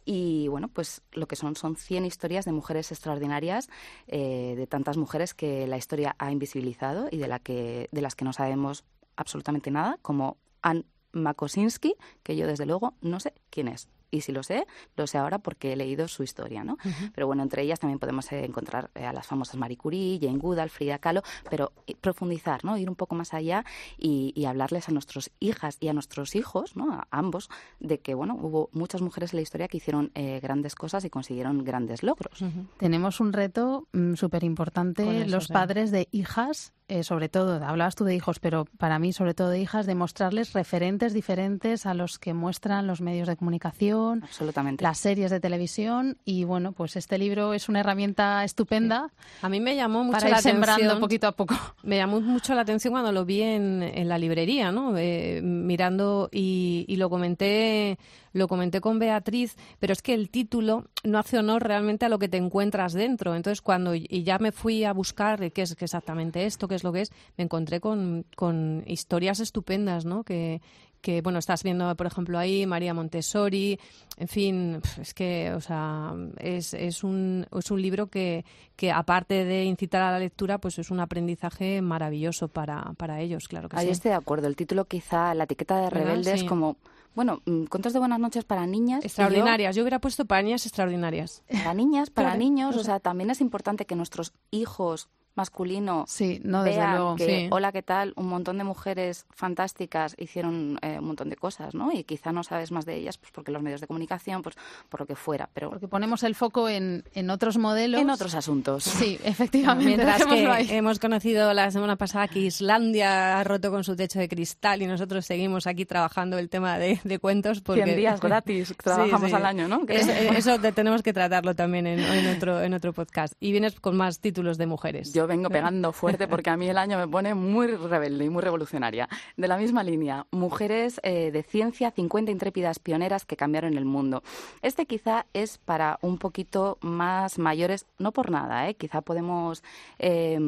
Y 0.04 0.48
bueno, 0.48 0.68
pues 0.68 1.02
lo 1.12 1.26
que 1.26 1.36
son 1.36 1.56
son 1.56 1.76
100 1.76 2.04
historias 2.04 2.44
de 2.44 2.52
mujeres 2.52 2.92
extraordinarias, 2.92 3.68
eh, 4.06 4.54
de 4.56 4.66
tantas 4.66 4.96
mujeres 4.96 5.34
que 5.34 5.66
la 5.66 5.78
historia 5.78 6.14
ha 6.18 6.30
invisibilizado 6.30 7.08
y 7.10 7.18
de, 7.18 7.28
la 7.28 7.38
que, 7.38 7.88
de 7.90 8.02
las 8.02 8.14
que 8.14 8.24
no 8.24 8.32
sabemos 8.32 8.84
absolutamente 9.16 9.70
nada, 9.70 9.98
como 10.02 10.36
Anne 10.62 10.84
Makosinski, 11.12 11.94
que 12.22 12.36
yo 12.36 12.46
desde 12.46 12.66
luego 12.66 12.94
no 13.00 13.20
sé 13.20 13.32
quién 13.50 13.68
es 13.68 13.88
y 14.14 14.20
si 14.20 14.32
lo 14.32 14.42
sé, 14.42 14.66
lo 14.96 15.06
sé 15.06 15.18
ahora 15.18 15.38
porque 15.38 15.72
he 15.72 15.76
leído 15.76 16.08
su 16.08 16.22
historia, 16.22 16.64
¿no? 16.64 16.78
Pero 17.14 17.26
bueno, 17.26 17.42
entre 17.42 17.62
ellas 17.62 17.80
también 17.80 17.98
podemos 17.98 18.30
eh, 18.32 18.44
encontrar 18.44 18.90
eh, 18.94 19.04
a 19.04 19.12
las 19.12 19.26
famosas 19.26 19.56
Marie 19.56 19.76
Curie, 19.76 20.18
Jane 20.20 20.38
Goodall, 20.38 20.70
Frida 20.70 20.98
Kahlo, 20.98 21.22
pero 21.50 21.72
profundizar, 22.00 22.64
¿no? 22.64 22.78
Ir 22.78 22.88
un 22.88 22.96
poco 22.96 23.14
más 23.14 23.34
allá 23.34 23.64
y, 23.98 24.32
hablarles 24.44 24.90
a 24.90 24.92
nuestras 24.92 25.30
hijas 25.40 25.78
y 25.80 25.88
a 25.88 25.94
nuestros 25.94 26.36
hijos, 26.36 26.76
¿no? 26.76 26.92
A 26.92 27.08
ambos, 27.10 27.48
de 27.80 27.98
que, 27.98 28.14
bueno, 28.14 28.36
hubo 28.38 28.68
muchas 28.72 29.00
mujeres 29.00 29.32
en 29.32 29.38
la 29.38 29.42
historia 29.42 29.68
que 29.68 29.78
hicieron 29.78 30.10
eh, 30.14 30.38
grandes 30.40 30.74
cosas 30.74 31.04
y 31.06 31.10
consiguieron 31.10 31.64
grandes 31.64 32.02
logros. 32.02 32.44
Tenemos 32.78 33.20
un 33.20 33.32
reto 33.32 33.88
mm, 33.92 34.14
súper 34.14 34.44
importante, 34.44 35.26
los 35.26 35.48
padres 35.48 35.90
de 35.90 36.08
hijas 36.12 36.74
eh, 36.88 37.02
sobre 37.02 37.28
todo, 37.28 37.64
hablabas 37.64 37.94
tú 37.94 38.04
de 38.04 38.14
hijos, 38.14 38.38
pero 38.40 38.66
para 38.78 38.98
mí 38.98 39.12
sobre 39.12 39.32
todo 39.32 39.48
de 39.48 39.58
hijas, 39.58 39.86
de 39.86 39.94
mostrarles 39.94 40.52
referentes 40.52 41.14
diferentes 41.14 41.86
a 41.86 41.94
los 41.94 42.18
que 42.18 42.34
muestran 42.34 42.86
los 42.86 43.00
medios 43.00 43.26
de 43.26 43.36
comunicación, 43.36 44.22
Absolutamente. 44.22 44.82
las 44.82 44.98
series 44.98 45.30
de 45.30 45.40
televisión 45.40 46.18
y 46.24 46.44
bueno, 46.44 46.72
pues 46.72 46.96
este 46.96 47.16
libro 47.16 47.54
es 47.54 47.68
una 47.68 47.80
herramienta 47.80 48.44
estupenda. 48.44 49.10
A 49.42 49.48
mí 49.48 49.60
me 49.60 49.76
llamó 49.76 50.04
mucho 50.04 50.18
para 50.18 50.28
la 50.28 50.36
ir 50.36 50.42
sembrando 50.42 51.00
poquito 51.00 51.26
a 51.26 51.32
poco. 51.32 51.54
Me 51.82 51.96
llamó 51.96 52.20
mucho 52.20 52.54
la 52.54 52.62
atención 52.62 52.92
cuando 52.92 53.12
lo 53.12 53.24
vi 53.24 53.42
en, 53.42 53.82
en 53.82 54.08
la 54.08 54.18
librería, 54.18 54.70
¿no? 54.70 54.96
Eh, 54.96 55.40
mirando 55.42 56.28
y, 56.32 56.84
y 56.88 56.96
lo 56.96 57.08
comenté 57.08 57.98
lo 58.34 58.48
comenté 58.48 58.82
con 58.82 58.98
Beatriz, 58.98 59.56
pero 59.78 59.94
es 59.94 60.02
que 60.02 60.12
el 60.12 60.28
título 60.28 60.84
no 61.04 61.18
hace 61.18 61.38
honor 61.38 61.62
realmente 61.62 62.04
a 62.04 62.10
lo 62.10 62.18
que 62.18 62.28
te 62.28 62.36
encuentras 62.36 62.92
dentro. 62.92 63.34
Entonces, 63.34 63.62
cuando 63.62 63.94
y 63.94 64.22
ya 64.24 64.38
me 64.38 64.52
fui 64.52 64.84
a 64.84 64.92
buscar 64.92 65.50
qué 65.52 65.62
es 65.62 65.74
exactamente 65.80 66.44
esto, 66.44 66.68
qué 66.68 66.74
es 66.74 66.84
lo 66.84 66.92
que 66.92 67.02
es, 67.02 67.12
me 67.38 67.44
encontré 67.44 67.80
con, 67.80 68.26
con 68.36 68.82
historias 68.86 69.40
estupendas, 69.40 70.04
¿no? 70.04 70.24
Que, 70.24 70.60
que 71.04 71.20
bueno, 71.20 71.38
estás 71.38 71.62
viendo, 71.62 71.94
por 71.96 72.06
ejemplo, 72.06 72.38
ahí 72.38 72.66
María 72.66 72.94
Montessori, 72.94 73.78
en 74.16 74.26
fin, 74.26 74.80
es 74.98 75.12
que, 75.12 75.52
o 75.52 75.60
sea, 75.60 76.14
es, 76.38 76.72
es, 76.72 77.04
un, 77.04 77.46
es 77.56 77.70
un 77.70 77.82
libro 77.82 78.06
que, 78.06 78.46
que 78.74 78.90
aparte 78.90 79.44
de 79.44 79.64
incitar 79.64 80.02
a 80.02 80.12
la 80.12 80.18
lectura, 80.18 80.56
pues 80.56 80.78
es 80.78 80.90
un 80.90 81.00
aprendizaje 81.00 81.82
maravilloso 81.82 82.48
para, 82.48 82.94
para 82.96 83.20
ellos, 83.20 83.48
claro 83.48 83.68
que 83.68 83.76
Ahí 83.76 83.86
sí. 83.86 83.92
estoy 83.92 84.10
de 84.12 84.16
acuerdo. 84.16 84.48
El 84.48 84.56
título 84.56 84.86
quizá, 84.86 85.34
la 85.34 85.44
etiqueta 85.44 85.78
de 85.78 85.90
rebelde 85.90 86.32
es 86.32 86.44
como 86.44 86.78
bueno, 87.14 87.42
mm, 87.46 87.64
cuentos 87.64 87.92
de 87.92 87.98
buenas 87.98 88.18
noches 88.18 88.44
para 88.44 88.66
niñas. 88.66 89.04
Extraordinarias. 89.04 89.76
Yo... 89.76 89.82
hubiera 89.82 90.00
puesto 90.00 90.24
para 90.24 90.42
niñas 90.42 90.66
extraordinarias. 90.66 91.42
Para 91.48 91.74
niñas, 91.74 92.10
para 92.10 92.36
niños. 92.36 92.76
O 92.76 92.84
sea, 92.84 93.00
también 93.00 93.30
es 93.30 93.40
importante 93.40 93.86
que 93.86 93.96
nuestros 93.96 94.32
hijos 94.50 95.08
masculino 95.34 96.04
sí, 96.06 96.40
no, 96.44 96.62
desde 96.62 96.86
luego, 96.88 97.16
que, 97.16 97.48
hola, 97.50 97.72
¿qué 97.72 97.82
tal? 97.82 98.12
Un 98.16 98.26
montón 98.26 98.58
de 98.58 98.64
mujeres 98.64 99.26
fantásticas 99.30 100.14
hicieron 100.18 100.78
eh, 100.82 100.98
un 100.98 101.06
montón 101.06 101.28
de 101.28 101.36
cosas, 101.36 101.74
¿no? 101.74 101.92
Y 101.92 102.04
quizá 102.04 102.32
no 102.32 102.42
sabes 102.44 102.70
más 102.70 102.84
de 102.84 102.96
ellas 102.96 103.18
pues 103.18 103.32
porque 103.32 103.50
los 103.50 103.62
medios 103.62 103.80
de 103.80 103.86
comunicación, 103.86 104.42
pues 104.42 104.56
por 104.88 105.00
lo 105.00 105.06
que 105.06 105.16
fuera, 105.16 105.48
pero... 105.52 105.70
Porque 105.70 105.88
ponemos 105.88 106.22
el 106.22 106.34
foco 106.34 106.68
en, 106.68 107.04
en 107.14 107.30
otros 107.30 107.58
modelos. 107.58 108.00
En 108.00 108.10
otros 108.10 108.34
asuntos. 108.34 108.84
Sí, 108.84 109.18
efectivamente. 109.24 109.96
Mientras 109.96 110.24
que 110.24 110.76
hemos 110.76 110.98
conocido 110.98 111.52
la 111.52 111.70
semana 111.70 111.96
pasada 111.96 112.28
que 112.28 112.40
Islandia 112.40 113.38
ha 113.38 113.44
roto 113.44 113.70
con 113.70 113.82
su 113.82 113.96
techo 113.96 114.18
de 114.20 114.28
cristal 114.28 114.82
y 114.82 114.86
nosotros 114.86 115.26
seguimos 115.26 115.66
aquí 115.66 115.84
trabajando 115.84 116.38
el 116.38 116.48
tema 116.48 116.78
de, 116.78 117.00
de 117.02 117.18
cuentos 117.18 117.60
porque... 117.60 117.84
100 117.84 117.96
días 117.96 118.20
gratis 118.20 118.74
trabajamos 118.82 119.32
al 119.32 119.46
año, 119.46 119.68
¿no? 119.68 119.82
Eh, 119.88 120.30
eso 120.36 120.58
tenemos 120.58 121.02
que 121.02 121.12
tratarlo 121.12 121.54
también 121.54 121.86
en, 121.86 121.98
en, 121.98 122.36
otro, 122.36 122.62
en 122.62 122.74
otro 122.74 122.92
podcast. 122.92 123.34
Y 123.40 123.50
vienes 123.50 123.80
con 123.80 123.96
más 123.96 124.20
títulos 124.20 124.58
de 124.58 124.66
mujeres 124.66 125.12
vengo 125.26 125.50
pegando 125.50 125.92
fuerte 125.92 126.28
porque 126.28 126.50
a 126.50 126.56
mí 126.56 126.68
el 126.68 126.78
año 126.78 126.98
me 126.98 127.08
pone 127.08 127.34
muy 127.34 127.66
rebelde 127.66 128.24
y 128.24 128.30
muy 128.30 128.42
revolucionaria. 128.42 129.08
De 129.36 129.48
la 129.48 129.56
misma 129.56 129.82
línea, 129.82 130.26
mujeres 130.30 131.00
eh, 131.02 131.30
de 131.30 131.42
ciencia, 131.42 131.90
50 131.90 132.30
intrépidas 132.30 132.78
pioneras 132.78 133.24
que 133.24 133.36
cambiaron 133.36 133.76
el 133.76 133.84
mundo. 133.84 134.22
Este 134.62 134.86
quizá 134.86 135.26
es 135.32 135.58
para 135.58 135.98
un 136.02 136.18
poquito 136.18 136.78
más 136.80 137.38
mayores, 137.38 137.86
no 137.98 138.12
por 138.12 138.30
nada, 138.30 138.68
¿eh? 138.68 138.74
quizá 138.74 139.00
podemos... 139.00 139.62
Eh, 139.98 140.38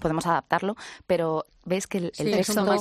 podemos 0.00 0.26
adaptarlo, 0.26 0.76
pero 1.06 1.44
ves 1.64 1.86
que 1.86 1.98
el, 1.98 2.12
texto 2.12 2.72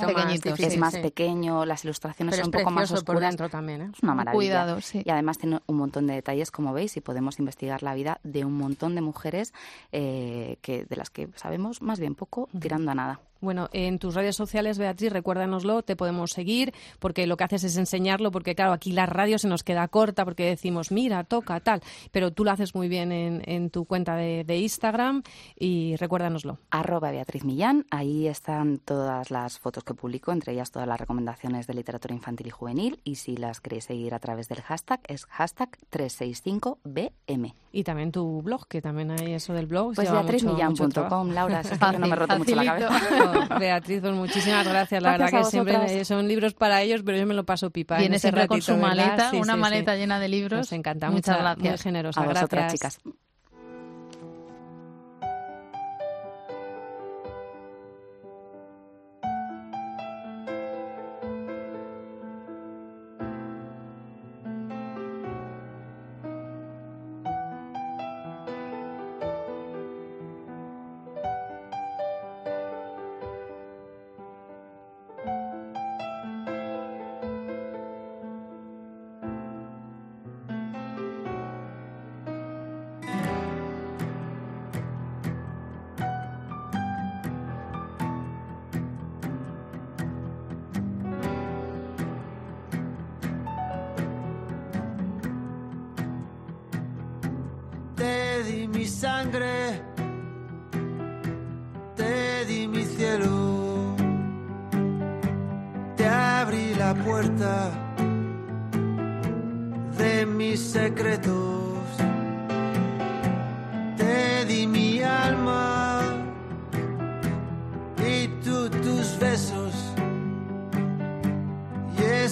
es 0.58 0.78
más 0.78 0.98
pequeño, 0.98 1.66
las 1.66 1.84
ilustraciones 1.84 2.36
son 2.36 2.46
un 2.46 2.52
poco 2.52 2.72
más 2.72 2.92
oscuras. 2.92 3.04
por 3.04 3.20
dentro 3.20 3.50
también, 3.50 3.82
¿eh? 3.82 3.92
Es 3.94 4.04
una 4.04 4.16
maravilla. 4.16 4.36
Cuidado, 4.36 4.80
Y 4.94 5.10
además 5.10 5.38
tiene 5.38 5.60
un 5.68 5.78
montón 5.78 6.08
de 6.08 6.14
detalles, 6.14 6.52
como 6.52 6.74
veis, 6.74 6.98
y 6.98 7.02
podemos 7.02 7.40
investigar 7.40 7.84
la 7.84 7.94
vida 7.94 8.20
de 8.24 8.46
un 8.46 8.58
montón 8.58 8.96
de 8.96 9.02
mujeres 9.02 9.54
eh, 9.92 10.58
que 10.62 10.86
de 10.86 10.96
las 10.96 11.10
que 11.10 11.30
sabemos 11.36 11.82
más 11.82 12.00
bien 12.00 12.16
poco, 12.16 12.50
tirando 12.60 12.92
a 12.92 12.96
nada. 12.96 13.20
Bueno, 13.42 13.70
en 13.74 13.98
tus 13.98 14.14
redes 14.14 14.36
sociales, 14.36 14.78
Beatriz, 14.78 15.12
recuérdanoslo, 15.12 15.82
te 15.82 15.96
podemos 15.96 16.30
seguir, 16.30 16.76
porque 17.00 17.26
lo 17.26 17.38
que 17.38 17.44
haces 17.44 17.64
es 17.64 17.76
enseñarlo, 17.76 18.32
porque 18.32 18.54
claro, 18.54 18.72
aquí 18.72 18.92
la 18.92 19.08
radio 19.08 19.40
se 19.40 19.48
nos 19.48 19.64
queda 19.64 19.88
corta, 19.88 20.26
porque 20.26 20.46
decimos, 20.46 20.92
mira, 20.92 21.24
toca, 21.24 21.60
tal, 21.60 21.82
pero 22.12 22.32
tú 22.32 22.46
lo 22.46 22.52
haces 22.52 22.76
muy 22.76 22.88
bien 22.88 23.12
en, 23.12 23.70
tu 23.72 23.86
cuenta 23.86 24.16
de, 24.16 24.58
Instagram 24.58 25.24
y 25.58 25.96
recuérdanoslo. 25.96 26.60
Arroba 26.70 27.10
Beatriz 27.10 27.44
Millán, 27.44 27.88
ahí 27.90 28.28
están 28.28 28.71
todas 28.78 29.32
las 29.32 29.60
fotos 29.60 29.84
que 29.84 29.94
publico, 29.94 30.32
entre 30.32 30.54
ellas 30.54 30.72
todas 30.72 30.88
las 30.88 31.00
recomendaciones 31.00 31.68
de 31.68 31.74
literatura 31.74 32.14
infantil 32.14 32.48
y 32.48 32.50
juvenil, 32.50 33.00
y 33.04 33.16
si 33.16 33.38
las 33.38 33.62
queréis 33.62 33.86
seguir 33.86 34.14
a 34.14 34.20
través 34.20 34.48
del 34.50 34.62
hashtag, 34.62 35.00
es 35.08 35.26
hashtag 35.26 35.70
365BM. 35.92 37.54
Y 37.74 37.84
también 37.84 38.12
tu 38.12 38.42
blog, 38.42 38.68
que 38.68 38.82
también 38.82 39.12
hay 39.12 39.34
eso 39.34 39.54
del 39.54 39.68
blog. 39.68 39.96
Pues 39.96 40.12
beatrizmillán.com, 40.12 41.32
Laura, 41.32 41.62
es 41.62 41.70
que 41.70 41.98
no 41.98 42.08
me 42.08 42.16
roto 42.16 42.38
mucho 42.38 42.56
la 42.56 42.66
cabeza. 42.66 43.56
Beatriz, 43.60 44.02
pues 44.02 44.14
muchísimas 44.14 44.68
gracias. 44.68 45.02
La 45.02 45.12
verdad 45.12 45.30
que 45.30 45.44
siempre 45.46 46.06
son 46.06 46.28
libros 46.28 46.54
para 46.54 46.82
ellos, 46.82 47.02
pero 47.06 47.18
yo 47.18 47.26
me 47.26 47.34
lo 47.34 47.46
paso 47.46 47.70
pipa. 47.70 47.98
Viene 47.98 48.20
siempre 48.20 48.48
con 48.48 48.62
su 48.62 48.76
maleta, 48.76 49.32
una 49.34 49.56
maleta 49.56 49.96
llena 49.96 50.20
de 50.20 50.28
libros. 50.28 50.60
Nos 50.60 50.72
encanta. 50.74 51.10
Muchas, 51.10 51.38
gracias. 51.38 51.72
Muy 51.72 51.78
generosa. 51.78 52.22
A 52.22 52.26
vosotras, 52.26 52.74
chicas. 52.74 53.00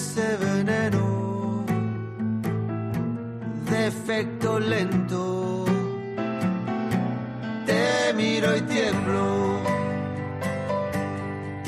Ese 0.00 0.36
veneno 0.38 1.64
de 3.68 3.86
efecto 3.86 4.58
lento. 4.58 5.66
Te 7.66 8.14
miro 8.14 8.56
y 8.56 8.62
tiemblo, 8.62 9.60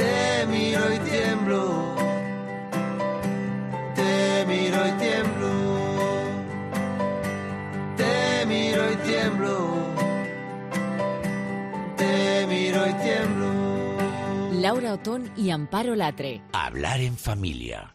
te 0.01 0.47
miro 0.55 0.83
y 0.95 0.99
tiemblo, 1.11 1.61
te 4.01 4.47
miro 4.47 4.81
y 4.89 4.93
tiemblo, 5.05 5.53
te 8.01 8.47
miro 8.47 8.83
y 8.93 8.97
tiemblo, 9.09 9.55
te 12.01 12.47
miro 12.47 12.81
y 12.89 12.95
tiemblo. 13.07 13.53
Laura 14.53 14.95
Otón 14.95 15.31
y 15.37 15.51
Amparo 15.51 15.95
Latre. 15.95 16.41
Hablar 16.53 17.01
en 17.01 17.17
familia. 17.17 17.95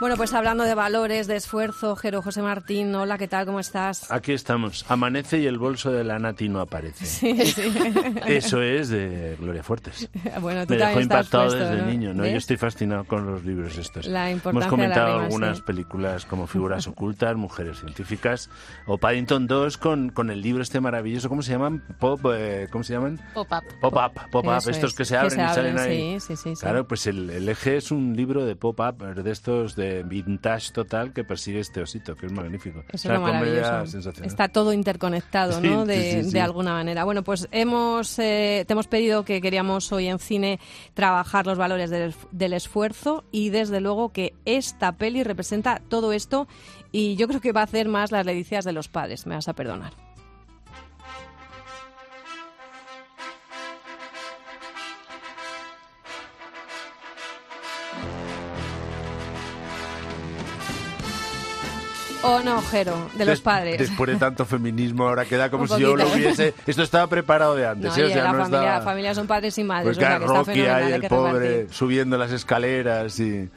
Bueno, 0.00 0.16
pues 0.16 0.32
hablando 0.32 0.62
de 0.62 0.76
valores, 0.76 1.26
de 1.26 1.34
esfuerzo, 1.34 1.96
Jero 1.96 2.22
José 2.22 2.40
Martín, 2.40 2.94
hola, 2.94 3.18
¿qué 3.18 3.26
tal? 3.26 3.46
¿Cómo 3.46 3.58
estás? 3.58 4.08
Aquí 4.12 4.30
estamos. 4.32 4.84
Amanece 4.88 5.40
y 5.40 5.46
el 5.46 5.58
bolso 5.58 5.90
de 5.90 6.04
la 6.04 6.20
Nati 6.20 6.48
no 6.48 6.60
aparece. 6.60 7.04
Sí, 7.04 7.36
sí. 7.46 7.62
Eso 8.26 8.62
es 8.62 8.90
de 8.90 9.36
Gloria 9.40 9.62
Fuertes. 9.64 10.08
Bueno, 10.40 10.64
tú 10.66 10.74
Me 10.74 10.78
dejó 10.78 11.00
impactado 11.00 11.50
desde 11.50 11.76
¿no? 11.78 11.86
niño. 11.86 12.14
¿no? 12.14 12.24
Yo 12.24 12.36
estoy 12.36 12.56
fascinado 12.56 13.04
con 13.04 13.26
los 13.26 13.44
libros 13.44 13.76
estos. 13.76 14.06
La 14.06 14.30
Hemos 14.30 14.66
comentado 14.66 15.14
rima, 15.14 15.24
algunas 15.24 15.56
sí. 15.56 15.62
películas 15.66 16.26
como 16.26 16.46
Figuras 16.58 16.86
ocultas, 16.86 17.34
Mujeres 17.36 17.80
científicas 17.80 18.50
o 18.86 18.98
Paddington 18.98 19.48
2 19.48 19.78
con, 19.78 20.10
con 20.10 20.30
el 20.30 20.40
libro 20.42 20.62
este 20.62 20.80
maravilloso. 20.80 21.28
¿Cómo 21.28 21.42
se 21.42 21.50
llaman? 21.52 21.82
Pop, 21.98 22.20
eh, 22.32 22.68
¿Cómo 22.70 22.84
se 22.84 22.92
llaman? 22.92 23.18
Pop-up. 23.34 23.64
Pop-up, 23.80 24.12
pop-up, 24.30 24.68
estos 24.68 24.92
es, 24.92 24.94
que 24.96 25.04
se 25.04 25.16
abren 25.16 25.30
se 25.30 25.44
y 25.44 25.48
salen 25.48 25.78
abren, 25.78 25.90
ahí. 25.90 26.20
sí, 26.20 26.36
sí, 26.36 26.36
sí, 26.36 26.54
sí. 26.54 26.60
Claro, 26.60 26.86
pues 26.86 27.06
el, 27.08 27.30
el 27.30 27.48
eje 27.48 27.78
es 27.78 27.90
un 27.90 28.14
libro 28.14 28.44
de 28.44 28.54
pop-up, 28.54 29.02
de 29.02 29.30
estos 29.30 29.74
de 29.74 29.87
vintage 30.04 30.72
total 30.72 31.12
que 31.12 31.24
persigue 31.24 31.60
este 31.60 31.80
osito, 31.80 32.16
que 32.16 32.26
es 32.26 32.32
magnífico. 32.32 32.84
Una 33.04 33.42
es 33.82 33.90
sensacional. 33.90 34.30
Está 34.30 34.48
todo 34.48 34.72
interconectado, 34.72 35.60
¿no? 35.60 35.82
sí, 35.82 35.88
De, 35.88 36.12
sí, 36.12 36.24
sí. 36.24 36.30
de 36.32 36.40
alguna 36.40 36.72
manera. 36.72 37.04
Bueno, 37.04 37.22
pues 37.22 37.48
hemos, 37.50 38.18
eh, 38.18 38.64
te 38.66 38.72
hemos 38.72 38.88
pedido 38.88 39.24
que 39.24 39.40
queríamos 39.40 39.90
hoy 39.92 40.08
en 40.08 40.18
cine 40.18 40.58
trabajar 40.94 41.46
los 41.46 41.58
valores 41.58 41.90
del, 41.90 42.14
del 42.30 42.52
esfuerzo 42.52 43.24
y 43.30 43.50
desde 43.50 43.80
luego 43.80 44.12
que 44.12 44.34
esta 44.44 44.92
peli 44.92 45.22
representa 45.22 45.80
todo 45.88 46.12
esto 46.12 46.48
y 46.92 47.16
yo 47.16 47.28
creo 47.28 47.40
que 47.40 47.52
va 47.52 47.60
a 47.60 47.64
hacer 47.64 47.88
más 47.88 48.12
las 48.12 48.24
delicias 48.24 48.64
de 48.64 48.72
los 48.72 48.88
padres, 48.88 49.26
me 49.26 49.34
vas 49.34 49.48
a 49.48 49.52
perdonar. 49.52 50.07
¿O 62.22 62.40
no, 62.42 62.60
Jero? 62.62 63.08
De 63.16 63.24
los 63.24 63.40
padres. 63.40 63.78
Después 63.78 64.10
de 64.10 64.16
tanto 64.16 64.44
feminismo, 64.44 65.06
ahora 65.08 65.24
queda 65.24 65.50
como 65.50 65.66
si 65.68 65.80
yo 65.80 65.96
lo 65.96 66.06
hubiese. 66.08 66.52
Esto 66.66 66.82
estaba 66.82 67.06
preparado 67.06 67.54
de 67.54 67.66
antes. 67.66 67.90
No, 67.90 67.96
¿eh? 67.96 68.02
O 68.02 68.04
oye, 68.06 68.14
sea, 68.14 68.24
la, 68.24 68.32
no 68.32 68.38
familia, 68.40 68.58
estaba- 68.60 68.78
la 68.78 68.84
familia 68.84 69.14
son 69.14 69.26
padres 69.26 69.58
y 69.58 69.64
madres. 69.64 69.84
Pues 69.84 69.98
o 69.98 70.00
sea, 70.00 70.18
que 70.18 70.24
está 70.24 70.34
Rocky 70.34 70.50
fenomenal, 70.52 70.82
ahí, 70.84 70.92
el 70.92 71.02
pobre, 71.04 71.32
repartir. 71.48 71.66
subiendo 71.74 72.18
las 72.18 72.32
escaleras 72.32 73.20
y... 73.20 73.48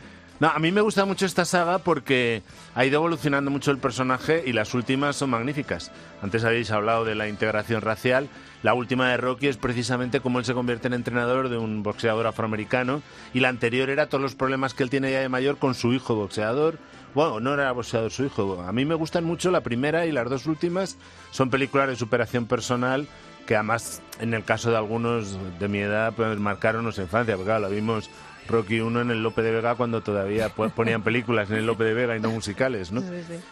No, 0.42 0.48
a 0.50 0.58
mí 0.58 0.72
me 0.72 0.82
gusta 0.82 1.06
mucho 1.06 1.28
esta 1.28 1.46
saga 1.46 1.78
porque 1.78 2.42
ha 2.74 2.84
ido 2.84 2.96
evolucionando 2.96 3.52
mucho 3.52 3.70
el 3.70 3.78
personaje 3.78 4.42
y 4.44 4.54
las 4.54 4.74
últimas 4.74 5.16
son 5.16 5.30
magníficas. 5.30 5.92
Antes 6.20 6.44
habéis 6.44 6.72
hablado 6.72 7.06
de 7.06 7.14
la 7.14 7.28
integración 7.28 7.82
racial. 7.84 8.28
La 8.64 8.74
última 8.74 9.08
de 9.12 9.18
Rocky 9.18 9.50
es 9.50 9.58
precisamente 9.58 10.20
cómo 10.20 10.39
él 10.39 10.46
se 10.46 10.56
convierte 10.56 10.88
en 10.88 10.96
entrenador 10.96 11.50
de 11.50 11.60
un 11.60 11.84
boxeador 11.84 12.26
afroamericano 12.26 13.04
y 13.36 13.42
la 13.42 13.50
anterior 13.50 13.92
era 13.92 14.10
todos 14.10 14.24
los 14.24 14.34
problemas 14.34 14.74
que 14.74 14.82
él 14.82 14.89
tiene 14.89 15.12
ya 15.12 15.20
de 15.20 15.30
mayor 15.30 15.60
con 15.60 15.76
su 15.76 15.94
hijo 15.94 16.16
boxeador. 16.16 16.80
Bueno, 17.14 17.39
no 17.39 17.54
era 17.54 17.72
boxeador 17.72 18.10
su 18.10 18.26
hijo. 18.26 18.64
A 18.64 18.72
mí 18.72 18.84
me 18.84 18.96
gustan 18.96 19.24
mucho 19.24 19.52
la 19.52 19.62
primera 19.62 20.08
y 20.08 20.12
las 20.12 20.28
dos 20.28 20.48
últimas 20.48 20.98
son 21.30 21.52
películas 21.52 21.88
de 21.88 21.96
superación 21.96 22.48
personal 22.48 23.08
que 23.46 23.56
además 23.56 24.02
en 24.20 24.34
el 24.34 24.44
caso 24.44 24.72
de 24.72 24.78
algunos 24.78 25.38
de 25.60 25.68
mi 25.68 25.80
edad 25.80 26.14
pues 26.16 26.39
marcaron 26.39 26.84
nuestra 26.84 27.04
infancia, 27.04 27.36
porque 27.36 27.50
claro, 27.50 27.62
la 27.62 27.70
vimos 27.70 28.10
Rocky 28.48 28.80
1 28.82 29.02
en 29.02 29.12
el 29.12 29.24
Lope 29.24 29.42
de 29.42 29.52
Vega 29.52 29.76
cuando 29.76 30.02
todavía 30.02 30.50
po- 30.50 30.70
ponían 30.70 31.04
películas 31.04 31.50
en 31.52 31.58
el 31.58 31.66
Lope 31.66 31.84
de 31.84 31.94
Vega 31.94 32.16
y 32.18 32.20
no 32.20 32.32
musicales, 32.32 32.92
¿no? 32.92 33.02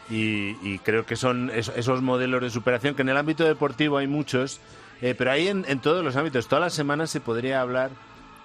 Y, 0.10 0.58
y 0.62 0.80
creo 0.80 1.06
que 1.06 1.16
son 1.16 1.50
es- 1.54 1.72
esos 1.76 2.02
modelos 2.02 2.42
de 2.42 2.50
superación 2.50 2.96
que 2.96 3.02
en 3.04 3.10
el 3.10 3.18
ámbito 3.18 3.44
deportivo 3.46 3.98
hay 3.98 4.08
muchos, 4.08 4.60
eh, 5.02 5.16
pero 5.18 5.32
ahí 5.32 5.48
en, 5.48 5.64
en 5.68 5.80
todos 5.80 6.04
los 6.04 6.16
ámbitos, 6.16 6.48
todas 6.48 6.62
las 6.64 6.74
semanas 6.74 7.10
se 7.10 7.22
podría 7.22 7.62
hablar 7.62 7.92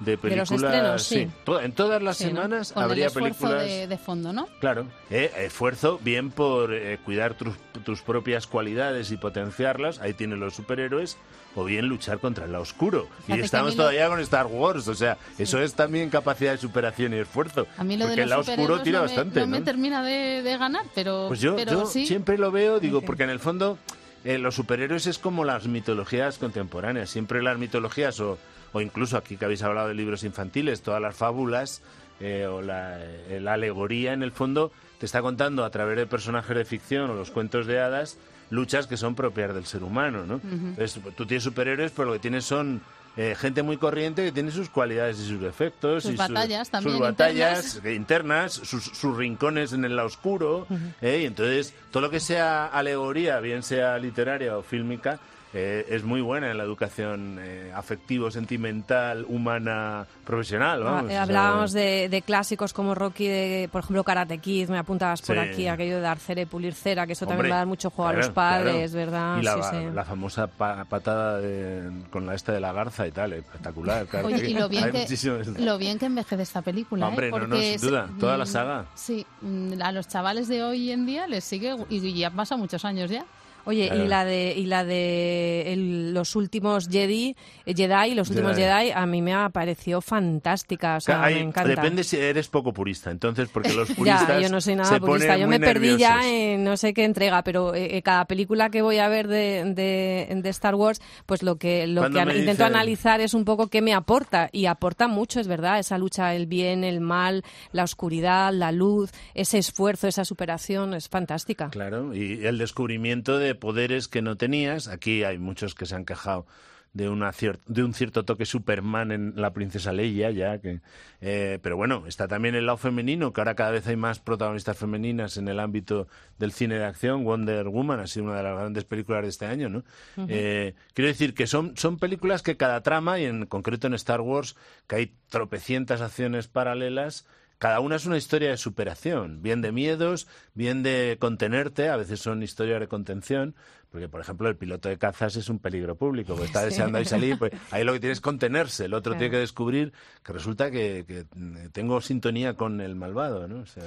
de 0.00 0.12
los 0.12 0.20
películas, 0.20 0.50
estrenos, 0.52 1.02
sí. 1.02 1.28
en 1.62 1.72
todas 1.72 2.02
las 2.02 2.16
Sí, 2.16 2.24
¿no? 2.24 2.30
semanas 2.42 2.72
Con 2.72 2.82
habría 2.82 3.06
el 3.06 3.12
películas 3.12 3.64
de, 3.64 3.86
de 3.86 3.98
fondo, 3.98 4.32
¿no? 4.32 4.48
Claro, 4.60 4.86
eh, 5.10 5.30
esfuerzo 5.38 5.98
bien 6.02 6.30
por 6.30 6.72
eh, 6.74 6.98
cuidar 7.04 7.34
tus, 7.34 7.54
tus 7.84 8.02
propias 8.02 8.46
cualidades 8.46 9.10
y 9.12 9.16
potenciarlas, 9.16 10.00
ahí 10.00 10.14
tienen 10.14 10.40
los 10.40 10.54
superhéroes, 10.54 11.16
o 11.56 11.64
bien 11.64 11.86
luchar 11.86 12.18
contra 12.18 12.46
el 12.46 12.54
oscuro. 12.56 13.08
Fíjate 13.26 13.40
y 13.42 13.44
estamos 13.44 13.70
mí 13.72 13.76
lo- 13.76 13.82
todavía 13.84 14.08
con 14.08 14.18
Star 14.20 14.46
Wars, 14.46 14.88
o 14.88 14.94
sea, 14.94 15.16
eso 15.38 15.60
es 15.60 15.74
también 15.74 16.10
capacidad 16.10 16.50
de 16.52 16.58
superación 16.58 17.14
y 17.14 17.18
esfuerzo. 17.18 17.66
A 17.78 17.84
mí 17.84 17.96
lo 17.96 18.06
porque 18.06 18.16
de 18.16 18.22
el 18.24 18.30
los 18.30 18.46
lado 18.48 18.60
oscuro 18.60 18.82
tira 18.82 18.98
no 18.98 19.04
me, 19.04 19.08
bastante, 19.10 19.40
no 19.40 19.46
¿no? 19.46 19.52
me 19.52 19.60
termina 19.62 20.02
de, 20.02 20.42
de 20.42 20.58
ganar, 20.58 20.82
pero, 20.94 21.26
Pues 21.28 21.40
yo, 21.40 21.54
pero 21.54 21.70
yo 21.72 21.86
sí. 21.86 22.06
siempre 22.06 22.36
lo 22.38 22.50
veo, 22.50 22.80
digo, 22.80 23.02
porque 23.02 23.22
en 23.22 23.30
el 23.30 23.38
fondo 23.38 23.78
eh, 24.24 24.38
los 24.38 24.54
superhéroes 24.56 25.06
es 25.06 25.18
como 25.18 25.44
las 25.44 25.66
mitologías 25.68 26.38
contemporáneas. 26.38 27.10
Siempre 27.10 27.42
las 27.42 27.58
mitologías, 27.58 28.18
o, 28.20 28.38
o 28.74 28.82
incluso 28.82 29.16
aquí 29.16 29.38
que 29.38 29.46
habéis 29.46 29.62
hablado 29.62 29.88
de 29.88 29.94
libros 29.94 30.24
infantiles, 30.24 30.82
todas 30.82 31.00
las 31.00 31.16
fábulas 31.16 31.80
eh, 32.20 32.46
o 32.46 32.60
la, 32.60 32.98
eh, 33.00 33.38
la 33.40 33.54
alegoría, 33.54 34.12
en 34.12 34.22
el 34.22 34.32
fondo, 34.32 34.70
te 34.98 35.06
está 35.06 35.22
contando 35.22 35.64
a 35.64 35.70
través 35.70 35.96
de 35.96 36.06
personajes 36.06 36.54
de 36.54 36.64
ficción 36.66 37.10
o 37.10 37.14
los 37.14 37.30
cuentos 37.30 37.66
de 37.66 37.80
hadas 37.80 38.18
luchas 38.50 38.86
que 38.86 38.96
son 38.96 39.14
propias 39.14 39.54
del 39.54 39.64
ser 39.64 39.82
humano, 39.82 40.26
¿no? 40.26 40.40
Entonces, 40.44 41.00
tú 41.16 41.26
tienes 41.26 41.44
superhéroes, 41.44 41.92
pero 41.92 42.08
lo 42.08 42.12
que 42.14 42.18
tienes 42.18 42.44
son 42.44 42.82
eh, 43.16 43.36
gente 43.38 43.62
muy 43.62 43.76
corriente 43.76 44.24
que 44.24 44.32
tiene 44.32 44.50
sus 44.50 44.68
cualidades 44.68 45.18
y 45.20 45.28
sus 45.28 45.40
defectos. 45.40 46.02
Sus 46.02 46.14
y 46.14 46.16
batallas 46.16 46.68
también 46.68 46.96
Sus 46.96 47.00
batallas 47.00 47.80
internas, 47.84 48.52
sus, 48.52 48.84
sus 48.84 49.16
rincones 49.16 49.72
en 49.72 49.84
el 49.84 49.96
lado 49.96 50.08
oscuro. 50.08 50.66
¿eh? 51.00 51.20
Y 51.22 51.26
entonces, 51.26 51.74
todo 51.90 52.02
lo 52.02 52.10
que 52.10 52.20
sea 52.20 52.66
alegoría, 52.66 53.40
bien 53.40 53.62
sea 53.62 53.98
literaria 53.98 54.56
o 54.58 54.62
fílmica, 54.62 55.20
eh, 55.54 55.86
es 55.88 56.02
muy 56.02 56.20
buena 56.20 56.50
en 56.50 56.58
la 56.58 56.64
educación 56.64 57.38
eh, 57.40 57.70
afectivo, 57.74 58.30
sentimental, 58.30 59.24
humana, 59.28 60.06
profesional. 60.26 60.82
Ah, 60.86 60.90
Vamos, 60.90 61.10
eh, 61.12 61.16
hablábamos 61.16 61.72
de, 61.72 62.08
de 62.08 62.22
clásicos 62.22 62.72
como 62.72 62.94
Rocky, 62.94 63.26
de, 63.28 63.68
por 63.70 63.82
ejemplo, 63.84 64.02
Karate 64.04 64.38
Kid, 64.38 64.68
me 64.68 64.78
apuntabas 64.78 65.22
por 65.22 65.36
Sí. 65.36 65.40
aquí, 65.40 65.68
aquello 65.68 65.96
de 65.96 66.00
dar 66.00 66.18
cera 66.18 66.40
y 66.40 66.46
pulir 66.46 66.74
cera, 66.74 67.06
que 67.06 67.12
eso 67.12 67.24
Hombre, 67.24 67.36
también 67.36 67.52
va 67.52 67.56
a 67.56 67.58
dar 67.60 67.66
mucho 67.68 67.90
juego 67.90 68.10
a 68.10 68.12
los 68.14 68.28
padres, 68.30 68.90
claro. 68.92 69.06
¿verdad? 69.06 69.38
Y 69.38 69.42
la, 69.44 69.54
Sí, 69.54 69.60
sí. 69.70 69.86
la 69.94 70.04
famosa 70.04 70.46
pa- 70.48 70.84
patada 70.86 71.38
de- 71.38 71.90
con 72.10 72.26
la 72.26 72.34
esta 72.34 72.52
de 72.52 72.60
la 72.60 72.72
garza 72.72 73.06
y 73.06 73.12
tal, 73.12 73.32
espectacular. 73.34 74.06
claro. 74.10 74.26
Oye, 74.26 74.50
y 74.50 74.54
lo 74.54 74.68
bien, 74.68 74.90
que, 74.90 74.98
muchísimos- 75.02 75.46
lo 75.46 75.78
bien 75.78 75.98
que 75.98 76.06
envejece 76.06 76.42
esta 76.42 76.62
película, 76.62 77.06
¿eh? 77.06 77.08
Hombre, 77.10 77.30
no, 77.30 77.38
no, 77.38 77.46
Porque 77.48 77.62
sin 77.62 77.74
es- 77.74 77.80
duda, 77.82 78.08
toda 78.18 78.36
la 78.36 78.44
mm, 78.44 78.48
saga. 78.48 78.84
Sí, 78.94 79.24
mm, 79.42 79.80
a 79.82 79.92
los 79.92 80.08
chavales 80.08 80.48
de 80.48 80.62
hoy 80.64 80.90
en 80.90 81.06
día 81.06 81.26
les 81.28 81.44
sigue, 81.44 81.76
y, 81.88 81.96
y 82.04 82.14
ya 82.18 82.30
pasa 82.30 82.56
muchos 82.56 82.84
años 82.84 83.10
ya. 83.10 83.24
Oye, 83.66 83.88
Claro. 83.88 84.04
y 84.04 84.08
la 84.08 84.24
de 84.24 84.54
y 84.56 84.66
la 84.66 84.84
de 84.84 85.72
el- 85.72 86.14
los 86.14 86.36
últimos 86.36 86.88
Jedi, 86.88 87.36
eh, 87.66 87.74
Jedi, 87.74 88.14
los 88.14 88.28
últimos 88.30 88.56
Jedi. 88.56 88.70
Jedi, 88.88 88.90
a 88.92 89.06
mí 89.06 89.22
me 89.22 89.32
ha 89.34 89.48
parecido 89.50 90.00
fantástica, 90.00 90.96
o 90.96 91.00
sea, 91.00 91.22
Hay- 91.24 91.34
me 91.36 91.40
encanta. 91.40 91.68
Depende 91.70 92.04
si 92.04 92.16
eres 92.16 92.48
poco 92.48 92.72
purista, 92.72 93.10
entonces, 93.10 93.48
porque 93.52 93.72
los 93.72 93.88
Ya, 93.88 93.94
puristas 93.96 94.42
yo 94.42 94.48
no 94.48 94.60
soy 94.60 94.76
nada 94.76 94.98
purista. 95.00 95.36
Yo 95.36 95.46
me 95.48 95.60
perdí 95.60 95.96
ya 95.96 96.28
en 96.28 96.64
no 96.64 96.76
sé 96.76 96.92
qué 96.94 97.04
entrega, 97.04 97.42
pero 97.42 97.74
eh, 97.74 97.96
eh, 97.96 98.02
cada 98.02 98.24
película 98.26 98.70
que 98.70 98.82
voy 98.82 98.98
a 98.98 99.08
ver 99.08 99.28
de, 99.28 99.64
de, 99.74 100.28
de 100.42 100.48
Star 100.50 100.74
Wars, 100.74 101.00
pues 101.26 101.42
lo 101.42 101.56
que 101.56 101.86
lo 101.86 102.02
Cuando 102.02 102.18
que 102.24 102.38
intento 102.38 102.64
dicen- 102.64 102.66
analizar 102.74 103.20
es 103.20 103.34
un 103.34 103.44
poco 103.44 103.68
qué 103.68 103.82
me 103.82 103.94
aporta 103.94 104.48
y 104.52 104.66
aporta 104.66 105.08
mucho, 105.08 105.40
es 105.40 105.48
verdad, 105.48 105.78
esa 105.78 105.98
lucha 105.98 106.34
el 106.34 106.46
bien, 106.46 106.84
el 106.84 107.00
mal, 107.00 107.42
la 107.72 107.84
oscuridad, 107.84 108.52
la 108.52 108.72
luz, 108.72 109.10
ese 109.34 109.58
esfuerzo, 109.58 110.08
esa 110.08 110.24
superación 110.24 110.94
es 110.94 111.08
fantástica. 111.08 111.70
Claro, 111.70 112.14
y 112.14 112.44
el 112.44 112.58
descubrimiento 112.58 113.38
de 113.38 113.53
poderes 113.54 114.08
que 114.08 114.22
no 114.22 114.36
tenías. 114.36 114.88
Aquí 114.88 115.24
hay 115.24 115.38
muchos 115.38 115.74
que 115.74 115.86
se 115.86 115.94
han 115.94 116.04
quejado 116.04 116.46
de, 116.92 117.08
una 117.08 117.32
cier- 117.32 117.58
de 117.66 117.82
un 117.82 117.92
cierto 117.92 118.24
toque 118.24 118.46
Superman 118.46 119.10
en 119.10 119.32
la 119.34 119.52
princesa 119.52 119.92
Leia, 119.92 120.30
ya 120.30 120.60
que. 120.60 120.80
eh, 121.20 121.58
pero 121.60 121.76
bueno, 121.76 122.04
está 122.06 122.28
también 122.28 122.54
el 122.54 122.66
lado 122.66 122.78
femenino, 122.78 123.32
que 123.32 123.40
ahora 123.40 123.56
cada 123.56 123.72
vez 123.72 123.84
hay 123.88 123.96
más 123.96 124.20
protagonistas 124.20 124.78
femeninas 124.78 125.36
en 125.36 125.48
el 125.48 125.58
ámbito 125.58 126.06
del 126.38 126.52
cine 126.52 126.78
de 126.78 126.84
acción. 126.84 127.24
Wonder 127.24 127.66
Woman 127.66 127.98
ha 127.98 128.06
sido 128.06 128.26
una 128.26 128.36
de 128.36 128.44
las 128.44 128.56
grandes 128.56 128.84
películas 128.84 129.22
de 129.22 129.28
este 129.28 129.46
año, 129.46 129.68
¿no? 129.68 129.82
Eh, 130.28 130.74
quiero 130.92 131.08
decir 131.08 131.34
que 131.34 131.48
son, 131.48 131.76
son 131.76 131.98
películas 131.98 132.42
que 132.42 132.56
cada 132.56 132.80
trama, 132.82 133.18
y 133.18 133.24
en 133.24 133.46
concreto 133.46 133.88
en 133.88 133.94
Star 133.94 134.20
Wars, 134.20 134.54
que 134.86 134.94
hay 134.94 135.14
tropecientas 135.30 136.00
acciones 136.00 136.46
paralelas, 136.46 137.26
cada 137.58 137.80
una 137.80 137.96
es 137.96 138.06
una 138.06 138.16
historia 138.16 138.50
de 138.50 138.56
superación, 138.56 139.42
bien 139.42 139.60
de 139.60 139.72
miedos, 139.72 140.26
bien 140.54 140.82
de 140.82 141.16
contenerte, 141.20 141.88
a 141.88 141.96
veces 141.96 142.20
son 142.20 142.42
historias 142.42 142.80
de 142.80 142.88
contención, 142.88 143.54
porque, 143.90 144.08
por 144.08 144.20
ejemplo, 144.20 144.48
el 144.48 144.56
piloto 144.56 144.88
de 144.88 144.98
cazas 144.98 145.36
es 145.36 145.48
un 145.48 145.60
peligro 145.60 145.96
público, 145.96 146.32
porque 146.32 146.46
está 146.46 146.62
deseando 146.64 146.98
ahí 146.98 147.04
salir, 147.04 147.38
pues 147.38 147.52
ahí 147.70 147.84
lo 147.84 147.92
que 147.92 148.00
tiene 148.00 148.12
es 148.12 148.20
contenerse, 148.20 148.86
el 148.86 148.94
otro 148.94 149.12
tiene 149.12 149.30
que 149.30 149.38
descubrir 149.38 149.92
que 150.24 150.32
resulta 150.32 150.70
que, 150.70 151.04
que, 151.06 151.24
tengo 151.70 152.00
sintonía 152.00 152.54
con 152.54 152.80
el 152.80 152.96
malvado, 152.96 153.46
¿no? 153.46 153.60
O 153.60 153.66
sea, 153.66 153.84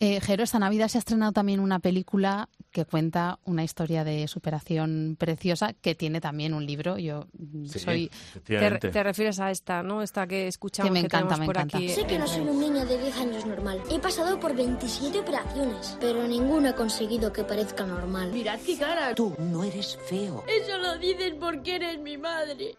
eh, 0.00 0.20
Jero, 0.20 0.44
esta 0.44 0.58
Navidad 0.58 0.88
se 0.88 0.98
ha 0.98 1.00
estrenado 1.00 1.32
también 1.32 1.60
una 1.60 1.80
película 1.80 2.48
que 2.70 2.84
cuenta 2.84 3.38
una 3.44 3.64
historia 3.64 4.04
de 4.04 4.28
superación 4.28 5.16
preciosa 5.18 5.72
que 5.72 5.94
tiene 5.94 6.20
también 6.20 6.54
un 6.54 6.66
libro. 6.66 6.98
Yo 6.98 7.26
soy. 7.66 8.10
Te, 8.44 9.02
refieres 9.02 9.40
a 9.40 9.50
esta, 9.50 9.82
¿no? 9.82 10.02
Esta 10.02 10.26
que 10.26 10.46
escuchamos 10.46 10.88
que 10.88 10.92
me 10.92 11.00
encanta, 11.00 11.36
me 11.36 11.46
encanta. 11.46 11.78
Sé 11.78 12.06
que 12.06 12.18
no 12.18 12.26
soy 12.26 12.42
un 12.42 12.60
niño 12.60 12.84
de 12.86 12.98
10 12.98 13.16
años 13.18 13.46
normal. 13.46 13.80
He 13.90 13.98
pasado 13.98 14.38
por 14.38 14.54
27 14.54 15.18
operaciones, 15.18 15.96
pero 16.00 16.26
ninguna 16.26 16.70
ha 16.70 16.74
conseguido 16.74 17.32
que 17.32 17.42
parezca 17.44 17.84
normal. 17.84 18.30
Mirad 18.32 18.60
qué 18.64 18.78
cara. 18.78 19.14
Tú 19.14 19.34
no 19.38 19.64
eres 19.64 19.98
feo. 20.08 20.44
Eso 20.46 20.78
lo 20.78 20.96
dices 20.98 21.34
porque 21.40 21.76
eres 21.76 21.98
mi 21.98 22.16
madre. 22.16 22.76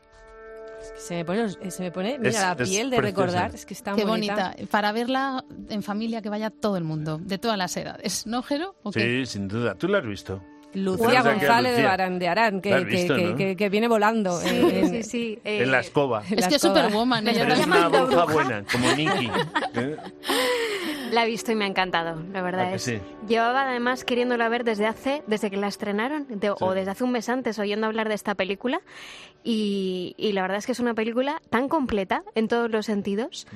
Se 0.97 1.15
me 1.15 1.25
pone, 1.25 1.49
se 1.49 1.84
me 1.84 1.91
pone 1.91 2.19
mira, 2.19 2.55
la 2.55 2.55
piel 2.55 2.89
de 2.89 3.01
recordar. 3.01 3.53
Es 3.53 3.65
que 3.65 3.73
está 3.73 3.95
Qué 3.95 4.05
bonita. 4.05 4.55
Para 4.69 4.91
verla 4.91 5.43
en 5.69 5.84
familia, 5.84 6.21
que 6.21 6.30
vaya 6.30 6.49
todo 6.49 6.77
el 6.77 6.84
mundo, 6.84 7.17
de 7.17 7.38
todas 7.38 7.57
las 7.57 7.75
edades. 7.77 8.25
¿No, 8.27 8.43
Jero? 8.43 8.75
Sí, 8.93 9.25
sin 9.25 9.47
duda. 9.47 9.75
¿Tú 9.75 9.88
la 9.88 9.99
has 9.99 10.05
visto? 10.05 10.41
Lucía 10.73 11.23
González 11.23 11.75
de 11.75 11.88
Arán, 11.88 12.19
de 12.19 12.27
Arán 12.27 12.61
que, 12.61 12.86
que, 13.36 13.55
que, 13.55 13.69
viene 13.69 13.88
volando. 13.88 14.39
Sí, 14.39 15.03
sí, 15.03 15.39
en 15.43 15.71
la 15.71 15.80
escoba. 15.80 16.23
Es 16.30 16.47
que 16.47 16.55
es 16.55 16.61
Superwoman. 16.61 17.27
Es 17.27 17.65
una 17.65 17.89
bruja 17.89 18.25
buena, 18.25 18.63
como 18.71 18.91
Nicky. 18.93 19.32
La 21.12 21.24
he 21.24 21.28
visto 21.28 21.51
y 21.51 21.55
me 21.55 21.66
ha 21.66 21.68
encantado, 21.68 22.22
la 22.32 22.41
verdad 22.41 22.74
es. 22.74 22.91
Llevaba 23.28 23.70
además 23.70 24.03
queriéndola 24.03 24.49
ver 24.49 24.64
desde 24.64 24.86
hace, 24.86 25.24
desde 25.28 25.49
que 25.49 25.57
la 25.57 25.68
estrenaron, 25.68 26.28
o 26.60 26.74
desde 26.74 26.91
hace 26.91 27.03
un 27.03 27.12
mes 27.12 27.30
antes, 27.30 27.60
oyendo 27.60 27.88
hablar 27.88 28.10
de 28.10 28.16
esta 28.16 28.36
película. 28.36 28.82
Y, 29.43 30.16
la 30.34 30.41
verdad 30.41 30.57
es 30.57 30.66
que 30.66 30.74
es 30.74 30.80
una 30.80 30.93
película 30.93 31.41
tan 31.49 31.70
completa 31.70 32.24
en 32.36 32.47
todos 32.47 32.70
los 32.70 32.86
sentidos. 32.86 33.47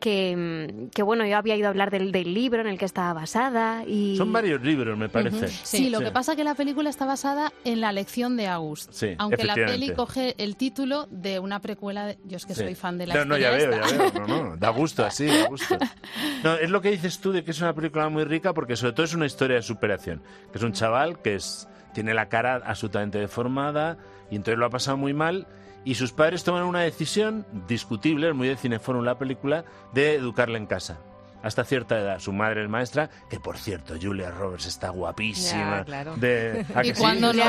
Que, 0.00 0.88
que, 0.94 1.02
bueno, 1.02 1.26
yo 1.26 1.38
había 1.38 1.56
ido 1.56 1.66
a 1.66 1.70
hablar 1.70 1.90
del, 1.90 2.12
del, 2.12 2.34
libro 2.34 2.60
en 2.60 2.66
el 2.66 2.78
que 2.78 2.84
estaba 2.84 3.14
basada 3.14 3.82
y... 3.86 4.16
Son 4.16 4.30
varios 4.30 4.60
libros, 4.62 4.96
me 4.96 5.08
parece. 5.08 5.48
sí, 5.48 5.88
lo 5.88 6.00
que 6.00 6.10
pasa 6.10 6.32
es 6.32 6.36
que 6.36 6.44
la 6.44 6.54
película 6.54 6.90
está 6.90 7.06
basada 7.06 7.52
en 7.64 7.80
la 7.80 7.92
lección 7.92 8.36
de 8.36 8.46
August. 8.46 8.92
aunque 9.18 9.44
la 9.44 9.54
peli 9.54 9.94
coge 9.94 10.34
el 10.38 10.56
título 10.56 11.08
de 11.10 11.38
una 11.38 11.60
precuela... 11.60 12.14
Yo 12.24 12.36
es 12.36 12.44
que 12.44 12.54
soy 12.54 12.74
fan 12.74 12.98
de 12.98 13.06
la 13.06 13.14
no, 13.14 13.24
No, 13.24 13.38
ya 13.38 13.50
veo, 13.50 13.70
ya 13.70 13.96
veo. 13.96 14.26
No, 14.26 14.44
no, 14.50 14.56
da 14.56 14.68
gusto 14.68 15.04
así, 15.04 15.26
da 15.26 15.48
gusto. 15.48 15.76
No, 16.44 16.54
es 16.54 16.70
lo 16.70 16.80
que 16.80 16.90
dices 16.90 17.18
tú 17.18 17.32
de 17.32 17.42
que 17.42 17.50
es 17.50 17.60
una 17.60 17.74
película 17.74 18.08
muy 18.08 18.24
rica 18.24 18.52
porque 18.52 18.76
sobre 18.76 18.92
todo 18.92 19.04
es 19.04 19.14
una 19.14 19.26
historia 19.26 19.56
de 19.56 19.62
superación. 19.62 20.22
Que 20.52 20.58
es 20.58 20.64
un 20.64 20.72
chaval 20.72 21.22
que 21.22 21.36
es, 21.36 21.68
tiene 21.94 22.14
la 22.14 22.28
cara 22.28 22.62
absolutamente 22.64 23.18
deformada 23.18 23.96
y 24.30 24.36
entonces 24.36 24.58
lo 24.58 24.66
ha 24.66 24.70
pasado 24.70 24.96
muy 24.96 25.14
mal 25.14 25.46
y 25.86 25.94
sus 25.94 26.12
padres 26.12 26.42
toman 26.42 26.64
una 26.64 26.80
decisión 26.80 27.46
discutible, 27.68 28.28
es 28.28 28.34
muy 28.34 28.48
de 28.48 28.56
cineforum 28.56 29.04
la 29.04 29.16
película, 29.16 29.64
de 29.94 30.16
educarle 30.16 30.58
en 30.58 30.66
casa. 30.66 30.98
Hasta 31.44 31.64
cierta 31.64 31.96
edad. 31.96 32.18
Su 32.18 32.32
madre 32.32 32.64
es 32.64 32.68
maestra, 32.68 33.08
que 33.30 33.38
por 33.38 33.56
cierto, 33.56 33.94
Julia 34.02 34.32
Roberts 34.32 34.66
está 34.66 34.88
guapísima. 34.88 35.84
de, 36.16 36.66
¿Y 36.82 36.92
cuando 36.92 37.32
no, 37.32 37.42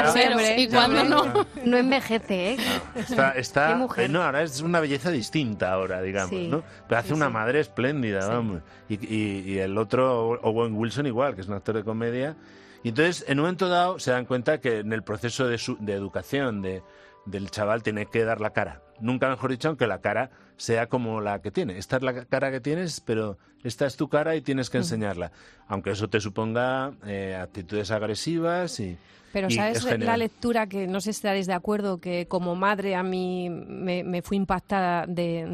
¿Y 0.55 0.67
cuando 0.67 1.03
no? 1.03 1.47
No 1.65 1.77
envejece, 1.77 2.51
¿eh? 2.51 2.57
está, 2.95 3.31
está 3.31 3.87
eh, 3.97 4.07
no, 4.07 4.21
ahora 4.21 4.43
es 4.43 4.61
una 4.61 4.81
belleza 4.81 5.09
distinta 5.09 5.73
ahora, 5.73 6.03
digamos, 6.03 6.39
¿no? 6.39 6.63
Pero 6.87 6.99
hace 6.99 7.15
una 7.15 7.31
madre 7.31 7.59
espléndida, 7.61 8.27
vamos. 8.27 8.61
Y, 8.87 9.03
y, 9.51 9.57
el 9.57 9.75
otro, 9.79 10.39
Owen 10.43 10.75
Wilson 10.75 11.07
igual, 11.07 11.33
que 11.33 11.41
es 11.41 11.47
un 11.47 11.55
actor 11.55 11.75
de 11.75 11.83
comedia. 11.83 12.37
Y 12.83 12.89
entonces, 12.89 13.25
en 13.27 13.39
un 13.39 13.45
momento 13.45 13.67
dado, 13.67 13.97
se 13.97 14.11
dan 14.11 14.25
cuenta 14.25 14.59
que 14.59 14.79
en 14.79 14.93
el 14.93 15.01
proceso 15.01 15.47
de, 15.47 15.57
su, 15.57 15.75
de 15.79 15.93
educación, 15.93 16.61
de, 16.61 16.83
del 17.27 17.51
chaval 17.51 17.83
tiene 17.83 18.07
que 18.07 18.23
dar 18.23 18.41
la 18.41 18.51
cara. 18.51 18.81
Nunca 18.99 19.29
mejor 19.29 19.51
dicho, 19.51 19.67
aunque 19.67 19.85
la 19.85 20.01
cara 20.01 20.31
sea 20.55 20.87
como 20.87 21.21
la 21.21 21.41
que 21.41 21.51
tiene. 21.51 21.77
Esta 21.77 21.97
es 21.97 22.03
la 22.03 22.25
cara 22.25 22.51
que 22.51 22.59
tienes, 22.59 22.99
pero 23.01 23.37
esta 23.63 23.85
es 23.85 23.95
tu 23.95 24.09
cara 24.09 24.35
y 24.35 24.41
tienes 24.41 24.69
que 24.69 24.77
enseñarla. 24.77 25.31
Aunque 25.67 25.91
eso 25.91 26.09
te 26.09 26.19
suponga 26.19 26.93
eh, 27.05 27.37
actitudes 27.39 27.91
agresivas 27.91 28.79
y... 28.79 28.97
Pero 29.33 29.51
¿sabes 29.51 29.83
la 29.99 30.17
lectura 30.17 30.67
que 30.67 30.87
no 30.87 30.99
sé 30.99 31.11
si 31.11 31.17
estaréis 31.17 31.47
de 31.47 31.53
acuerdo 31.53 31.99
que 31.99 32.27
como 32.27 32.55
madre 32.55 32.95
a 32.95 33.03
mí 33.03 33.49
me, 33.49 34.03
me 34.03 34.21
fui 34.21 34.37
impactada 34.37 35.05
de, 35.05 35.45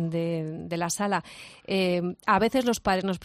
de, 0.69 0.78
la 0.78 0.89
sala? 0.91 1.24
Eh, 1.65 2.15
a 2.26 2.39
veces 2.39 2.65
los 2.65 2.80
padres 2.80 3.03
nos 3.03 3.19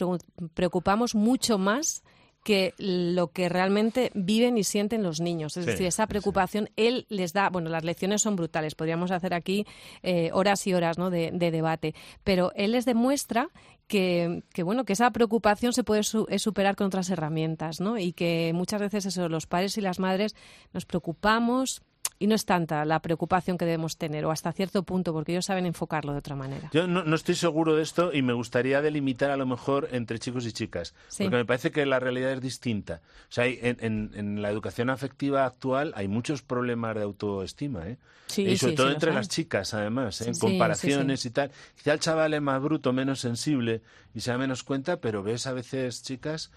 preocupamos 0.55 1.14
mucho 1.14 1.59
más 1.59 2.03
que 2.49 2.72
lo 2.78 3.30
que 3.30 3.51
realmente 3.51 4.11
viven 4.14 4.57
y 4.57 4.64
sienten 4.64 5.03
los 5.03 5.20
niños. 5.20 5.59
Es 5.59 5.66
decir, 5.66 5.84
esa 5.84 6.07
preocupación, 6.07 6.70
él 6.76 7.05
les 7.11 7.34
da, 7.34 7.51
bueno, 7.51 7.68
las 7.68 7.84
lecciones 7.84 8.22
son 8.22 8.36
brutales, 8.36 8.74
podríamos 8.74 9.11
hacer 9.11 9.34
aquí 9.34 9.66
eh, 10.03 10.30
horas 10.32 10.66
y 10.66 10.72
horas 10.72 10.96
¿no? 10.96 11.11
de, 11.11 11.30
debate, 11.30 11.94
pero 12.24 12.51
él 12.55 12.72
les 12.72 12.86
demuestra 12.86 13.51
que, 13.86 14.44
que, 14.55 14.62
bueno, 14.62 14.86
que 14.86 14.94
esa 14.94 15.11
preocupación 15.11 15.74
se 15.74 15.84
puede 15.84 16.05
superar 16.05 16.74
con 16.74 16.86
otras 16.86 17.11
herramientas, 17.11 17.82
¿no? 17.82 17.99
Y 17.99 18.14
que 18.14 18.53
muchas 18.55 18.80
veces 18.80 19.05
eso, 19.05 19.28
los 19.28 19.46
padres 19.46 19.76
y 19.76 19.82
las 19.82 19.99
madres 19.99 20.34
nos 20.72 20.86
preocupamos 20.86 21.82
y 22.19 22.27
no 22.27 22.35
es 22.35 22.45
tanta 22.45 22.85
la 22.85 23.01
preocupación 23.01 23.59
que 23.59 23.64
debemos 23.64 23.97
tener, 23.97 24.25
o 24.25 24.31
hasta 24.31 24.53
cierto 24.53 24.83
punto, 24.83 25.12
porque 25.12 25.33
ellos 25.33 25.45
saben 25.45 25.66
enfocarlo 25.66 26.12
de 26.12 26.19
otra 26.19 26.35
manera. 26.35 26.69
Yo 26.73 26.87
no, 26.87 27.14
estoy 27.14 27.35
seguro 27.35 27.77
de 27.77 27.83
esto 27.83 28.12
y 28.12 28.23
me 28.23 28.33
gustaría 28.33 28.83
delimitar 28.83 29.31
a 29.31 29.37
lo 29.37 29.47
mejor 29.47 29.89
entre 29.93 30.19
chicos 30.19 30.45
y 30.47 30.53
chicas, 30.53 30.95
porque 31.16 31.37
me 31.37 31.45
parece 31.45 31.71
que 31.71 31.87
la 31.87 32.01
realidad 32.01 32.33
es 32.33 32.41
distinta. 32.41 33.01
O 33.29 33.33
sea, 33.33 33.47
en, 33.47 34.11
en, 34.14 34.43
la 34.43 34.51
educación 34.51 34.91
afectiva 34.91 35.45
actual 35.45 35.93
hay 35.97 36.09
muchos 36.09 36.43
problemas 36.43 36.95
de 36.97 37.03
autoestima, 37.03 37.89
¿eh? 37.89 37.99
y 38.37 38.57
sobre 38.57 38.75
todo 38.75 38.91
entre 38.91 39.12
las 39.12 39.29
chicas, 39.29 39.73
además, 39.75 40.21
¿eh? 40.21 40.29
en 40.29 40.39
comparaciones 40.39 41.25
y 41.25 41.31
tal. 41.31 41.51
Quizá 41.77 41.93
el 41.93 42.01
chaval 42.01 42.35
es 42.35 42.43
más 42.43 42.61
bruto, 42.61 42.93
menos 42.93 43.21
sensible 43.21 43.81
y 44.14 44.21
se 44.21 44.31
da 44.31 44.39
menos 44.39 44.64
cuenta, 44.64 45.01
pero 45.01 45.23
ves 45.23 45.47
a 45.47 45.53
veces 45.53 46.03
chicas 46.03 46.51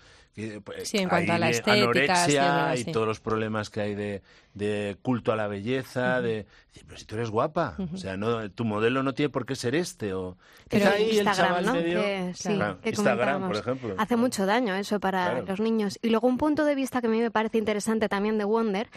pues, 0.64 0.88
sí, 0.88 0.98
en 0.98 1.10
cuanto 1.10 1.34
a 1.34 1.38
la 1.38 1.50
estética, 1.50 1.74
anorexia 1.84 2.76
y 2.78 2.86
todos 2.86 3.08
los 3.08 3.20
problemas 3.20 3.70
que 3.70 3.82
hay 3.82 3.96
de, 3.96 4.22
de 4.54 4.98
culto 5.02 5.32
a 5.32 5.36
la 5.36 5.48
belleza, 5.48 6.22
de 6.22 6.46
pero 6.88 6.98
si 6.98 7.06
tú 7.06 7.16
eres 7.16 7.30
guapa, 7.30 7.76
o 7.94 7.98
sea, 7.98 8.16
no, 8.16 8.50
tu 8.50 8.64
modelo 8.64 9.04
no 9.04 9.14
tiene 9.14 9.30
por 9.30 9.46
qué 9.46 9.56
ser 9.56 9.76
este 9.76 10.14
o 10.14 10.38
pero 10.70 10.90
ahí 10.90 11.20
Instagram, 11.20 11.58
el 11.58 11.66
¿no? 11.66 11.74
que, 11.74 12.32
sí, 12.34 12.58
Instagram, 12.84 13.48
por 13.48 13.58
ejemplo. 13.58 13.96
Hace 13.98 14.16
mucho 14.16 14.46
daño 14.46 14.74
eso 14.76 15.00
para 15.00 15.42
los 15.42 15.60
niños. 15.60 16.00
Y 16.02 16.10
luego 16.10 16.28
un 16.28 16.38
punto 16.38 16.64
de 16.64 16.76
vista 16.76 17.02
que 17.02 17.08
a 17.08 17.10
mí 17.10 17.20
me 17.20 17.32
parece 17.32 17.58
interesante 17.58 18.08
también 18.08 18.38
de 18.38 18.46
Wonder, 18.46 18.90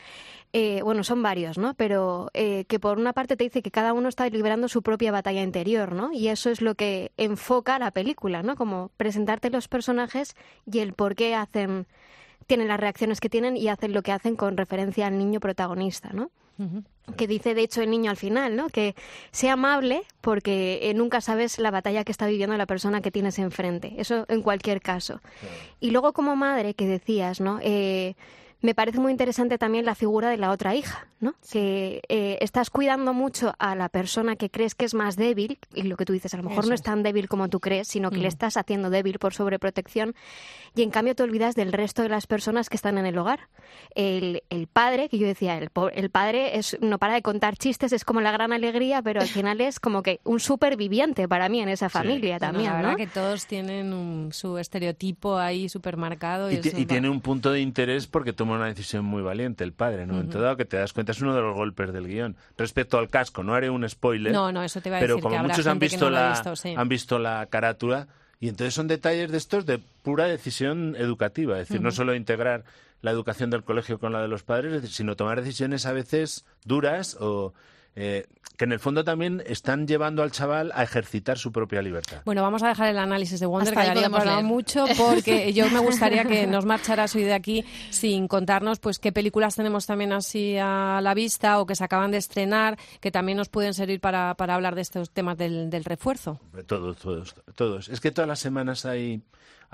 eh, 0.56 0.82
bueno, 0.82 1.02
son 1.02 1.20
varios, 1.20 1.58
¿no? 1.58 1.74
Pero 1.74 2.30
eh, 2.32 2.64
que 2.66 2.78
por 2.78 2.96
una 2.98 3.12
parte 3.12 3.36
te 3.36 3.42
dice 3.42 3.60
que 3.60 3.72
cada 3.72 3.92
uno 3.92 4.08
está 4.08 4.28
liberando 4.28 4.68
su 4.68 4.82
propia 4.82 5.10
batalla 5.10 5.42
interior, 5.42 5.92
¿no? 5.92 6.12
Y 6.12 6.28
eso 6.28 6.48
es 6.48 6.60
lo 6.60 6.76
que 6.76 7.10
enfoca 7.16 7.76
la 7.80 7.90
película, 7.90 8.44
¿no? 8.44 8.54
Como 8.54 8.92
presentarte 8.96 9.50
los 9.50 9.66
personajes 9.66 10.36
y 10.64 10.78
el 10.78 10.92
por 10.92 11.16
qué 11.16 11.34
hacen 11.34 11.88
tienen 12.46 12.68
las 12.68 12.78
reacciones 12.78 13.18
que 13.18 13.28
tienen 13.28 13.56
y 13.56 13.66
hacen 13.66 13.92
lo 13.92 14.02
que 14.02 14.12
hacen 14.12 14.36
con 14.36 14.56
referencia 14.56 15.08
al 15.08 15.18
niño 15.18 15.40
protagonista, 15.40 16.10
¿no? 16.12 16.30
Que 17.16 17.26
dice, 17.26 17.54
de 17.54 17.62
hecho, 17.62 17.82
el 17.82 17.90
niño 17.90 18.12
al 18.12 18.16
final, 18.16 18.54
¿no? 18.54 18.68
Que 18.68 18.94
sea 19.32 19.54
amable 19.54 20.02
porque 20.20 20.78
eh, 20.88 20.94
nunca 20.94 21.20
sabes 21.20 21.58
la 21.58 21.72
batalla 21.72 22.04
que 22.04 22.12
está 22.12 22.28
viviendo 22.28 22.56
la 22.56 22.66
persona 22.66 23.00
que 23.00 23.10
tienes 23.10 23.40
enfrente. 23.40 23.94
Eso 23.98 24.24
en 24.28 24.40
cualquier 24.40 24.80
caso. 24.80 25.20
Y 25.80 25.90
luego 25.90 26.12
como 26.12 26.36
madre, 26.36 26.74
que 26.74 26.86
decías, 26.86 27.40
¿no? 27.40 27.58
Eh, 27.60 28.14
me 28.64 28.74
parece 28.74 28.98
muy 28.98 29.12
interesante 29.12 29.58
también 29.58 29.84
la 29.84 29.94
figura 29.94 30.30
de 30.30 30.38
la 30.38 30.50
otra 30.50 30.74
hija, 30.74 31.06
¿no? 31.20 31.34
Que 31.52 32.00
eh, 32.08 32.38
estás 32.40 32.70
cuidando 32.70 33.12
mucho 33.12 33.52
a 33.58 33.74
la 33.74 33.90
persona 33.90 34.36
que 34.36 34.48
crees 34.48 34.74
que 34.74 34.86
es 34.86 34.94
más 34.94 35.16
débil, 35.16 35.58
y 35.74 35.82
lo 35.82 35.98
que 35.98 36.06
tú 36.06 36.14
dices, 36.14 36.32
a 36.32 36.38
lo 36.38 36.44
mejor 36.44 36.66
no 36.66 36.72
es 36.72 36.82
tan 36.82 37.02
débil 37.02 37.28
como 37.28 37.50
tú 37.50 37.60
crees, 37.60 37.88
sino 37.88 38.10
que 38.10 38.16
le 38.16 38.24
mm. 38.24 38.28
estás 38.28 38.56
haciendo 38.56 38.88
débil 38.88 39.18
por 39.18 39.34
sobreprotección, 39.34 40.14
y 40.74 40.82
en 40.82 40.90
cambio 40.90 41.14
te 41.14 41.22
olvidas 41.22 41.54
del 41.56 41.74
resto 41.74 42.00
de 42.00 42.08
las 42.08 42.26
personas 42.26 42.70
que 42.70 42.76
están 42.76 42.96
en 42.96 43.04
el 43.04 43.18
hogar. 43.18 43.48
El, 43.94 44.42
el 44.48 44.66
padre, 44.66 45.10
que 45.10 45.18
yo 45.18 45.26
decía, 45.26 45.58
el, 45.58 45.68
el 45.92 46.08
padre 46.08 46.56
es, 46.56 46.78
no 46.80 46.98
para 46.98 47.12
de 47.12 47.22
contar 47.22 47.58
chistes, 47.58 47.92
es 47.92 48.02
como 48.02 48.22
la 48.22 48.32
gran 48.32 48.54
alegría, 48.54 49.02
pero 49.02 49.20
al 49.20 49.28
final 49.28 49.60
es 49.60 49.78
como 49.78 50.02
que 50.02 50.20
un 50.24 50.40
superviviente 50.40 51.28
para 51.28 51.50
mí 51.50 51.60
en 51.60 51.68
esa 51.68 51.90
familia 51.90 52.38
también. 52.38 52.72
la 52.72 52.76
verdad 52.78 52.96
que 52.96 53.08
todos 53.08 53.44
tienen 53.46 54.30
su 54.32 54.56
estereotipo 54.56 55.36
ahí 55.36 55.68
supermarcado. 55.68 56.50
Y, 56.50 56.54
y, 56.54 56.86
tiene 56.86 57.10
un 57.10 57.20
punto 57.20 57.52
de 57.52 57.60
interés 57.60 58.06
porque 58.06 58.32
toma 58.32 58.53
una 58.54 58.66
decisión 58.66 59.04
muy 59.04 59.22
valiente 59.22 59.64
el 59.64 59.72
padre, 59.72 60.06
¿no? 60.06 60.20
En 60.20 60.28
todo 60.28 60.56
que 60.56 60.64
te 60.64 60.76
das 60.76 60.92
cuenta 60.92 61.12
es 61.12 61.20
uno 61.20 61.34
de 61.34 61.42
los 61.42 61.54
golpes 61.54 61.92
del 61.92 62.06
guion. 62.06 62.36
Respecto 62.56 62.98
al 62.98 63.08
casco, 63.08 63.42
no 63.42 63.54
haré 63.54 63.70
un 63.70 63.88
spoiler. 63.88 64.32
No, 64.32 64.52
no, 64.52 64.62
eso 64.62 64.80
te 64.80 64.90
va 64.90 64.96
a 64.96 65.00
pero 65.00 65.16
decir. 65.16 65.28
Pero 65.28 65.36
como 65.36 65.48
muchos 65.48 65.66
han 65.66 65.78
visto, 65.78 66.10
la, 66.10 66.42
han 66.76 66.88
visto 66.88 67.18
la 67.18 67.46
carátula 67.46 68.08
y 68.40 68.48
entonces 68.48 68.74
son 68.74 68.88
detalles 68.88 69.30
de 69.30 69.38
estos 69.38 69.66
de 69.66 69.78
pura 69.78 70.26
decisión 70.26 70.96
educativa, 70.96 71.58
es 71.58 71.68
decir, 71.68 71.80
no 71.80 71.90
solo 71.90 72.14
integrar 72.14 72.64
la 73.00 73.10
educación 73.10 73.50
del 73.50 73.64
colegio 73.64 73.98
con 73.98 74.12
la 74.12 74.22
de 74.22 74.28
los 74.28 74.42
padres, 74.42 74.90
sino 74.90 75.16
tomar 75.16 75.40
decisiones 75.40 75.86
a 75.86 75.92
veces 75.92 76.44
duras 76.64 77.16
o 77.20 77.52
eh, 77.96 78.26
que 78.56 78.64
en 78.64 78.72
el 78.72 78.78
fondo 78.78 79.02
también 79.02 79.42
están 79.46 79.86
llevando 79.86 80.22
al 80.22 80.30
chaval 80.30 80.70
a 80.74 80.82
ejercitar 80.82 81.38
su 81.38 81.50
propia 81.50 81.82
libertad. 81.82 82.22
Bueno, 82.24 82.42
vamos 82.42 82.62
a 82.62 82.68
dejar 82.68 82.88
el 82.88 82.98
análisis 82.98 83.40
de 83.40 83.46
Wonder, 83.46 83.74
que 83.74 83.80
daría 83.80 84.08
para 84.08 84.40
mucho, 84.42 84.86
porque 84.96 85.52
yo 85.54 85.68
me 85.70 85.80
gustaría 85.80 86.24
que 86.24 86.46
nos 86.46 86.64
marcharas 86.64 87.14
hoy 87.16 87.24
de 87.24 87.34
aquí 87.34 87.64
sin 87.90 88.28
contarnos 88.28 88.78
pues 88.78 88.98
qué 88.98 89.10
películas 89.10 89.56
tenemos 89.56 89.86
también 89.86 90.12
así 90.12 90.56
a 90.56 91.00
la 91.02 91.14
vista 91.14 91.58
o 91.58 91.66
que 91.66 91.74
se 91.74 91.82
acaban 91.82 92.12
de 92.12 92.18
estrenar, 92.18 92.78
que 93.00 93.10
también 93.10 93.38
nos 93.38 93.48
pueden 93.48 93.74
servir 93.74 94.00
para, 94.00 94.34
para 94.34 94.54
hablar 94.54 94.76
de 94.76 94.82
estos 94.82 95.10
temas 95.10 95.36
del, 95.36 95.68
del 95.70 95.84
refuerzo. 95.84 96.38
Todos, 96.66 96.96
todos, 96.98 97.34
todos. 97.56 97.88
Es 97.88 98.00
que 98.00 98.12
todas 98.12 98.28
las 98.28 98.38
semanas 98.38 98.84
hay 98.84 99.22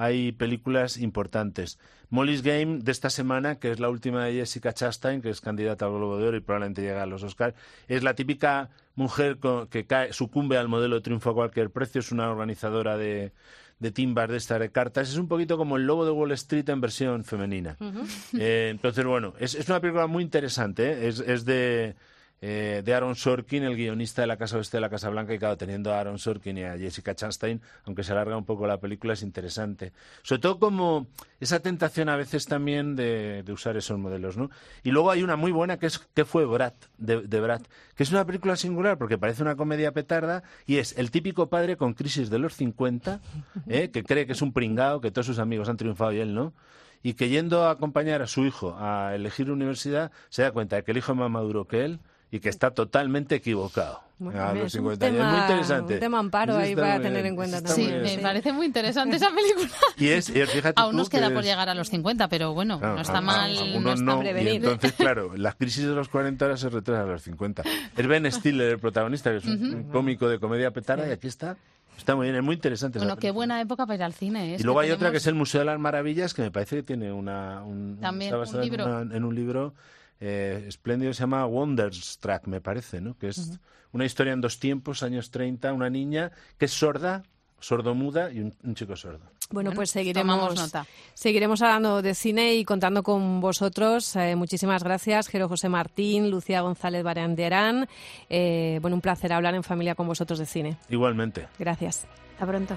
hay 0.00 0.32
películas 0.32 0.96
importantes. 0.96 1.78
Molly's 2.08 2.40
Game 2.42 2.78
de 2.78 2.90
esta 2.90 3.10
semana, 3.10 3.58
que 3.58 3.70
es 3.70 3.80
la 3.80 3.90
última 3.90 4.24
de 4.24 4.32
Jessica 4.32 4.72
Chastain, 4.72 5.20
que 5.20 5.28
es 5.28 5.42
candidata 5.42 5.84
al 5.84 5.92
Globo 5.92 6.16
de 6.16 6.26
Oro 6.26 6.36
y 6.38 6.40
probablemente 6.40 6.80
llega 6.80 7.02
a 7.02 7.06
los 7.06 7.22
Oscars, 7.22 7.54
es 7.86 8.02
la 8.02 8.14
típica 8.14 8.70
mujer 8.94 9.36
que 9.70 9.84
cae, 9.84 10.14
sucumbe 10.14 10.56
al 10.56 10.68
modelo 10.68 10.96
de 10.96 11.02
triunfo 11.02 11.30
a 11.30 11.34
cualquier 11.34 11.68
precio, 11.68 11.98
es 11.98 12.12
una 12.12 12.30
organizadora 12.30 12.96
de, 12.96 13.32
de 13.78 13.90
timbas 13.90 14.30
de 14.30 14.38
estas 14.38 14.58
de 14.58 14.70
cartas. 14.70 15.10
Es 15.10 15.16
un 15.16 15.28
poquito 15.28 15.58
como 15.58 15.76
el 15.76 15.86
lobo 15.86 16.06
de 16.06 16.12
Wall 16.12 16.32
Street 16.32 16.68
en 16.70 16.80
versión 16.80 17.22
femenina. 17.22 17.76
Eh, 18.38 18.68
entonces, 18.70 19.04
bueno, 19.04 19.34
es, 19.38 19.54
es, 19.54 19.68
una 19.68 19.80
película 19.80 20.06
muy 20.06 20.24
interesante. 20.24 20.92
¿eh? 20.92 21.08
Es, 21.08 21.20
es 21.20 21.44
de 21.44 21.94
eh, 22.42 22.80
de 22.84 22.94
Aaron 22.94 23.16
Sorkin, 23.16 23.64
el 23.64 23.76
guionista 23.76 24.22
de 24.22 24.26
La 24.26 24.38
Casa 24.38 24.56
Oeste 24.56 24.78
de 24.78 24.80
la 24.80 24.88
Casa 24.88 25.10
Blanca, 25.10 25.34
y 25.34 25.38
claro, 25.38 25.58
teniendo 25.58 25.92
a 25.92 26.00
Aaron 26.00 26.18
Sorkin 26.18 26.56
y 26.56 26.64
a 26.64 26.78
Jessica 26.78 27.14
Chastain, 27.14 27.60
aunque 27.84 28.02
se 28.02 28.12
alarga 28.12 28.36
un 28.36 28.46
poco 28.46 28.66
la 28.66 28.80
película, 28.80 29.12
es 29.12 29.22
interesante. 29.22 29.92
Sobre 30.22 30.40
todo 30.40 30.58
como 30.58 31.06
esa 31.38 31.60
tentación 31.60 32.08
a 32.08 32.16
veces 32.16 32.46
también 32.46 32.96
de, 32.96 33.44
usar 33.50 33.76
esos 33.76 33.98
modelos, 33.98 34.38
¿no? 34.38 34.50
Y 34.82 34.90
luego 34.90 35.10
hay 35.10 35.22
una 35.22 35.36
muy 35.36 35.52
buena 35.52 35.78
que 35.78 35.86
es 35.86 35.98
que 35.98 36.24
fue 36.24 36.46
Brat, 36.46 36.74
de, 36.96 37.22
de 37.22 37.40
Brat, 37.40 37.62
que 37.94 38.04
es 38.04 38.10
una 38.10 38.24
película 38.24 38.56
singular 38.56 38.96
porque 38.96 39.18
parece 39.18 39.42
una 39.42 39.56
comedia 39.56 39.92
petarda 39.92 40.42
y 40.66 40.76
es 40.76 40.96
el 40.96 41.10
típico 41.10 41.48
padre 41.50 41.76
con 41.76 41.92
crisis 41.92 42.30
de 42.30 42.38
los 42.38 42.54
50, 42.54 43.20
¿eh? 43.68 43.90
que 43.90 44.02
cree 44.02 44.26
que 44.26 44.32
es 44.32 44.42
un 44.42 44.52
pringao, 44.52 45.00
que 45.00 45.10
todos 45.10 45.26
sus 45.26 45.38
amigos 45.38 45.68
han 45.68 45.76
triunfado 45.76 46.12
y 46.12 46.20
él 46.20 46.34
no 46.34 46.54
y 47.02 47.14
que 47.14 47.30
yendo 47.30 47.64
a 47.64 47.70
acompañar 47.70 48.20
a 48.20 48.26
su 48.26 48.44
hijo 48.44 48.76
a 48.78 49.14
elegir 49.14 49.50
universidad 49.50 50.12
se 50.28 50.42
da 50.42 50.52
cuenta 50.52 50.76
de 50.76 50.84
que 50.84 50.90
el 50.90 50.98
hijo 50.98 51.12
es 51.12 51.18
más 51.18 51.30
maduro 51.30 51.66
que 51.66 51.84
él, 51.84 52.00
y 52.30 52.40
que 52.40 52.48
está 52.48 52.70
totalmente 52.70 53.34
equivocado. 53.34 54.00
a 54.34 54.54
los 54.54 54.72
50 54.72 55.06
es 55.06 55.12
muy 55.12 55.40
interesante. 55.40 55.94
Un 55.94 56.00
tema 56.00 56.18
amparo 56.18 56.56
ahí 56.56 56.76
para 56.76 57.00
tener 57.00 57.26
en 57.26 57.34
cuenta 57.34 57.62
también. 57.62 58.06
Sí, 58.06 58.16
me 58.16 58.22
parece 58.22 58.52
muy 58.52 58.66
interesante 58.66 59.16
esa 59.16 59.30
película. 59.30 59.70
y 59.96 60.08
es, 60.08 60.30
fíjate 60.30 60.80
Aún 60.80 60.96
nos 60.96 61.08
queda 61.08 61.30
por 61.30 61.42
llegar 61.42 61.68
a 61.68 61.74
los 61.74 61.88
50, 61.88 62.28
pero 62.28 62.54
bueno, 62.54 62.78
no 62.78 63.00
está 63.00 63.20
mal. 63.20 63.54
no 63.82 63.92
está 63.92 64.04
no, 64.04 64.22
y 64.22 64.48
entonces, 64.56 64.92
claro, 64.96 65.36
la 65.36 65.52
crisis 65.52 65.84
de 65.84 65.94
los 65.94 66.08
40 66.08 66.44
ahora 66.44 66.56
se 66.56 66.68
retrasa 66.68 67.02
a 67.02 67.06
los 67.06 67.22
50. 67.22 67.62
Es 67.96 68.06
Ben 68.06 68.30
Stiller 68.30 68.72
el 68.72 68.78
protagonista, 68.78 69.30
que 69.30 69.38
es 69.38 69.44
un, 69.44 69.88
cómico 69.90 70.28
de 70.28 70.38
comedia 70.38 70.70
petara, 70.70 71.08
y 71.08 71.10
aquí 71.10 71.26
está. 71.26 71.56
Está 71.98 72.16
muy 72.16 72.26
bien, 72.26 72.36
es 72.36 72.42
muy 72.42 72.54
interesante. 72.54 72.98
Bueno, 72.98 73.18
qué 73.18 73.30
buena 73.30 73.60
época 73.60 73.84
para 73.84 73.96
ir 73.96 74.02
al 74.04 74.14
cine. 74.14 74.54
¿eh? 74.54 74.56
y 74.58 74.62
luego 74.62 74.80
hay 74.80 74.90
otra 74.90 75.10
que 75.10 75.18
es 75.18 75.26
el 75.26 75.34
Museo 75.34 75.58
de 75.58 75.66
las 75.66 75.78
Maravillas, 75.78 76.32
que 76.32 76.40
me 76.40 76.50
parece 76.50 76.76
que 76.76 76.82
tiene 76.82 77.12
una... 77.12 77.62
Un, 77.62 77.98
También 78.00 78.34
un 78.34 78.60
libro. 78.62 79.00
en 79.02 79.22
un 79.22 79.34
libro 79.34 79.74
eh, 80.20 80.64
espléndido, 80.68 81.14
se 81.14 81.20
llama 81.20 81.46
Wonderstruck, 81.46 82.46
me 82.46 82.60
parece, 82.60 83.00
¿no? 83.00 83.16
Que 83.16 83.28
es 83.28 83.58
una 83.92 84.04
historia 84.04 84.32
en 84.34 84.40
dos 84.40 84.60
tiempos, 84.60 85.02
años 85.02 85.30
30, 85.30 85.72
una 85.72 85.88
niña 85.88 86.30
que 86.58 86.66
es 86.66 86.72
sorda, 86.72 87.22
sordomuda 87.58 88.30
y 88.30 88.40
un, 88.40 88.74
chico 88.74 88.96
sordo. 88.96 89.24
Bueno, 89.50 89.72
pues 89.72 89.90
seguiremos, 89.90 90.72
seguiremos 91.14 91.60
hablando 91.62 92.02
de 92.02 92.14
cine 92.14 92.54
y 92.54 92.64
contando 92.64 93.02
con 93.02 93.40
vosotros. 93.40 94.14
Eh, 94.14 94.36
muchísimas 94.36 94.84
gracias, 94.84 95.28
Jero 95.28 95.48
José 95.48 95.68
Martín, 95.68 96.30
Lucía 96.30 96.60
González 96.60 97.02
Baranderán. 97.02 97.88
Eh, 98.28 98.78
bueno, 98.80 98.96
un 98.96 99.00
placer 99.00 99.32
hablar 99.32 99.54
en 99.54 99.64
familia 99.64 99.94
con 99.94 100.06
vosotros 100.06 100.38
de 100.38 100.46
cine. 100.46 100.76
Igualmente. 100.88 101.48
Gracias. 101.58 102.06
Hasta 102.34 102.46
pronto. 102.46 102.76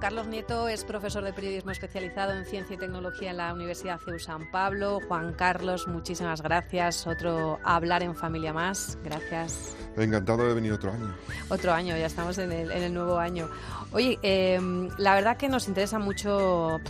Carlos 0.00 0.26
Nieto 0.28 0.66
es 0.66 0.82
profesor 0.84 1.22
de 1.22 1.34
periodismo 1.34 1.72
especializado 1.72 2.32
en 2.32 2.46
ciencia 2.46 2.74
y 2.74 2.78
tecnología 2.78 3.32
en 3.32 3.36
la 3.36 3.52
Universidad 3.52 4.00
CEU 4.02 4.18
San 4.18 4.50
Pablo. 4.50 4.98
Juan 5.06 5.34
Carlos, 5.34 5.86
muchísimas 5.88 6.40
gracias. 6.40 7.06
Otro 7.06 7.58
Hablar 7.64 8.02
en 8.02 8.16
Familia 8.16 8.54
más. 8.54 8.96
Gracias. 9.04 9.76
Encantado 9.98 10.48
de 10.48 10.54
venir 10.54 10.72
otro 10.72 10.90
año. 10.90 11.14
Otro 11.50 11.72
año, 11.74 11.98
ya 11.98 12.06
estamos 12.06 12.38
en 12.38 12.50
el, 12.50 12.70
en 12.70 12.82
el 12.82 12.94
nuevo 12.94 13.18
año. 13.18 13.50
Oye, 13.92 14.18
em, 14.22 14.88
la 14.96 15.14
verdad 15.14 15.36
que 15.36 15.50
nos 15.50 15.68
interesa 15.68 15.98
mucho 15.98 16.80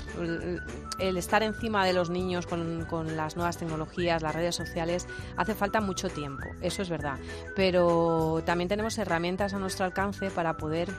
el 1.00 1.16
estar 1.16 1.42
encima 1.42 1.84
de 1.84 1.92
los 1.92 2.10
niños 2.10 2.46
con, 2.46 2.84
con, 2.84 3.16
las 3.16 3.34
nuevas 3.34 3.56
tecnologías, 3.56 4.22
las 4.22 4.34
redes 4.34 4.54
sociales. 4.54 5.08
Hace 5.36 5.56
falta 5.56 5.80
mucho 5.80 6.08
tiempo, 6.10 6.44
eso 6.60 6.82
es 6.82 6.88
verdad. 6.88 7.18
Pero 7.56 8.40
también 8.46 8.68
tenemos 8.68 8.96
herramientas 8.98 9.52
a 9.52 9.58
nuestro 9.58 9.84
alcance 9.84 10.30
para 10.30 10.56
poder 10.56 10.90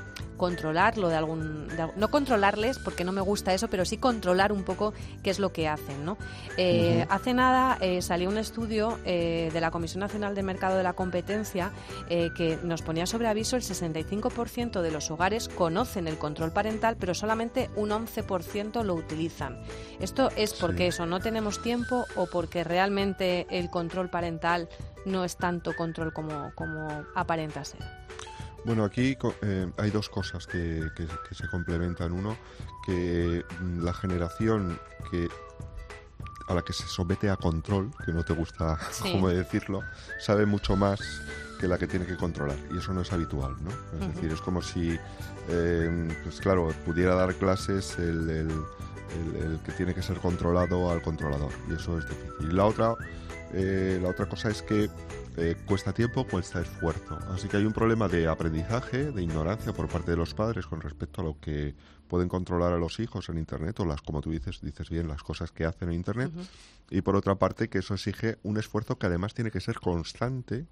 controlarlo 0.41 1.07
de 1.07 1.16
algún... 1.16 1.68
no 2.02 2.10
controlarles, 2.10 2.80
porque 2.80 3.04
no 3.04 3.12
me 3.12 3.22
gusta 3.22 3.54
eso, 3.54 3.68
pero 3.68 3.86
sí 3.86 3.97
controlar 3.97 4.52
un 4.52 4.64
poco 4.64 4.91
qué 5.22 5.30
es 5.30 5.38
lo 5.38 5.54
que 5.54 5.68
hacen. 5.68 6.04
¿no? 6.04 6.18
Eh, 6.58 7.06
hace 7.10 7.36
nada 7.36 7.78
eh, 7.80 8.02
salió 8.02 8.28
un 8.28 8.39
estudio 8.39 8.97
eh, 9.06 9.52
de 9.54 9.62
la 9.62 9.70
Comisión 9.70 9.99
Nacional 9.99 10.34
de 10.34 10.41
Mercado 10.41 10.78
de 10.78 10.84
la 10.84 10.93
Competencia 10.93 11.72
que 12.10 12.58
nos 12.64 12.82
ponía 12.82 13.06
sobre 13.06 13.28
aviso 13.28 13.56
el 13.56 13.62
65% 13.62 14.82
de 14.82 14.91
los 14.91 15.12
hogares 15.12 15.47
conocen 15.47 16.08
el 16.08 16.18
control 16.18 16.52
parental, 16.52 16.97
pero 16.99 17.14
solamente 17.14 17.70
un 17.76 17.91
11% 17.91 18.84
lo 18.84 18.95
utilizan. 18.95 19.62
¿Esto 19.99 20.30
es 20.36 20.54
porque 20.54 20.88
eso, 20.88 21.06
no 21.06 21.20
tenemos 21.20 21.62
tiempo 21.62 22.06
o 22.16 22.26
porque 22.26 22.64
realmente 22.64 23.45
el 23.52 23.70
control 23.70 24.10
parental 24.10 24.68
no 25.06 25.24
es 25.24 25.38
tanto 25.38 25.76
control 25.76 26.12
como, 26.14 26.52
como 26.56 27.06
aparenta 27.16 27.64
ser? 27.64 27.82
Bueno, 28.64 28.84
aquí 28.84 29.18
eh, 29.41 29.72
hay 29.78 29.89
dos 29.91 30.09
cosas 30.09 30.45
que, 30.45 30.84
se 31.32 31.47
complementan. 31.49 32.12
Uno, 32.12 32.38
que 32.86 33.43
mm, 33.59 33.84
la 33.84 33.93
generación 33.93 34.80
que 35.09 35.30
a 36.47 36.53
la 36.53 36.62
que 36.62 36.74
se 36.74 36.88
somete 36.88 37.30
a 37.30 37.38
control, 37.38 37.91
que 38.05 38.12
no 38.12 38.24
te 38.24 38.34
gusta 38.34 38.78
cómo 39.01 39.30
decirlo, 39.30 39.84
sabe 40.20 40.45
mucho 40.45 40.76
más 40.76 40.99
que 41.59 41.68
la 41.68 41.78
que 41.78 41.88
tiene 41.88 42.05
que 42.05 42.18
controlar. 42.18 42.57
Y 42.74 42.78
eso 42.78 42.93
no 42.93 43.01
es 43.01 43.14
habitual, 43.14 43.55
¿no? 43.64 43.70
Es 43.99 44.16
decir, 44.16 44.32
es 44.32 44.41
como 44.41 44.62
si, 44.62 44.97
eh, 45.49 46.07
pues 46.24 46.39
claro, 46.39 46.70
pudiera 46.86 47.16
dar 47.16 47.36
clases 47.36 47.97
el, 47.99 48.30
el, 48.30 48.49
que 49.66 49.72
tiene 49.74 49.93
que 49.93 50.01
ser 50.01 50.18
controlado 50.18 50.89
al 50.89 51.01
controlador. 51.01 51.51
Y 51.70 51.74
eso 51.74 51.99
es 51.99 52.07
difícil. 52.07 52.49
Y 52.49 52.53
la 52.53 52.66
otra, 52.66 52.95
eh, 53.53 53.99
la 54.01 54.09
otra 54.09 54.26
cosa 54.26 54.49
es 54.49 54.62
que 54.62 54.89
eh, 55.38 55.56
cuesta 55.66 55.94
tiempo, 55.94 56.26
cuesta 56.26 56.62
esfuerzo. 56.62 57.18
Así 57.30 57.48
que 57.48 57.58
hay 57.58 57.66
un 57.66 57.74
problema 57.74 58.08
de 58.08 58.28
aprendizaje, 58.28 59.12
de 59.12 59.24
ignorancia 59.24 59.74
por 59.74 59.88
parte 59.88 60.12
de 60.12 60.18
los 60.18 60.34
padres 60.34 60.66
con 60.66 60.82
respecto 60.82 61.22
a 61.22 61.24
lo 61.24 61.40
que 61.40 61.74
pueden 62.08 62.28
controlar 62.28 62.74
a 62.74 62.78
los 62.78 63.00
hijos 63.00 63.30
en 63.30 63.38
Internet 63.38 63.80
o 63.80 63.86
las, 63.86 64.02
como 64.02 64.22
tú 64.22 64.32
dices, 64.32 64.60
dices 64.62 64.90
bien, 64.90 65.08
las 65.08 65.24
cosas 65.24 65.52
que 65.52 65.64
hacen 65.64 65.90
en 65.90 65.96
Internet. 65.96 66.32
Y 66.90 67.02
por 67.02 67.16
otra 67.16 67.36
parte, 67.36 67.70
que 67.70 67.78
eso 67.78 67.94
exige 67.94 68.38
un 68.44 68.58
esfuerzo 68.58 68.98
que 68.98 69.06
además 69.06 69.34
tiene 69.34 69.52
que 69.52 69.62
ser 69.62 69.80
constante, 69.80 70.66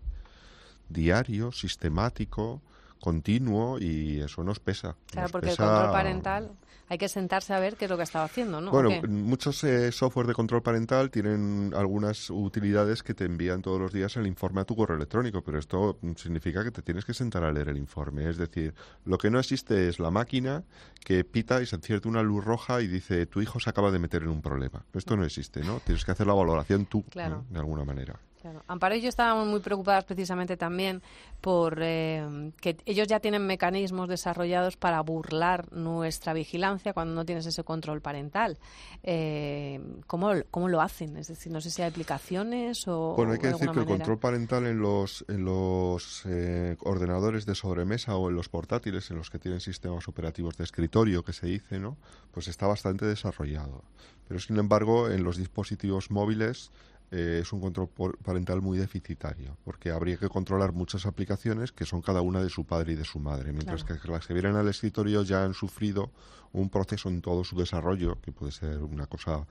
diario, 0.90 1.54
sistemático, 1.54 2.62
continuo 3.00 3.80
y 3.80 4.20
eso 4.20 4.44
nos 4.44 4.60
pesa. 4.60 4.96
Claro, 5.08 5.30
porque 5.30 5.52
el 5.52 5.58
control 5.58 5.92
parental 5.92 6.52
hay 6.90 6.98
que 6.98 7.08
sentarse 7.08 7.54
a 7.54 7.60
ver 7.60 7.76
qué 7.76 7.86
es 7.86 7.92
lo 7.92 7.98
que 7.98 8.04
estaba 8.04 8.26
haciendo, 8.26 8.60
¿no? 8.60 8.72
Bueno, 8.72 8.90
muchos 9.08 9.64
eh, 9.64 9.92
software 9.92 10.26
de 10.26 10.34
control 10.34 10.64
parental 10.64 11.12
tienen 11.12 11.72
algunas 11.76 12.32
utilidades 12.32 13.04
que 13.04 13.14
te 13.14 13.26
envían 13.26 13.62
todos 13.62 13.80
los 13.80 13.94
días 13.94 14.18
el 14.18 14.26
informe 14.26 14.62
a 14.62 14.66
tu 14.66 14.76
correo 14.76 14.98
electrónico, 14.98 15.44
pero 15.44 15.60
esto 15.60 16.00
significa 16.16 16.64
que 16.64 16.72
te 16.72 16.82
tienes 16.82 17.06
que 17.06 17.14
sentar 17.14 17.44
a 17.44 17.52
leer 17.52 17.70
el 17.70 17.78
informe. 17.78 18.28
Es 18.28 18.38
decir, 18.38 18.74
lo 19.06 19.20
que 19.20 19.30
no 19.30 19.40
existe 19.40 19.88
es 19.88 20.00
la 20.00 20.10
máquina 20.10 20.64
que 21.06 21.24
pita 21.24 21.62
y 21.62 21.68
se 21.68 21.76
enciende 21.76 22.10
una 22.10 22.24
luz 22.24 22.44
roja 22.44 22.82
y 22.82 22.88
dice 22.88 23.28
tu 23.28 23.40
hijo 23.42 23.60
se 23.60 23.70
acaba 23.70 23.92
de 23.92 24.00
meter 24.00 24.24
en 24.24 24.30
un 24.30 24.42
problema. 24.42 24.84
Esto 24.94 25.16
no 25.16 25.24
existe, 25.24 25.62
¿no? 25.64 25.80
Tienes 25.82 26.04
que 26.04 26.12
hacer 26.12 26.26
la 26.26 26.34
valoración 26.34 26.88
tú, 26.88 27.06
de 27.14 27.60
alguna 27.60 27.86
manera. 27.86 28.20
Amparo 28.68 28.96
y 28.96 29.02
yo 29.02 29.10
estábamos 29.10 29.48
muy 29.48 29.60
preocupadas 29.60 30.06
precisamente 30.06 30.58
también 30.58 31.02
por 31.42 31.80
eh, 31.82 32.52
que 32.62 32.78
ellos 32.86 33.08
ya 33.08 33.20
tienen 33.20 33.46
mecanismos 33.46 34.10
desarrollados 34.10 34.78
para 34.78 35.02
burlar 35.02 35.72
nuestra 35.72 36.34
vigilancia 36.34 36.94
cuando 36.94 37.14
no 37.14 37.26
tienes 37.26 37.46
ese 37.46 37.64
control 37.64 38.02
parental. 38.02 38.58
Eh, 39.04 39.80
¿cómo, 40.08 40.34
lo 40.68 40.82
hacen? 40.82 41.18
Es 41.18 41.28
decir, 41.28 41.52
no 41.52 41.62
sé 41.62 41.70
si 41.70 41.82
hay 41.82 41.90
aplicaciones 41.90 42.88
o. 42.88 43.14
Bueno, 43.16 43.34
hay 43.34 43.40
que 43.40 43.48
decir 43.48 43.70
que 43.72 43.80
el 43.80 43.86
control 43.86 44.20
parental 44.20 44.68
en 44.68 44.80
los, 44.80 45.26
en 45.28 45.46
los 45.46 46.24
eh, 46.26 46.78
ordenadores 46.82 47.46
de 47.46 47.56
sobremesa 47.56 48.16
o 48.16 48.30
en 48.30 48.36
los 48.36 48.50
portátiles, 48.50 49.10
en 49.12 49.18
los 49.18 49.30
que 49.30 49.40
tienen 49.40 49.60
sistemas 49.60 50.08
operativos 50.08 50.58
de 50.58 50.64
escritorio, 50.64 51.24
que 51.24 51.34
se 51.34 51.48
dice, 51.48 51.80
¿no? 51.80 51.98
Pues 52.32 52.48
está 52.48 52.68
bastante 52.68 53.06
desarrollado. 53.06 53.84
Pero 54.28 54.40
sin 54.40 54.58
embargo, 54.58 55.10
en 55.10 55.24
los 55.24 55.38
dispositivos 55.38 56.12
móviles 56.12 56.72
eh, 57.12 57.40
es 57.42 57.52
un 57.54 57.60
control 57.60 57.90
parental 58.24 58.62
muy 58.62 58.78
deficitario, 58.78 59.58
porque 59.64 59.92
habría 59.92 60.18
que 60.18 60.30
controlar 60.30 60.74
muchas 60.74 61.06
aplicaciones 61.06 61.72
que 61.72 61.86
son 61.86 62.02
cada 62.02 62.22
una 62.22 62.42
de 62.42 62.50
su 62.50 62.66
padre 62.66 62.94
y 62.94 62.96
de 62.96 63.06
su 63.06 63.20
madre, 63.20 63.52
mientras 63.52 63.84
que 63.84 63.96
las 64.08 64.28
que 64.28 64.34
vienen 64.34 64.56
al 64.56 64.68
escritorio 64.68 65.24
ya 65.24 65.44
han 65.44 65.54
sufrido 65.54 66.12
un 66.52 66.70
proceso 66.70 67.10
en 67.10 67.22
todo 67.22 67.44
su 67.44 67.58
desarrollo, 67.58 68.20
que 68.22 68.32
puede 68.32 68.52
ser 68.52 68.78
una 68.80 69.08
cosa 69.08 69.46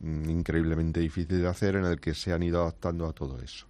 mm, 0.00 0.28
increíblemente 0.28 1.00
difícil 1.00 1.40
de 1.40 1.48
hacer, 1.48 1.76
en 1.76 1.84
el 1.84 2.00
que 2.00 2.14
se 2.14 2.32
han 2.32 2.42
ido 2.42 2.62
adaptando 2.62 3.06
a 3.06 3.12
todo 3.12 3.40
eso. 3.40 3.66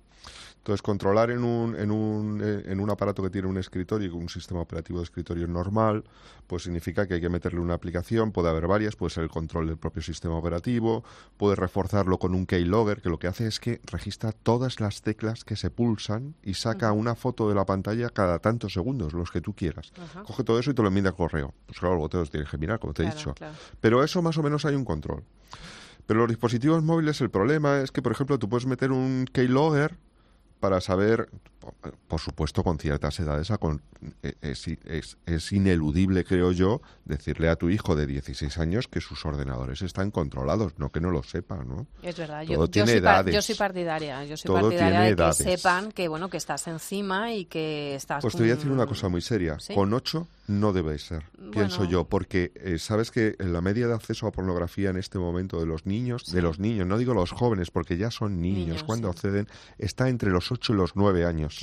Entonces, 0.62 0.80
controlar 0.80 1.32
en 1.32 1.42
un, 1.42 1.74
en 1.74 1.90
un, 1.90 2.40
eh, 2.40 2.62
en 2.66 2.78
un 2.78 2.88
aparato 2.88 3.20
que 3.20 3.30
tiene 3.30 3.48
un 3.48 3.58
escritorio, 3.58 4.14
un 4.14 4.28
sistema 4.28 4.60
operativo 4.60 5.00
de 5.00 5.04
escritorio 5.04 5.48
normal, 5.48 6.04
pues 6.46 6.62
significa 6.62 7.08
que 7.08 7.14
hay 7.14 7.20
que 7.20 7.28
meterle 7.28 7.58
una 7.58 7.74
aplicación, 7.74 8.30
puede 8.30 8.48
haber 8.48 8.68
varias, 8.68 8.94
puede 8.94 9.10
ser 9.10 9.24
el 9.24 9.28
control 9.28 9.66
del 9.66 9.76
propio 9.76 10.02
sistema 10.02 10.36
operativo, 10.36 11.02
puede 11.36 11.56
reforzarlo 11.56 12.18
con 12.18 12.32
un 12.32 12.46
keylogger, 12.46 13.02
que 13.02 13.08
lo 13.08 13.18
que 13.18 13.26
hace 13.26 13.48
es 13.48 13.58
que 13.58 13.80
registra 13.90 14.30
todas 14.30 14.78
las 14.78 15.02
teclas 15.02 15.42
que 15.42 15.56
se 15.56 15.70
pulsan 15.70 16.36
y 16.44 16.54
saca 16.54 16.92
una 16.92 17.16
foto 17.16 17.48
de 17.48 17.56
la 17.56 17.66
pantalla 17.66 18.08
cada 18.10 18.38
tantos 18.38 18.72
segundos, 18.72 19.14
los 19.14 19.32
que 19.32 19.40
tú 19.40 19.54
quieras. 19.54 19.92
Coge 20.24 20.44
todo 20.44 20.60
eso 20.60 20.70
y 20.70 20.74
te 20.74 20.82
lo 20.82 20.86
envía 20.86 21.08
al 21.08 21.16
correo. 21.16 21.54
Pues 21.66 21.80
claro, 21.80 21.96
luego 21.96 22.08
te 22.08 22.18
los 22.18 22.30
tienes 22.30 22.48
que 22.48 22.58
mirar, 22.58 22.78
como 22.78 22.94
te 22.94 23.02
he 23.02 23.06
dicho. 23.10 23.34
Pero 23.80 24.04
eso 24.04 24.22
más 24.22 24.38
o 24.38 24.44
menos 24.44 24.64
hay 24.64 24.76
un 24.76 24.84
control. 24.84 25.24
Pero 26.06 26.20
los 26.20 26.28
dispositivos 26.28 26.84
móviles, 26.84 27.20
el 27.20 27.30
problema 27.30 27.80
es 27.80 27.90
que, 27.90 28.00
por 28.00 28.12
ejemplo, 28.12 28.38
tú 28.38 28.48
puedes 28.48 28.66
meter 28.66 28.92
un 28.92 29.26
keylogger 29.32 29.98
para 30.62 30.80
saber, 30.80 31.28
por 32.06 32.20
supuesto, 32.20 32.62
con 32.62 32.78
ciertas 32.78 33.18
edades 33.18 33.50
e, 34.22 34.36
es, 34.42 35.16
es, 35.26 35.52
ineludible, 35.52 36.24
creo 36.24 36.52
yo, 36.52 36.80
decirle 37.04 37.48
a 37.48 37.56
tu 37.56 37.68
hijo 37.68 37.96
de 37.96 38.06
16 38.06 38.58
años 38.58 38.86
que 38.86 39.00
sus 39.00 39.26
ordenadores 39.26 39.82
están 39.82 40.12
controlados, 40.12 40.78
no 40.78 40.92
que 40.92 41.00
no 41.00 41.10
lo 41.10 41.24
sepa, 41.24 41.64
¿no? 41.64 41.88
Es 42.00 42.16
verdad, 42.16 42.42
yo, 42.44 42.64
soy 43.42 43.56
partidaria, 43.56 44.24
yo 44.24 44.36
soy 44.36 44.54
partidaria 44.54 45.00
de 45.00 45.16
que 45.16 45.32
sepan 45.32 45.90
que, 45.90 46.06
bueno, 46.06 46.30
que 46.30 46.36
estás 46.36 46.68
encima 46.68 47.32
y 47.32 47.46
que 47.46 47.96
estás... 47.96 48.22
Pues 48.22 48.36
te 48.36 48.42
voy 48.42 48.52
a 48.52 48.54
decir 48.54 48.70
una 48.70 48.86
cosa 48.86 49.08
muy 49.08 49.20
seria, 49.20 49.56
con 49.74 49.92
8 49.92 50.28
no 50.52 50.72
debe 50.72 50.98
ser, 50.98 51.24
pienso 51.50 51.84
yo, 51.84 52.04
porque 52.04 52.52
eh, 52.54 52.78
sabes 52.78 53.10
que 53.10 53.34
la 53.38 53.60
media 53.60 53.88
de 53.88 53.94
acceso 53.94 54.26
a 54.26 54.32
pornografía 54.32 54.90
en 54.90 54.96
este 54.96 55.18
momento 55.18 55.58
de 55.58 55.66
los 55.66 55.86
niños, 55.86 56.30
de 56.32 56.42
los 56.42 56.58
niños, 56.58 56.86
no 56.86 56.98
digo 56.98 57.14
los 57.14 57.30
jóvenes, 57.30 57.70
porque 57.70 57.96
ya 57.96 58.10
son 58.10 58.40
niños, 58.40 58.84
cuando 58.84 59.08
acceden, 59.08 59.48
está 59.78 60.08
entre 60.08 60.30
los 60.30 60.50
8 60.52 60.72
y 60.72 60.76
los 60.76 60.96
9 60.96 61.24
años. 61.24 61.60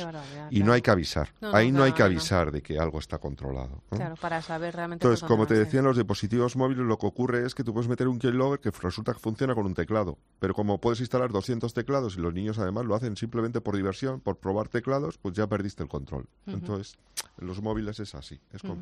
y 0.50 0.64
no 0.64 0.74
hay 0.74 0.82
que 0.82 0.92
avisar. 0.92 1.34
Ahí 1.42 1.72
no, 1.72 1.84
hay 1.84 1.94
que 1.94 2.04
avisar 2.04 2.52
de 2.52 2.62
que 2.62 2.80
algo 2.80 3.00
está 3.00 3.18
controlado. 3.18 3.84
Claro, 3.90 4.16
para 4.16 4.42
saber 4.42 4.76
realmente. 4.76 5.06
Entonces, 5.06 5.28
como 5.28 5.48
te 5.48 5.54
decía 5.54 5.80
en 5.80 5.86
los 5.86 5.98
dispositivos 5.98 6.56
móviles, 6.56 6.86
lo 6.86 6.98
que 6.98 7.08
ocurre 7.08 7.46
es 7.46 7.56
que 7.56 7.64
tú 7.64 7.74
puedes 7.74 7.90
meter 7.90 8.08
un 8.08 8.20
keylogger 8.20 8.60
que 8.60 8.72
resulta 8.72 9.14
que 9.14 9.20
funciona 9.20 9.56
con 9.56 9.66
un 9.66 9.74
teclado. 9.74 10.18
Pero 10.40 10.54
como 10.54 10.80
puedes 10.80 11.00
instalar 11.00 11.32
200 11.32 11.74
teclados 11.74 12.18
y 12.18 12.22
los 12.22 12.34
niños 12.34 12.60
además 12.60 12.86
lo 12.86 12.96
hacen 12.96 13.16
simplemente 13.16 13.62
por 13.62 13.76
diversión, 13.76 14.20
por 14.20 14.38
probar 14.38 14.68
teclados, 14.68 15.18
pues 15.18 15.36
ya 15.36 15.48
perdiste 15.48 15.84
el 15.84 15.90
control. 15.90 16.28
Entonces, 16.48 16.98
en 17.40 17.48
los 17.48 17.62
móviles 17.62 18.00
es 18.00 18.16
así, 18.16 18.40
es 18.52 18.62
complicado. 18.62 18.79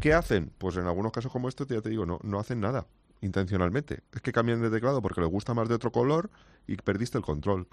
¿Qué 0.00 0.14
hacen? 0.14 0.52
Pues 0.58 0.76
en 0.76 0.86
algunos 0.86 1.12
casos 1.12 1.30
como 1.32 1.48
este, 1.48 1.64
ya 1.66 1.80
te 1.80 1.90
digo, 1.90 2.06
no, 2.06 2.18
no 2.22 2.38
hacen 2.38 2.60
nada 2.60 2.86
intencionalmente. 3.20 4.02
Es 4.12 4.22
que 4.22 4.32
cambian 4.32 4.62
de 4.62 4.70
teclado 4.70 5.02
porque 5.02 5.20
les 5.20 5.30
gusta 5.30 5.54
más 5.54 5.68
de 5.68 5.74
otro 5.74 5.92
color 5.92 6.30
y 6.66 6.76
perdiste 6.76 7.18
el 7.18 7.24
control 7.24 7.66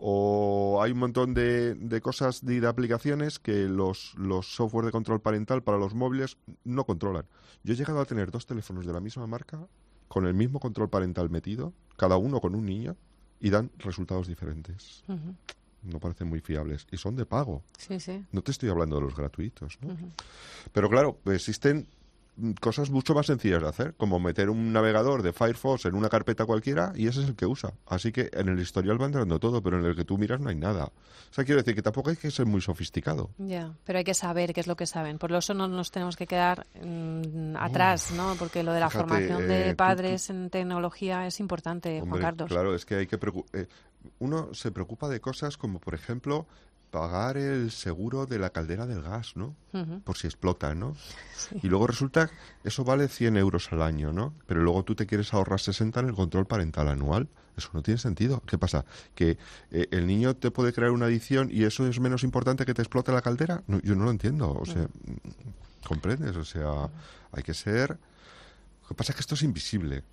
o 0.00 0.80
hay 0.80 0.92
un 0.92 0.98
montón 0.98 1.34
de, 1.34 1.74
de 1.74 2.00
cosas 2.00 2.44
de, 2.44 2.60
de, 2.60 2.68
aplicaciones 2.68 3.40
que 3.40 3.64
los, 3.64 4.14
los 4.16 4.54
software 4.54 4.86
de 4.86 4.92
control 4.92 5.20
parental 5.20 5.62
para 5.62 5.76
los 5.76 5.92
móviles 5.92 6.38
no 6.64 6.84
controlan. 6.84 7.26
Yo 7.64 7.74
he 7.74 7.76
llegado 7.76 8.00
a 8.00 8.04
tener 8.04 8.30
dos 8.30 8.46
teléfonos 8.46 8.86
de 8.86 8.92
la 8.92 9.00
misma 9.00 9.26
marca 9.26 9.66
con 10.06 10.24
el 10.24 10.34
mismo 10.34 10.60
control 10.60 10.88
parental 10.88 11.30
metido, 11.30 11.74
cada 11.96 12.16
uno 12.16 12.40
con 12.40 12.54
un 12.54 12.64
niño, 12.64 12.96
y 13.40 13.50
dan 13.50 13.70
resultados 13.78 14.28
diferentes. 14.28 15.04
No 15.82 16.00
parecen 16.00 16.28
muy 16.28 16.40
fiables. 16.40 16.86
Y 16.90 16.96
son 16.96 17.16
de 17.16 17.26
pago. 17.26 17.62
Sí, 17.76 18.00
sí. 18.00 18.24
No 18.32 18.42
te 18.42 18.50
estoy 18.50 18.68
hablando 18.68 18.96
de 18.96 19.02
los 19.02 19.16
gratuitos. 19.16 19.78
¿no? 19.80 19.96
Pero 20.72 20.88
claro, 20.90 21.18
existen 21.26 21.88
cosas 22.60 22.90
mucho 22.90 23.14
más 23.14 23.26
sencillas 23.26 23.62
de 23.62 23.68
hacer, 23.68 23.94
como 23.96 24.20
meter 24.20 24.48
un 24.50 24.72
navegador 24.72 25.22
de 25.22 25.32
Firefox 25.32 25.86
en 25.86 25.94
una 25.94 26.08
carpeta 26.08 26.46
cualquiera 26.46 26.92
y 26.94 27.08
ese 27.08 27.22
es 27.22 27.28
el 27.28 27.36
que 27.36 27.46
usa. 27.46 27.72
Así 27.86 28.12
que 28.12 28.30
en 28.32 28.48
el 28.48 28.58
historial 28.60 29.00
va 29.00 29.06
entrando 29.06 29.38
todo, 29.40 29.62
pero 29.62 29.78
en 29.78 29.84
el 29.84 29.96
que 29.96 30.04
tú 30.04 30.18
miras 30.18 30.40
no 30.40 30.48
hay 30.48 30.56
nada. 30.56 30.84
O 30.84 31.34
sea, 31.34 31.44
quiero 31.44 31.60
decir 31.60 31.74
que 31.74 31.82
tampoco 31.82 32.10
hay 32.10 32.16
que 32.16 32.30
ser 32.30 32.46
muy 32.46 32.60
sofisticado. 32.60 33.30
Ya, 33.38 33.74
pero 33.84 33.98
hay 33.98 34.04
que 34.04 34.14
saber 34.14 34.54
qué 34.54 34.60
es 34.60 34.66
lo 34.66 34.76
que 34.76 34.86
saben. 34.86 35.18
Por 35.18 35.32
eso 35.32 35.52
no 35.52 35.68
nos 35.68 35.90
tenemos 35.90 36.16
que 36.16 36.26
quedar 36.26 36.66
mm, 36.82 37.56
atrás, 37.56 38.12
¿no? 38.12 38.34
Porque 38.38 38.62
lo 38.62 38.72
de 38.72 38.80
la 38.80 38.90
formación 38.90 39.48
de 39.48 39.70
eh, 39.70 39.74
padres 39.74 40.30
en 40.30 40.48
tecnología 40.50 41.26
es 41.26 41.40
importante, 41.40 42.00
Juan 42.00 42.20
Carlos. 42.20 42.48
Claro, 42.48 42.74
es 42.74 42.86
que 42.86 42.96
hay 42.96 43.06
que... 43.06 43.18
Eh, 43.52 43.66
uno 44.18 44.54
se 44.54 44.70
preocupa 44.70 45.08
de 45.08 45.20
cosas 45.20 45.56
como, 45.56 45.80
por 45.80 45.94
ejemplo, 45.94 46.46
pagar 46.90 47.36
el 47.36 47.70
seguro 47.70 48.26
de 48.26 48.38
la 48.38 48.50
caldera 48.50 48.86
del 48.86 49.02
gas, 49.02 49.36
¿no? 49.36 49.54
Por 50.04 50.16
si 50.16 50.26
explota, 50.26 50.74
¿no? 50.74 50.96
Y 51.62 51.68
luego 51.68 51.86
resulta, 51.86 52.30
eso 52.64 52.84
vale 52.84 53.08
100 53.08 53.36
euros 53.36 53.72
al 53.72 53.82
año, 53.82 54.12
¿no? 54.12 54.34
Pero 54.46 54.62
luego 54.62 54.84
tú 54.84 54.94
te 54.94 55.06
quieres 55.06 55.34
ahorrar 55.34 55.60
60 55.60 56.00
en 56.00 56.06
el 56.06 56.14
control 56.14 56.46
parental 56.46 56.88
anual. 56.88 57.28
Eso 57.56 57.70
no 57.72 57.82
tiene 57.82 57.98
sentido. 57.98 58.40
¿Qué 58.46 58.56
pasa? 58.56 58.84
¿Que 59.14 59.36
eh, 59.70 59.88
el 59.90 60.06
niño 60.06 60.36
te 60.36 60.50
puede 60.50 60.72
crear 60.72 60.92
una 60.92 61.06
adicción 61.06 61.48
y 61.52 61.64
eso 61.64 61.86
es 61.86 61.98
menos 61.98 62.22
importante 62.22 62.64
que 62.64 62.72
te 62.72 62.82
explote 62.82 63.12
la 63.12 63.20
caldera? 63.20 63.64
No, 63.66 63.80
yo 63.80 63.96
no 63.96 64.04
lo 64.04 64.10
entiendo. 64.10 64.52
O 64.52 64.64
sea, 64.64 64.86
¿comprendes? 65.86 66.36
O 66.36 66.44
sea, 66.44 66.88
hay 67.32 67.42
que 67.42 67.54
ser... 67.54 67.98
Lo 68.82 68.88
que 68.88 68.94
pasa 68.94 69.12
es 69.12 69.16
que 69.16 69.20
esto 69.20 69.34
es 69.34 69.42
invisible. 69.42 70.04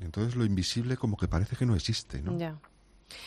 Entonces 0.00 0.36
lo 0.36 0.44
invisible 0.44 0.96
como 0.96 1.16
que 1.16 1.28
parece 1.28 1.56
que 1.56 1.66
no 1.66 1.74
existe, 1.74 2.22
¿no? 2.22 2.38
Ya. 2.38 2.56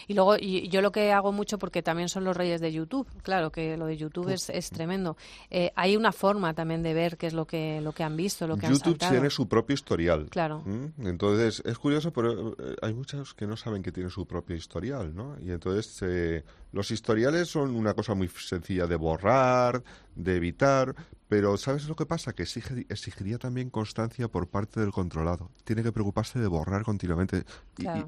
Y 0.08 0.14
luego 0.14 0.36
y 0.38 0.68
yo 0.70 0.82
lo 0.82 0.92
que 0.92 1.12
hago 1.12 1.32
mucho, 1.32 1.58
porque 1.58 1.82
también 1.82 2.10
son 2.10 2.24
los 2.24 2.36
reyes 2.36 2.62
de 2.62 2.72
YouTube, 2.72 3.08
claro 3.24 3.52
que 3.52 3.78
lo 3.78 3.86
de 3.86 3.98
YouTube 3.98 4.30
es, 4.30 4.50
es 4.50 4.70
tremendo. 4.70 5.18
Eh, 5.50 5.72
hay 5.76 5.96
una 5.98 6.12
forma 6.12 6.54
también 6.54 6.84
de 6.84 6.94
ver 6.94 7.18
qué 7.18 7.28
es 7.28 7.34
lo 7.34 7.46
que, 7.46 7.82
lo 7.82 7.92
que 7.92 8.04
han 8.04 8.16
visto, 8.16 8.48
lo 8.48 8.56
que 8.56 8.68
YouTube 8.68 8.84
han 8.84 8.94
YouTube 8.94 9.10
tiene 9.10 9.30
su 9.30 9.48
propio 9.48 9.74
historial. 9.74 10.28
Claro. 10.30 10.64
Entonces, 11.00 11.62
es 11.66 11.78
curioso, 11.78 12.12
pero 12.12 12.54
eh, 12.54 12.76
hay 12.82 12.94
muchos 12.94 13.34
que 13.34 13.48
no 13.48 13.58
saben 13.58 13.84
que 13.84 13.92
tiene 13.92 14.10
su 14.10 14.26
propio 14.26 14.56
historial, 14.56 15.16
¿no? 15.16 15.38
Y 15.42 15.52
entonces 15.52 16.00
eh, 16.02 16.44
los 16.72 16.92
historiales 16.92 17.50
son 17.50 17.76
una 17.76 17.94
cosa 17.94 18.14
muy 18.14 18.28
sencilla 18.28 18.88
de 18.88 18.96
borrar, 18.96 19.84
de 20.16 20.36
evitar, 20.36 20.96
pero 21.28 21.58
¿sabes 21.58 21.88
lo 21.88 21.96
que 21.96 22.06
pasa? 22.06 22.34
Que 22.34 22.44
exigiría 22.44 23.40
también 23.40 23.70
constancia 23.70 24.28
por 24.28 24.48
parte 24.48 24.80
del 24.80 24.92
controlado. 24.92 25.50
Tiene 25.64 25.82
que 25.82 25.92
preocuparse 25.92 26.40
de 26.40 26.48
borrar 26.48 26.84
continuamente. 26.84 27.46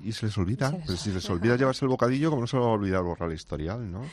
Y, 0.04 0.12
se 0.12 0.28
les 0.28 0.38
olvida. 0.38 0.72
Pues 0.86 1.00
si 1.00 1.12
les 1.14 1.28
olvida 1.30 1.56
llevarse 1.56 1.86
el 1.86 1.90
bocadillo, 1.90 2.30
¿cómo 2.30 2.42
no 2.42 2.48
se 2.48 2.58
va 2.58 2.66
a 2.66 2.70
olvidar 2.70 3.02
borrar 3.02 3.30
el 3.30 3.36
historial, 3.36 3.92
no? 3.92 4.04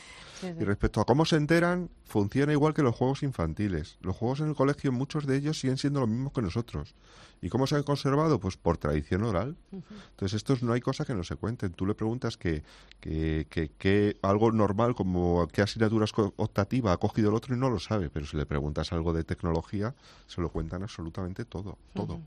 Y 0.43 0.63
respecto 0.63 1.01
a 1.01 1.05
cómo 1.05 1.25
se 1.25 1.37
enteran, 1.37 1.89
funciona 2.03 2.51
igual 2.51 2.73
que 2.73 2.83
los 2.83 2.95
juegos 2.95 3.23
infantiles. 3.23 3.97
Los 4.01 4.15
juegos 4.15 4.41
en 4.41 4.49
el 4.49 4.55
colegio, 4.55 4.91
muchos 4.91 5.25
de 5.25 5.37
ellos 5.37 5.59
siguen 5.59 5.77
siendo 5.77 6.01
los 6.01 6.09
mismos 6.09 6.33
que 6.33 6.41
nosotros. 6.41 6.93
¿Y 7.41 7.49
cómo 7.49 7.67
se 7.67 7.75
han 7.75 7.83
conservado? 7.83 8.39
Pues 8.39 8.57
por 8.57 8.77
tradición 8.77 9.23
oral. 9.23 9.55
Entonces, 9.71 10.35
estos 10.35 10.63
no 10.63 10.73
hay 10.73 10.81
cosa 10.81 11.05
que 11.05 11.13
no 11.13 11.23
se 11.23 11.35
cuenten. 11.35 11.73
Tú 11.73 11.85
le 11.85 11.93
preguntas 11.93 12.37
que, 12.37 12.63
que, 12.99 13.45
que, 13.77 14.17
algo 14.21 14.51
normal 14.51 14.95
como 14.95 15.47
qué 15.47 15.61
asignaturas 15.61 16.11
optativa 16.37 16.91
ha 16.91 16.97
cogido 16.97 17.29
el 17.29 17.35
otro 17.35 17.55
y 17.55 17.59
no 17.59 17.69
lo 17.69 17.79
sabe, 17.79 18.09
pero 18.09 18.25
si 18.25 18.37
le 18.37 18.45
preguntas 18.45 18.91
algo 18.93 19.13
de 19.13 19.23
tecnología, 19.23 19.93
se 20.27 20.41
lo 20.41 20.49
cuentan 20.49 20.83
absolutamente 20.83 21.45
todo, 21.45 21.77
todo. 21.93 22.19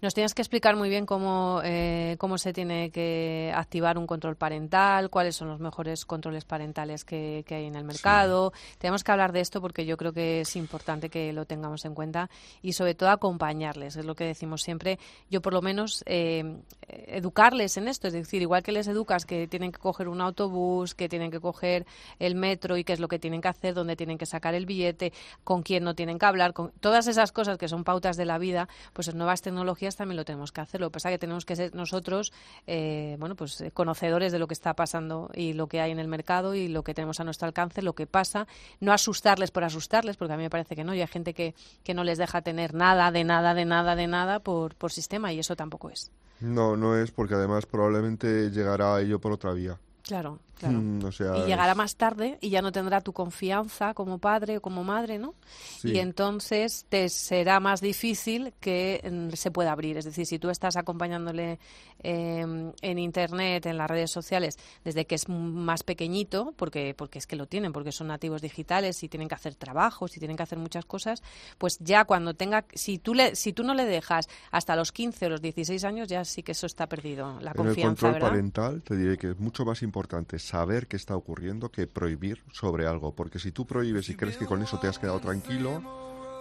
Nos 0.00 0.14
tienes 0.14 0.34
que 0.34 0.42
explicar 0.42 0.76
muy 0.76 0.88
bien 0.88 1.06
cómo, 1.06 1.60
eh, 1.64 2.16
cómo 2.18 2.38
se 2.38 2.52
tiene 2.52 2.90
que 2.90 3.52
activar 3.54 3.98
un 3.98 4.06
control 4.06 4.36
parental, 4.36 5.10
cuáles 5.10 5.36
son 5.36 5.48
los 5.48 5.60
mejores 5.60 6.04
controles 6.04 6.44
parentales 6.44 7.04
que, 7.04 7.44
hay 7.48 7.66
en 7.66 7.76
el 7.76 7.84
mercado. 7.84 8.52
Tenemos 8.78 9.02
que 9.04 9.12
hablar 9.12 9.32
de 9.32 9.40
esto 9.40 9.60
porque 9.60 9.86
yo 9.86 9.96
creo 9.96 10.12
que 10.12 10.40
es 10.40 10.56
importante 10.56 11.08
que 11.08 11.32
lo 11.32 11.44
tengamos 11.44 11.84
en 11.84 11.94
cuenta 11.94 12.30
y 12.62 12.72
sobre 12.72 12.94
todo 12.94 13.10
acompañarles, 13.10 13.96
es 13.96 14.04
lo 14.04 14.14
que 14.14 14.24
decimos 14.24 14.62
siempre. 14.62 14.98
Yo 15.30 15.40
por 15.40 15.52
lo 15.52 15.62
menos 15.62 16.02
eh, 16.06 16.44
educarles 16.88 17.76
en 17.76 17.88
esto, 17.88 18.08
es 18.08 18.12
decir, 18.12 18.42
igual 18.42 18.62
que 18.62 18.72
les 18.72 18.88
educas 18.88 19.24
que 19.24 19.46
tienen 19.46 19.72
que 19.72 19.78
coger 19.78 20.08
un 20.08 20.20
autobús, 20.20 20.94
que 20.94 21.08
tienen 21.08 21.30
que 21.30 21.40
coger 21.40 21.86
el 22.18 22.34
metro 22.34 22.76
y 22.76 22.84
qué 22.84 22.92
es 22.92 23.00
lo 23.00 23.08
que 23.08 23.18
tienen 23.18 23.40
que 23.40 23.48
hacer, 23.48 23.74
dónde 23.74 23.96
tienen 23.96 24.18
que 24.18 24.26
sacar 24.26 24.54
el 24.54 24.66
billete, 24.66 25.12
con 25.44 25.62
quién 25.62 25.84
no 25.84 25.94
tienen 25.94 26.18
que 26.18 26.26
hablar, 26.26 26.52
con 26.52 26.72
todas 26.80 27.06
esas 27.06 27.32
cosas 27.32 27.58
que 27.58 27.68
son 27.68 27.84
pautas 27.84 28.16
de 28.16 28.24
la 28.24 28.38
vida, 28.38 28.68
pues 28.92 29.08
en 29.08 29.18
nuevas 29.18 29.42
tecnologías 29.42 29.67
tecnologías 29.68 29.96
también 29.96 30.16
lo 30.16 30.24
tenemos 30.24 30.50
que 30.50 30.62
hacer. 30.62 30.80
Lo 30.80 30.88
que 30.88 30.94
pasa 30.94 31.10
es 31.10 31.14
que 31.14 31.18
tenemos 31.18 31.44
que 31.44 31.54
ser 31.54 31.74
nosotros, 31.74 32.32
eh, 32.66 33.16
bueno, 33.18 33.34
pues 33.34 33.60
eh, 33.60 33.70
conocedores 33.70 34.32
de 34.32 34.38
lo 34.38 34.46
que 34.46 34.54
está 34.54 34.72
pasando 34.74 35.30
y 35.34 35.52
lo 35.52 35.66
que 35.66 35.80
hay 35.82 35.90
en 35.90 35.98
el 35.98 36.08
mercado 36.08 36.54
y 36.54 36.68
lo 36.68 36.82
que 36.82 36.94
tenemos 36.94 37.20
a 37.20 37.24
nuestro 37.24 37.46
alcance, 37.46 37.82
lo 37.82 37.92
que 37.92 38.06
pasa. 38.06 38.46
No 38.80 38.92
asustarles 38.92 39.50
por 39.50 39.64
asustarles, 39.64 40.16
porque 40.16 40.32
a 40.32 40.36
mí 40.38 40.42
me 40.44 40.50
parece 40.50 40.74
que 40.74 40.84
no. 40.84 40.94
Y 40.94 41.02
hay 41.02 41.06
gente 41.06 41.34
que, 41.34 41.54
que 41.84 41.92
no 41.92 42.02
les 42.02 42.16
deja 42.16 42.40
tener 42.40 42.72
nada, 42.72 43.10
de 43.12 43.24
nada, 43.24 43.52
de 43.52 43.66
nada, 43.66 43.94
de 43.94 44.06
nada 44.06 44.40
por, 44.40 44.74
por 44.74 44.90
sistema 44.90 45.32
y 45.32 45.38
eso 45.40 45.54
tampoco 45.54 45.90
es. 45.90 46.10
No, 46.40 46.76
no 46.76 46.96
es 46.96 47.10
porque 47.10 47.34
además 47.34 47.66
probablemente 47.66 48.50
llegará 48.50 48.96
a 48.96 49.00
ello 49.02 49.20
por 49.20 49.32
otra 49.32 49.52
vía. 49.52 49.78
Claro, 50.02 50.38
claro. 50.58 50.78
Mm, 50.78 51.00
y 51.36 51.46
llegará 51.46 51.74
más 51.74 51.96
tarde 51.96 52.38
y 52.40 52.50
ya 52.50 52.62
no 52.62 52.72
tendrá 52.72 53.00
tu 53.00 53.12
confianza 53.12 53.94
como 53.94 54.18
padre 54.18 54.58
o 54.58 54.60
como 54.60 54.84
madre, 54.84 55.18
¿no? 55.18 55.34
Y 55.82 55.98
entonces 55.98 56.86
te 56.88 57.08
será 57.08 57.60
más 57.60 57.80
difícil 57.80 58.52
que 58.60 59.00
mm, 59.04 59.34
se 59.34 59.50
pueda 59.50 59.72
abrir. 59.72 59.96
Es 59.96 60.04
decir, 60.04 60.26
si 60.26 60.38
tú 60.38 60.50
estás 60.50 60.76
acompañándole 60.76 61.58
em, 62.00 62.72
en 62.82 62.98
Internet, 62.98 63.66
en 63.66 63.78
las 63.78 63.88
redes 63.88 64.10
sociales, 64.10 64.58
desde 64.84 65.06
que 65.06 65.14
es 65.14 65.28
más 65.28 65.82
pequeñito, 65.82 66.52
porque, 66.56 66.94
porque 66.96 67.18
es 67.18 67.26
que 67.26 67.36
lo 67.36 67.46
tienen, 67.46 67.72
porque 67.72 67.92
son 67.92 68.08
nativos 68.08 68.42
digitales 68.42 69.02
y 69.02 69.08
tienen 69.08 69.28
que 69.28 69.34
hacer 69.34 69.54
trabajos 69.54 70.16
y 70.16 70.18
tienen 70.18 70.36
que 70.36 70.42
hacer 70.42 70.58
muchas 70.58 70.84
cosas, 70.84 71.22
pues 71.58 71.78
ya 71.78 72.04
cuando 72.04 72.34
tenga, 72.34 72.64
si 72.74 72.98
tú, 72.98 73.14
le, 73.14 73.36
si 73.36 73.52
tú 73.52 73.62
no 73.62 73.74
le 73.74 73.84
dejas 73.84 74.28
hasta 74.50 74.76
los 74.76 74.92
15 74.92 75.26
o 75.26 75.30
los 75.30 75.42
16 75.42 75.84
años, 75.84 76.08
ya 76.08 76.24
sí 76.24 76.42
que 76.42 76.52
eso 76.52 76.66
está 76.66 76.86
perdido, 76.88 77.38
la 77.40 77.54
confianza, 77.54 77.80
el 77.80 77.86
control 77.86 78.12
¿verdad? 78.12 78.28
parental 78.28 78.82
te 78.82 78.96
diré 78.96 79.16
que 79.16 79.30
es 79.30 79.38
mucho 79.38 79.64
más 79.64 79.82
importante 79.82 80.38
saber 80.48 80.88
qué 80.88 80.96
está 80.96 81.14
ocurriendo 81.14 81.70
que 81.70 81.86
prohibir 81.86 82.42
sobre 82.52 82.86
algo, 82.86 83.14
porque 83.14 83.38
si 83.38 83.52
tú 83.52 83.66
prohíbes 83.66 84.08
y 84.08 84.16
crees 84.16 84.36
que 84.36 84.46
con 84.46 84.62
eso 84.62 84.78
te 84.78 84.88
has 84.88 84.98
quedado 84.98 85.20
tranquilo, 85.20 85.82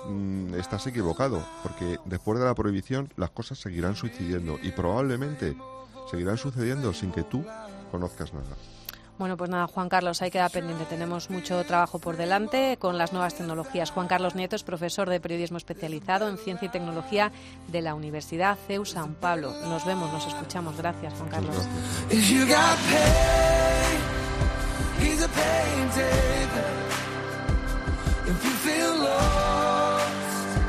mm, 0.07 0.55
estás 0.55 0.87
equivocado, 0.87 1.45
porque 1.61 1.99
después 2.05 2.39
de 2.39 2.45
la 2.45 2.55
prohibición 2.55 3.11
las 3.17 3.31
cosas 3.31 3.59
seguirán 3.59 3.95
sucediendo 3.95 4.57
y 4.63 4.71
probablemente 4.71 5.55
seguirán 6.09 6.37
sucediendo 6.37 6.93
sin 6.93 7.11
que 7.11 7.23
tú 7.23 7.43
conozcas 7.91 8.33
nada. 8.33 8.55
Bueno, 9.17 9.35
pues 9.35 9.49
nada, 9.49 9.65
Juan 9.67 9.89
Carlos, 9.89 10.21
ahí 10.21 10.29
queda 10.29 10.47
pendiente. 10.47 10.85
Tenemos 10.85 11.31
mucho 11.31 11.63
trabajo 11.65 11.97
por 11.97 12.17
delante 12.17 12.77
con 12.77 12.99
las 12.99 13.13
nuevas 13.13 13.33
tecnologías. 13.33 13.89
Juan 13.89 14.07
Carlos 14.07 14.35
Nieto 14.35 14.55
es 14.55 14.63
profesor 14.63 15.09
de 15.09 15.19
periodismo 15.19 15.57
especializado 15.57 16.29
en 16.29 16.37
ciencia 16.37 16.67
y 16.67 16.69
tecnología 16.69 17.31
de 17.67 17.81
la 17.81 17.95
Universidad 17.95 18.59
CEU 18.67 18.85
San 18.85 19.15
Pablo. 19.15 19.53
Nos 19.63 19.85
vemos, 19.85 20.13
nos 20.13 20.27
escuchamos. 20.27 20.77
Gracias, 20.77 21.13
Juan 21.15 21.29
Carlos. 21.29 21.55
things 25.17 25.23
are 25.23 25.41
painted. 25.41 26.49
If 28.27 28.43
you 28.43 28.51
feel 28.65 28.95
lost, 28.97 30.59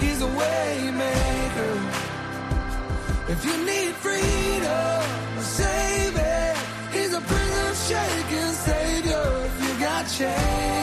he's 0.00 0.20
a 0.20 0.26
waymaker. 0.26 1.74
If 3.28 3.44
you 3.44 3.56
need 3.64 3.94
freedom, 3.94 5.02
save 5.40 6.16
it. 6.16 6.56
He's 6.92 7.14
a 7.14 7.20
prison 7.20 7.74
shaking 7.88 8.52
savior. 8.66 9.46
If 9.46 9.62
you 9.62 9.80
got 9.80 10.06
chains. 10.08 10.73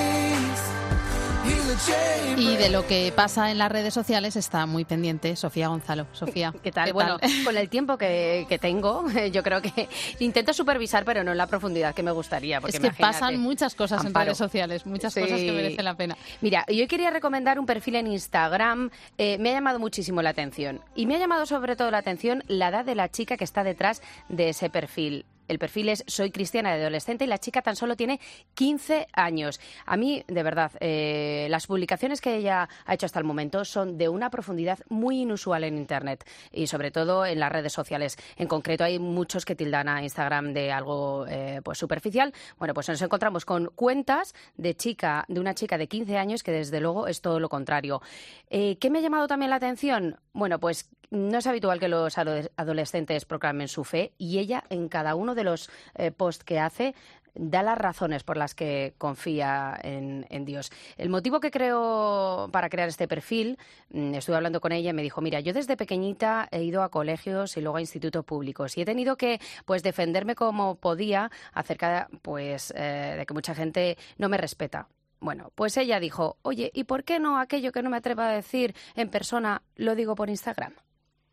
Y 2.38 2.58
de 2.58 2.70
lo 2.70 2.86
que 2.86 3.14
pasa 3.16 3.50
en 3.50 3.58
las 3.58 3.72
redes 3.72 3.94
sociales 3.94 4.36
está 4.36 4.66
muy 4.66 4.84
pendiente 4.84 5.36
Sofía 5.38 5.70
Gonzalo. 5.70 6.06
Sofía, 6.12 6.54
¿qué 6.64 6.72
tal? 6.72 6.92
bueno, 6.92 7.18
con 7.46 7.56
el 7.56 7.70
tiempo 7.70 7.98
que, 7.98 8.58
tengo, 8.60 9.06
yo 9.32 9.42
creo 9.42 9.62
que 9.62 9.88
intento 10.20 10.52
supervisar, 10.52 11.06
pero 11.06 11.24
no 11.24 11.32
en 11.32 11.38
la 11.38 11.48
profundidad 11.48 11.96
que 11.96 12.04
me 12.04 12.12
gustaría. 12.12 12.60
Porque 12.60 12.76
es 12.76 12.84
que 12.84 12.92
pasan 12.92 13.40
muchas 13.40 13.74
cosas 13.74 14.04
en 14.04 14.14
redes 14.14 14.38
sociales, 14.38 14.86
muchas 14.86 15.14
cosas 15.14 15.40
que 15.40 15.52
merecen 15.52 15.86
la 15.86 15.96
pena. 15.96 16.18
Mira, 16.42 16.66
yo 16.68 16.88
quería 16.88 17.10
recomendar 17.10 17.58
un 17.58 17.66
perfil 17.66 17.96
en 17.96 18.08
Instagram. 18.08 18.90
Eh, 19.18 19.38
me 19.38 19.52
ha 19.52 19.54
llamado 19.54 19.80
muchísimo 19.80 20.22
la 20.22 20.32
atención. 20.32 20.82
Y 20.94 21.06
me 21.06 21.16
ha 21.16 21.20
llamado 21.20 21.46
sobre 21.46 21.76
todo 21.76 21.90
la 21.90 22.00
atención 22.00 22.44
la 22.48 22.68
edad 22.68 22.84
de 22.84 22.96
la 22.96 23.10
chica 23.10 23.38
que 23.38 23.46
está 23.46 23.64
detrás 23.64 24.02
de 24.28 24.50
ese 24.50 24.70
perfil. 24.70 25.26
El 25.48 25.60
perfil 25.60 25.90
es 25.90 26.04
Soy 26.08 26.32
cristiana 26.32 26.74
de 26.74 26.82
adolescente 26.82 27.26
y 27.26 27.28
la 27.28 27.38
chica 27.38 27.62
tan 27.62 27.76
solo 27.76 27.96
tiene 27.96 28.20
15 28.54 29.08
años. 29.14 29.60
A 29.86 29.98
mí, 29.98 30.24
de 30.28 30.44
verdad, 30.44 30.72
eh, 30.80 31.48
las 31.50 31.68
publicaciones 31.68 32.22
que 32.22 32.36
ella 32.36 32.70
ha 32.86 32.94
hecho 32.94 33.06
hasta 33.06 33.20
el 33.20 33.26
momento 33.26 33.66
son 33.66 33.98
de 33.98 34.10
una 34.10 34.30
profundidad 34.30 34.80
muy 34.90 35.22
inusual 35.22 35.64
en 35.64 35.78
Internet 35.78 36.26
y 36.52 36.68
sobre 36.68 36.92
todo 36.92 37.26
en 37.26 37.40
las 37.40 37.52
redes 37.52 37.74
sociales. 37.74 38.18
En 38.38 38.48
concreto, 38.48 38.84
hay 38.84 39.00
muchos 39.00 39.46
que 39.46 39.56
tildan 39.56 39.90
a 39.90 40.04
Instagram 40.04 40.54
de 40.54 40.72
algo 40.72 41.26
eh, 41.28 41.62
pues 41.64 41.78
superficial. 41.78 42.34
Bueno, 42.58 42.74
pues 42.74 42.90
nos 42.90 43.02
encontramos 43.02 43.46
con 43.46 43.68
cuentas 43.76 44.34
de 44.56 44.76
chica, 44.76 45.26
de 45.28 45.40
una 45.40 45.54
chica 45.54 45.78
de 45.78 45.88
15 45.88 46.18
años 46.18 46.44
que 46.44 46.52
desde 46.52 46.80
luego 46.80 47.08
es 47.08 47.22
todo 47.22 47.40
lo 47.40 47.50
contrario. 47.50 48.02
Eh, 48.50 48.78
¿Qué 48.78 48.90
me 48.90 49.00
ha 49.00 49.02
llamado 49.02 49.28
también 49.28 49.50
la 49.50 49.58
atención? 49.58 50.20
Bueno, 50.34 50.60
pues 50.60 50.90
no 51.12 51.38
es 51.38 51.48
habitual 51.48 51.80
que 51.80 51.90
los 51.90 52.18
adolescentes 52.18 53.26
proclamen 53.26 53.68
su 53.68 53.84
fe 53.84 54.14
y 54.18 54.40
ella 54.40 54.64
en 54.70 54.88
cada 54.88 55.16
uno 55.16 55.36
de 55.36 55.44
los 55.44 55.70
eh, 55.96 56.12
posts 56.12 56.44
que 56.44 56.60
hace 56.60 56.96
da 57.34 57.64
las 57.64 57.78
razones 57.78 58.24
por 58.24 58.38
las 58.38 58.56
que 58.56 58.94
confía 58.98 59.80
en, 59.84 60.26
Dios. 60.46 60.72
El 60.98 61.10
motivo 61.10 61.40
que 61.40 61.52
creo 61.52 62.50
para 62.52 62.70
crear 62.70 62.90
este 62.90 63.08
perfil, 63.08 63.58
mm, 63.90 64.16
estuve 64.16 64.36
hablando 64.36 64.60
con 64.60 64.72
ella 64.72 64.90
y 64.90 64.94
me 64.94 65.02
dijo, 65.02 65.22
mira, 65.22 65.40
yo 65.40 65.54
desde 65.54 65.78
pequeñita 65.78 66.48
he 66.52 66.64
ido 66.64 66.84
a 66.84 66.90
colegios 66.90 67.56
y 67.56 67.62
luego 67.62 67.78
a 67.78 67.82
institutos 67.82 68.26
públicos 68.26 68.78
y 68.78 68.82
he 68.82 68.86
tenido 68.86 69.18
que 69.18 69.40
pues 69.66 69.84
defenderme 69.84 70.36
como 70.36 70.76
podía 70.76 71.32
acerca 71.54 72.10
pues 72.22 72.74
eh, 72.76 73.16
de 73.18 73.26
que 73.26 73.34
mucha 73.34 73.56
gente 73.56 73.98
no 74.18 74.28
me 74.30 74.38
respeta. 74.38 74.88
Bueno, 75.20 75.52
pues 75.56 75.78
ella 75.78 76.00
dijo, 76.00 76.38
oye, 76.42 76.72
¿y 76.74 76.86
por 76.86 77.04
qué 77.04 77.20
no 77.20 77.38
aquello 77.38 77.72
que 77.72 77.84
no 77.84 77.90
me 77.90 77.98
atrevo 77.98 78.24
a 78.24 78.30
decir 78.30 78.76
en 78.96 79.10
persona 79.10 79.62
lo 79.76 79.96
digo 79.96 80.16
por 80.16 80.30
Instagram? 80.30 80.74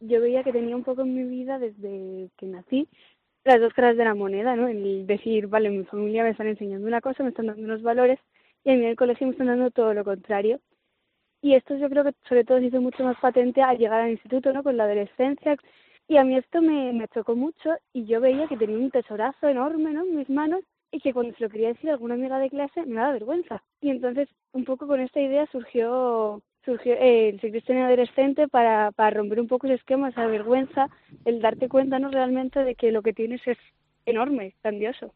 Yo 0.01 0.21
veía 0.21 0.45
que 0.45 0.53
tenía 0.53 0.77
un 0.77 0.85
poco 0.85 1.03
en 1.03 1.15
mi 1.15 1.25
vida 1.25 1.59
desde 1.59 2.31
que 2.37 2.47
nací 2.47 2.89
las 3.45 3.61
dos 3.61 3.73
caras 3.73 3.97
de 3.97 4.05
la 4.05 4.15
moneda, 4.15 4.57
¿no? 4.57 4.69
El 4.69 5.07
decir, 5.07 5.47
vale, 5.47 5.71
mi 5.71 5.85
familia 5.85 6.23
me 6.23 6.31
están 6.31 6.49
enseñando 6.49 6.87
una 6.87 7.01
cosa, 7.01 7.23
me 7.23 7.31
están 7.31 7.47
dando 7.47 7.63
unos 7.63 7.83
valores 7.83 8.19
y 8.65 8.71
a 8.71 8.75
mí 8.75 8.81
en 8.81 8.91
el 8.91 8.97
colegio 8.97 9.27
me 9.27 9.33
están 9.33 9.47
dando 9.47 9.71
todo 9.71 9.95
lo 9.95 10.05
contrario. 10.05 10.61
Y 11.41 11.55
esto 11.55 11.77
yo 11.77 11.89
creo 11.89 12.05
que 12.05 12.15
sobre 12.29 12.45
todo 12.45 12.59
se 12.59 12.67
hizo 12.67 12.81
mucho 12.81 13.05
más 13.05 13.19
patente 13.21 13.63
al 13.63 13.79
llegar 13.79 14.03
al 14.03 14.11
instituto, 14.11 14.53
¿no? 14.53 14.63
Con 14.63 14.77
la 14.77 14.85
adolescencia. 14.85 15.57
Y 16.09 16.17
a 16.17 16.25
mí 16.25 16.37
esto 16.37 16.61
me, 16.63 16.93
me 16.93 17.09
chocó 17.09 17.37
mucho 17.37 17.71
y 17.93 18.05
yo 18.07 18.21
veía 18.21 18.49
que 18.49 18.57
tenía 18.57 18.79
un 18.79 18.91
tesorazo 18.91 19.49
enorme, 19.49 19.93
¿no? 19.93 20.05
En 20.05 20.17
mis 20.17 20.29
manos 20.31 20.63
y 20.91 21.01
que 21.01 21.13
cuando 21.13 21.35
se 21.37 21.45
lo 21.45 21.51
quería 21.51 21.69
decir 21.69 21.91
a 21.91 21.95
alguna 21.95 22.15
amiga 22.15 22.39
de 22.39 22.51
clase 22.51 22.85
me 22.87 22.97
daba 22.97 23.13
vergüenza. 23.13 23.63
Y 23.81 23.91
entonces, 23.91 24.29
un 24.53 24.65
poco 24.65 24.87
con 24.87 25.01
esta 25.01 25.21
idea 25.21 25.47
surgió 25.53 26.43
surgió 26.65 26.95
eh, 26.95 27.39
el 27.41 27.79
adolescente 27.79 28.49
para, 28.49 28.93
para 28.93 29.11
romper 29.11 29.41
un 29.41 29.49
poco 29.49 29.67
ese 29.67 29.77
esquema, 29.77 30.11
esa 30.11 30.27
vergüenza, 30.27 30.89
el 31.25 31.41
darte 31.41 31.69
cuenta 31.69 31.99
no 31.99 32.11
realmente 32.11 32.65
de 32.65 32.75
que 32.75 32.93
lo 32.93 33.03
que 33.03 33.13
tienes 33.13 33.41
es 33.47 33.59
enorme, 34.07 34.55
grandioso. 34.63 35.13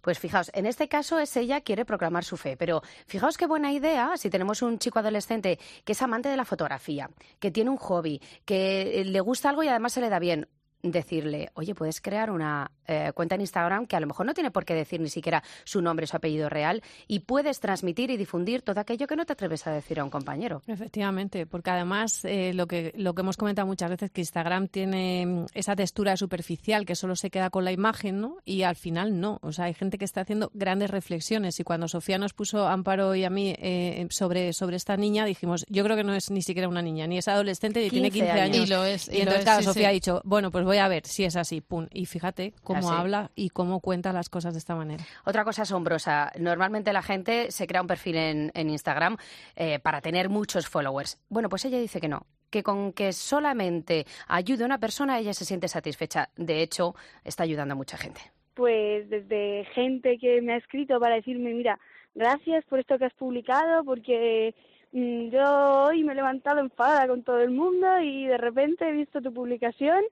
Pues 0.00 0.18
fijaos, 0.18 0.50
en 0.54 0.66
este 0.66 0.88
caso 0.88 1.18
es 1.18 1.36
ella 1.36 1.60
quiere 1.60 1.84
proclamar 1.84 2.24
su 2.24 2.36
fe, 2.36 2.56
pero 2.56 2.82
fijaos 3.06 3.38
qué 3.38 3.46
buena 3.46 3.72
idea 3.72 4.16
si 4.16 4.30
tenemos 4.30 4.62
un 4.62 4.78
chico 4.78 4.98
adolescente 4.98 5.58
que 5.84 5.92
es 5.92 6.02
amante 6.02 6.28
de 6.28 6.36
la 6.36 6.44
fotografía, 6.44 7.08
que 7.38 7.50
tiene 7.50 7.70
un 7.70 7.78
hobby, 7.78 8.20
que 8.44 9.02
le 9.06 9.20
gusta 9.20 9.48
algo 9.48 9.62
y 9.62 9.68
además 9.68 9.92
se 9.92 10.00
le 10.00 10.10
da 10.10 10.18
bien 10.18 10.46
decirle, 10.82 11.50
oye, 11.54 11.74
puedes 11.74 12.00
crear 12.00 12.30
una 12.30 12.70
eh, 12.86 13.12
cuenta 13.14 13.36
en 13.36 13.42
Instagram 13.42 13.86
que 13.86 13.96
a 13.96 14.00
lo 14.00 14.06
mejor 14.06 14.26
no 14.26 14.34
tiene 14.34 14.50
por 14.50 14.64
qué 14.64 14.74
decir 14.74 15.00
ni 15.00 15.08
siquiera 15.08 15.42
su 15.64 15.80
nombre, 15.80 16.06
su 16.06 16.16
apellido 16.16 16.48
real, 16.48 16.82
y 17.06 17.20
puedes 17.20 17.60
transmitir 17.60 18.10
y 18.10 18.16
difundir 18.16 18.62
todo 18.62 18.80
aquello 18.80 19.06
que 19.06 19.16
no 19.16 19.24
te 19.24 19.32
atreves 19.32 19.66
a 19.66 19.72
decir 19.72 20.00
a 20.00 20.04
un 20.04 20.10
compañero. 20.10 20.62
Efectivamente, 20.66 21.46
porque 21.46 21.70
además 21.70 22.24
eh, 22.24 22.52
lo, 22.54 22.66
que, 22.66 22.92
lo 22.96 23.14
que 23.14 23.20
hemos 23.20 23.36
comentado 23.36 23.66
muchas 23.66 23.90
veces, 23.90 24.10
que 24.10 24.20
Instagram 24.20 24.68
tiene 24.68 25.26
mm, 25.26 25.46
esa 25.54 25.76
textura 25.76 26.16
superficial 26.16 26.84
que 26.84 26.96
solo 26.96 27.16
se 27.16 27.30
queda 27.30 27.50
con 27.50 27.64
la 27.64 27.72
imagen, 27.72 28.20
¿no? 28.20 28.36
Y 28.44 28.62
al 28.62 28.76
final 28.76 29.20
no. 29.20 29.38
O 29.42 29.52
sea, 29.52 29.66
hay 29.66 29.74
gente 29.74 29.98
que 29.98 30.04
está 30.04 30.22
haciendo 30.22 30.50
grandes 30.54 30.90
reflexiones. 30.90 31.58
Y 31.60 31.64
cuando 31.64 31.88
Sofía 31.88 32.18
nos 32.18 32.32
puso 32.32 32.66
Amparo 32.66 33.14
y 33.14 33.24
a 33.24 33.30
mí 33.30 33.54
eh, 33.58 34.06
sobre, 34.10 34.52
sobre 34.52 34.76
esta 34.76 34.96
niña, 34.96 35.24
dijimos, 35.24 35.64
yo 35.68 35.84
creo 35.84 35.96
que 35.96 36.04
no 36.04 36.14
es 36.14 36.30
ni 36.30 36.42
siquiera 36.42 36.68
una 36.68 36.82
niña, 36.82 37.06
ni 37.06 37.18
es 37.18 37.28
adolescente, 37.28 37.80
ni 37.80 37.90
tiene 37.90 38.10
15 38.10 38.30
años. 38.30 38.66
Y 38.66 38.70
lo 38.70 38.84
es. 38.84 39.08
Y, 39.08 39.20
entonces, 39.20 39.64
Sofía 39.64 39.88
ha 39.88 39.92
dicho, 39.92 40.20
bueno, 40.24 40.50
pues 40.50 40.64
voy 40.64 40.71
a 40.78 40.88
ver 40.88 41.06
si 41.06 41.24
es 41.24 41.36
así, 41.36 41.60
pum. 41.60 41.86
Y 41.90 42.06
fíjate 42.06 42.54
cómo 42.62 42.90
habla 42.90 43.30
y 43.34 43.50
cómo 43.50 43.80
cuenta 43.80 44.12
las 44.12 44.28
cosas 44.28 44.54
de 44.54 44.58
esta 44.58 44.74
manera. 44.74 45.04
Otra 45.24 45.44
cosa 45.44 45.62
asombrosa, 45.62 46.32
normalmente 46.38 46.92
la 46.92 47.02
gente 47.02 47.50
se 47.50 47.66
crea 47.66 47.80
un 47.80 47.86
perfil 47.86 48.16
en, 48.16 48.50
Instagram 48.54 49.16
eh, 49.56 49.78
para 49.78 50.00
tener 50.00 50.28
muchos 50.28 50.68
followers. 50.68 51.18
Bueno, 51.28 51.48
pues 51.48 51.64
ella 51.64 51.78
dice 51.78 52.00
que 52.00 52.08
no, 52.08 52.26
que 52.52 52.62
con 52.62 52.92
que 52.92 53.12
solamente 53.12 54.04
ayude 54.28 54.62
a 54.62 54.66
una 54.66 54.78
persona 54.78 55.18
ella 55.18 55.34
se 55.34 55.44
siente 55.44 55.66
satisfecha. 55.66 56.28
De 56.36 56.62
hecho, 56.62 56.94
está 57.24 57.42
ayudando 57.42 57.72
a 57.72 57.76
mucha 57.76 57.96
gente. 57.96 58.20
Pues 58.54 59.08
desde 59.08 59.64
gente 59.74 60.18
que 60.18 60.40
me 60.42 60.52
ha 60.52 60.56
escrito 60.58 61.00
para 61.00 61.16
decirme, 61.16 61.54
mira, 61.54 61.80
gracias 62.14 62.64
por 62.66 62.78
esto 62.78 62.98
que 62.98 63.06
has 63.06 63.14
publicado, 63.14 63.82
porque 63.84 64.54
mm, 64.92 65.28
yo 65.30 65.86
hoy 65.86 66.04
me 66.04 66.12
he 66.12 66.16
levantado 66.16 66.60
enfadada 66.60 67.08
con 67.08 67.22
todo 67.22 67.40
el 67.40 67.50
mundo 67.50 67.98
y 68.00 68.26
de 68.26 68.36
repente 68.36 68.88
he 68.88 68.92
visto 68.92 69.22
tu 69.22 69.32
publicación 69.32 70.04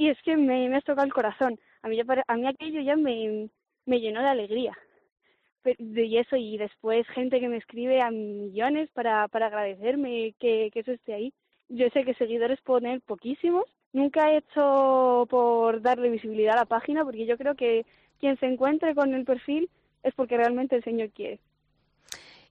y 0.00 0.08
es 0.08 0.16
que 0.22 0.34
me, 0.34 0.66
me 0.70 0.78
has 0.78 0.84
tocado 0.84 1.04
el 1.04 1.12
corazón. 1.12 1.60
A 1.82 1.88
mí, 1.88 2.00
a 2.00 2.36
mí 2.36 2.46
aquello 2.46 2.80
ya 2.80 2.96
me, 2.96 3.50
me 3.84 4.00
llenó 4.00 4.22
de 4.22 4.28
alegría. 4.28 4.72
Y 5.76 6.16
eso, 6.16 6.36
y 6.36 6.56
después 6.56 7.06
gente 7.08 7.38
que 7.38 7.50
me 7.50 7.58
escribe 7.58 8.00
a 8.00 8.10
millones 8.10 8.88
para, 8.94 9.28
para 9.28 9.48
agradecerme 9.48 10.34
que, 10.40 10.70
que 10.72 10.80
eso 10.80 10.92
esté 10.92 11.12
ahí. 11.12 11.34
yo 11.68 11.86
sé 11.90 12.04
que 12.04 12.14
seguidores 12.14 12.62
poner 12.62 13.02
poquísimos. 13.02 13.66
Nunca 13.92 14.32
he 14.32 14.38
hecho 14.38 15.26
por 15.28 15.82
darle 15.82 16.08
visibilidad 16.08 16.54
a 16.54 16.60
la 16.60 16.64
página 16.64 17.04
porque 17.04 17.26
yo 17.26 17.36
creo 17.36 17.54
que 17.54 17.84
quien 18.20 18.38
se 18.38 18.46
encuentre 18.46 18.94
con 18.94 19.12
el 19.12 19.26
perfil 19.26 19.68
es 20.02 20.14
porque 20.14 20.38
realmente 20.38 20.76
el 20.76 20.82
Señor 20.82 21.10
quiere. 21.10 21.40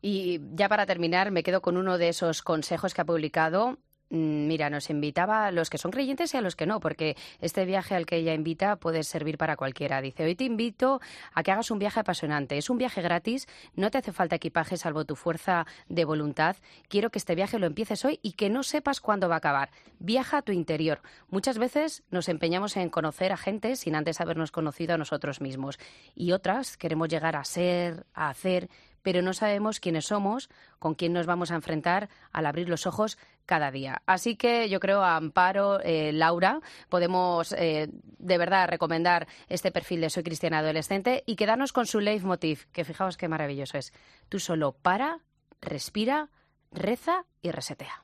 Y 0.04 0.40
ya 0.54 0.70
para 0.70 0.86
terminar, 0.86 1.32
me 1.32 1.42
quedo 1.42 1.62
con 1.62 1.78
uno 1.78 1.98
de 1.98 2.10
esos 2.10 2.44
consejos 2.44 2.94
que 2.94 3.02
ha 3.02 3.06
publicado 3.06 3.80
mira, 4.10 4.70
nos 4.70 4.90
invitaba 4.90 5.48
a 5.48 5.52
los 5.52 5.70
que 5.70 5.78
son 5.78 5.92
creyentes 5.92 6.34
y 6.34 6.38
a 6.38 6.42
los 6.42 6.56
que 6.56 6.66
no, 6.66 6.80
porque 6.80 7.16
este 7.42 7.66
viaje 7.66 7.96
al 7.96 8.06
que 8.06 8.18
ella 8.18 8.34
invita 8.34 8.76
puede 8.78 9.04
servir 9.04 9.38
para 9.38 9.56
cualquiera. 9.56 10.02
Dice, 10.02 10.24
hoy 10.24 10.36
te 10.36 10.44
invito 10.44 11.00
a 11.34 11.44
que 11.44 11.52
hagas 11.52 11.72
un 11.72 11.80
viaje 11.80 12.00
apasionante. 12.00 12.58
Es 12.58 12.70
un 12.70 12.78
viaje 12.78 13.02
gratis, 13.02 13.48
no 13.76 13.92
te 13.92 14.00
hace 14.00 14.12
falta 14.12 14.36
equipaje 14.36 14.78
salvo 14.78 15.06
tu 15.06 15.16
fuerza 15.16 15.66
de 15.88 16.06
voluntad. 16.06 16.56
Quiero 16.88 17.10
que 17.10 17.20
este 17.20 17.36
viaje 17.36 17.60
lo 17.60 17.68
empieces 17.68 18.04
hoy 18.06 18.20
y 18.22 18.34
que 18.34 18.50
no 18.50 18.64
sepas 18.64 19.02
cuándo 19.02 19.30
va 19.30 19.36
a 19.36 19.40
acabar. 19.40 19.70
Viaja 20.00 20.38
a 20.38 20.42
tu 20.42 20.52
interior. 20.52 21.02
Muchas 21.30 21.58
veces 21.58 22.04
nos 22.10 22.30
empeñamos 22.30 22.78
en 22.78 22.90
conocer 22.90 23.32
a 23.32 23.38
gente 23.38 23.76
sin 23.76 23.96
antes 23.96 24.22
habernos 24.22 24.52
conocido 24.52 24.96
a 24.96 24.98
nosotros 24.98 25.42
mismos. 25.42 25.78
Y 26.16 26.32
otras 26.32 26.78
queremos 26.78 27.10
llegar 27.10 27.36
a 27.36 27.44
ser, 27.44 28.06
a 28.14 28.30
hacer, 28.30 28.70
pero 29.02 29.22
no 29.22 29.34
sabemos 29.34 29.80
quiénes 29.80 30.06
somos, 30.06 30.50
con 30.80 30.96
quién 30.96 31.14
nos 31.14 31.26
vamos 31.26 31.52
a 31.52 31.56
enfrentar 31.56 32.10
al 32.32 32.46
abrir 32.46 32.70
los 32.70 32.86
ojos 32.88 33.18
cada 33.46 33.72
día. 33.72 34.02
Así 34.06 34.36
que 34.36 34.70
yo 34.70 34.80
creo 34.80 35.02
a 35.02 35.16
Amparo, 35.16 35.80
eh, 35.82 36.12
Laura, 36.14 36.62
podemos 36.88 37.52
eh, 37.54 37.90
de 37.92 38.38
verdad 38.38 38.68
recomendar 38.68 39.28
este 39.48 39.72
perfil 39.72 40.02
de 40.02 40.10
Soy 40.10 40.24
Cristiana 40.24 40.60
Adolescente 40.60 41.24
y 41.26 41.36
quedarnos 41.36 41.74
con 41.74 41.86
su 41.86 42.00
leitmotiv, 42.00 42.68
que 42.72 42.86
fijaos 42.86 43.18
qué 43.18 43.28
maravilloso 43.28 43.78
es. 43.78 43.92
Tú 44.30 44.40
solo 44.40 44.74
para, 44.74 45.20
respira, 45.62 46.30
reza 46.72 47.26
y 47.42 47.52
resetea. 47.52 48.04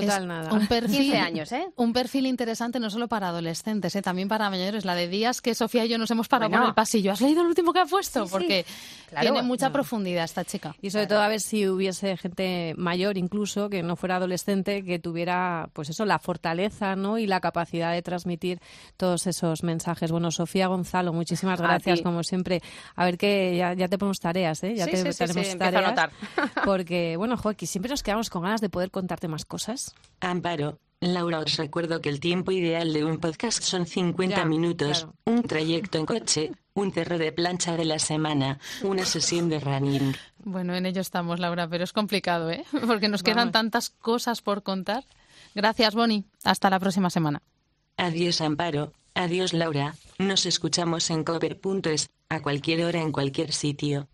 Total 0.00 0.26
nada. 0.26 0.52
Un 0.52 0.66
perfil, 0.68 1.14
años, 1.14 1.52
¿eh? 1.52 1.68
Un 1.76 1.92
perfil 1.92 2.26
interesante 2.26 2.80
no 2.80 2.90
solo 2.90 3.06
para 3.06 3.28
adolescentes, 3.28 3.94
¿eh? 3.94 4.02
también 4.02 4.26
para 4.28 4.50
mayores. 4.50 4.84
La 4.84 4.96
de 4.96 5.06
días 5.06 5.40
que 5.40 5.54
Sofía 5.54 5.84
y 5.84 5.88
yo 5.88 5.98
nos 5.98 6.10
hemos 6.10 6.26
parado 6.26 6.50
por 6.50 6.66
el 6.66 6.74
pasillo. 6.74 7.12
¿Has 7.12 7.20
leído 7.20 7.42
el 7.42 7.46
último 7.46 7.72
que 7.72 7.78
ha 7.78 7.86
puesto? 7.86 8.26
Porque 8.26 8.66
tiene 9.20 9.42
mucha 9.42 9.70
profundidad 9.70 10.24
esta 10.24 10.44
chica. 10.44 10.74
Y 10.82 10.90
sobre 10.90 11.06
todo 11.06 11.20
a 11.20 11.28
ver 11.28 11.40
si 11.40 11.68
hubiese 11.68 12.16
gente 12.16 12.74
mayor 12.76 13.16
incluso, 13.16 13.68
que 13.68 13.84
no 13.84 13.94
fuera 13.94 14.16
adolescente, 14.16 14.84
que 14.84 14.98
tuviera, 14.98 15.68
pues 15.72 15.90
eso, 15.90 16.04
la 16.04 16.18
fortaleza 16.18 16.96
¿no? 16.96 17.16
y 17.18 17.28
la 17.28 17.40
capacidad 17.40 17.92
de 17.92 18.02
transmitir 18.02 18.60
todos 18.96 19.28
esos 19.28 19.62
mensajes. 19.62 20.10
Bueno, 20.10 20.32
Sofía 20.32 20.66
Gonzalo, 20.66 21.12
muchísimas 21.12 21.60
gracias, 21.60 22.02
como 22.02 22.24
siempre. 22.24 22.62
A 22.96 23.04
ver 23.04 23.16
que 23.16 23.56
ya, 23.56 23.76
te 23.88 23.96
ponemos 23.96 24.18
tareas, 24.18 24.62
¿eh? 24.64 24.74
Ya 24.74 24.86
te 24.86 25.04
tenemos 25.12 25.56
tareas. 25.56 26.10
Porque, 26.64 27.16
bueno, 27.16 27.36
Joaquín, 27.36 27.68
siempre 27.68 27.90
nos 27.90 28.02
quedamos 28.02 28.28
con 28.28 28.42
ganas 28.42 28.60
de 28.60 28.68
poder 28.68 28.90
contarte 28.90 29.28
más 29.28 29.44
cosas. 29.44 29.83
Amparo. 30.20 30.78
Laura, 31.00 31.40
os 31.40 31.56
recuerdo 31.56 32.00
que 32.00 32.08
el 32.08 32.18
tiempo 32.18 32.50
ideal 32.50 32.92
de 32.92 33.04
un 33.04 33.18
podcast 33.18 33.62
son 33.62 33.86
50 33.86 34.44
minutos, 34.46 35.06
un 35.26 35.42
trayecto 35.42 35.98
en 35.98 36.06
coche, 36.06 36.52
un 36.72 36.92
cerro 36.92 37.18
de 37.18 37.30
plancha 37.30 37.76
de 37.76 37.84
la 37.84 37.98
semana, 37.98 38.58
una 38.82 39.04
sesión 39.04 39.50
de 39.50 39.60
running. 39.60 40.14
Bueno, 40.38 40.74
en 40.74 40.86
ello 40.86 41.02
estamos, 41.02 41.40
Laura, 41.40 41.68
pero 41.68 41.84
es 41.84 41.92
complicado, 41.92 42.50
¿eh? 42.50 42.64
Porque 42.86 43.08
nos 43.08 43.22
quedan 43.22 43.52
tantas 43.52 43.90
cosas 43.90 44.40
por 44.40 44.62
contar. 44.62 45.04
Gracias, 45.54 45.94
Bonnie. 45.94 46.24
Hasta 46.42 46.70
la 46.70 46.80
próxima 46.80 47.10
semana. 47.10 47.42
Adiós, 47.96 48.40
Amparo. 48.40 48.92
Adiós, 49.14 49.52
Laura. 49.52 49.94
Nos 50.18 50.46
escuchamos 50.46 51.10
en 51.10 51.22
cover.es, 51.22 52.08
a 52.28 52.40
cualquier 52.40 52.84
hora 52.84 53.00
en 53.00 53.12
cualquier 53.12 53.52
sitio. 53.52 54.08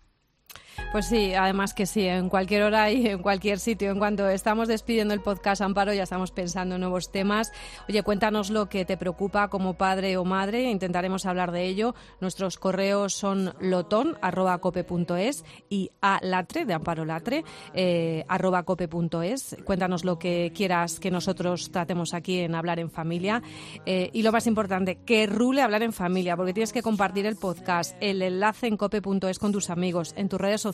Pues 0.92 1.06
sí, 1.06 1.34
además 1.34 1.72
que 1.72 1.86
sí, 1.86 2.04
en 2.04 2.28
cualquier 2.28 2.64
hora 2.64 2.90
y 2.90 3.06
en 3.06 3.22
cualquier 3.22 3.60
sitio. 3.60 3.92
En 3.92 3.98
cuanto 4.00 4.28
estamos 4.28 4.66
despidiendo 4.66 5.14
el 5.14 5.20
podcast 5.20 5.62
Amparo, 5.62 5.92
ya 5.92 6.02
estamos 6.02 6.32
pensando 6.32 6.74
en 6.74 6.80
nuevos 6.80 7.12
temas. 7.12 7.52
Oye, 7.88 8.02
cuéntanos 8.02 8.50
lo 8.50 8.68
que 8.68 8.84
te 8.84 8.96
preocupa 8.96 9.46
como 9.46 9.74
padre 9.74 10.16
o 10.16 10.24
madre, 10.24 10.68
intentaremos 10.68 11.26
hablar 11.26 11.52
de 11.52 11.66
ello. 11.66 11.94
Nuestros 12.20 12.58
correos 12.58 13.14
son 13.14 13.54
lotón.cope.es 13.60 15.44
y 15.68 15.92
a 16.02 16.18
latre, 16.22 16.64
de 16.64 16.74
Amparo 16.74 17.04
Latre, 17.04 17.44
eh, 17.72 18.24
arroba 18.26 18.64
cope.es. 18.64 19.58
Cuéntanos 19.64 20.04
lo 20.04 20.18
que 20.18 20.50
quieras 20.52 20.98
que 20.98 21.12
nosotros 21.12 21.70
tratemos 21.70 22.14
aquí 22.14 22.40
en 22.40 22.56
Hablar 22.56 22.80
en 22.80 22.90
Familia. 22.90 23.44
Eh, 23.86 24.10
y 24.12 24.22
lo 24.22 24.32
más 24.32 24.48
importante, 24.48 24.98
que 25.06 25.28
rule 25.28 25.62
Hablar 25.62 25.84
en 25.84 25.92
Familia, 25.92 26.36
porque 26.36 26.52
tienes 26.52 26.72
que 26.72 26.82
compartir 26.82 27.26
el 27.26 27.36
podcast, 27.36 27.96
el 28.00 28.22
enlace 28.22 28.66
en 28.66 28.76
cope.es 28.76 29.38
con 29.38 29.52
tus 29.52 29.70
amigos, 29.70 30.14
en 30.16 30.28
tus 30.28 30.40
redes 30.40 30.60
sociales 30.60 30.69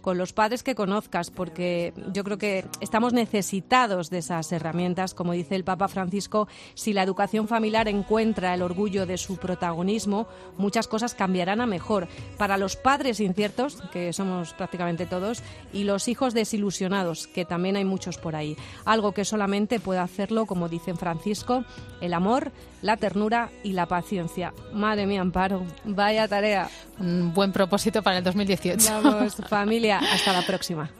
con 0.00 0.18
los 0.18 0.32
padres 0.32 0.62
que 0.62 0.74
conozcas, 0.74 1.30
porque 1.30 1.92
yo 2.12 2.24
creo 2.24 2.38
que 2.38 2.64
estamos 2.80 3.12
necesitados 3.12 4.10
de 4.10 4.18
esas 4.18 4.50
herramientas. 4.52 5.14
Como 5.14 5.32
dice 5.32 5.56
el 5.56 5.64
Papa 5.64 5.88
Francisco, 5.88 6.48
si 6.74 6.92
la 6.92 7.02
educación 7.02 7.48
familiar 7.48 7.88
encuentra 7.88 8.54
el 8.54 8.62
orgullo 8.62 9.06
de 9.06 9.18
su 9.18 9.36
protagonismo, 9.36 10.26
muchas 10.58 10.88
cosas 10.88 11.14
cambiarán 11.14 11.60
a 11.60 11.66
mejor. 11.66 12.08
Para 12.38 12.58
los 12.58 12.76
padres 12.76 13.20
inciertos, 13.20 13.78
que 13.92 14.12
somos 14.12 14.54
prácticamente 14.54 15.06
todos, 15.06 15.42
y 15.72 15.84
los 15.84 16.08
hijos 16.08 16.34
desilusionados, 16.34 17.26
que 17.26 17.44
también 17.44 17.76
hay 17.76 17.84
muchos 17.84 18.18
por 18.18 18.36
ahí. 18.36 18.56
Algo 18.84 19.12
que 19.12 19.24
solamente 19.24 19.80
puede 19.80 20.00
hacerlo, 20.00 20.46
como 20.46 20.68
dice 20.68 20.94
Francisco, 20.94 21.64
el 22.00 22.14
amor, 22.14 22.52
la 22.82 22.96
ternura 22.96 23.50
y 23.62 23.72
la 23.72 23.86
paciencia. 23.86 24.52
Madre 24.72 25.06
mía, 25.06 25.20
Amparo, 25.20 25.62
vaya 25.84 26.26
tarea. 26.28 26.68
Un 26.98 27.32
buen 27.34 27.52
propósito 27.52 28.02
para 28.02 28.18
el 28.18 28.24
2018. 28.24 29.02
Vamos, 29.02 29.19
familia, 29.48 29.98
hasta 29.98 30.32
la 30.32 30.42
próxima. 30.42 30.90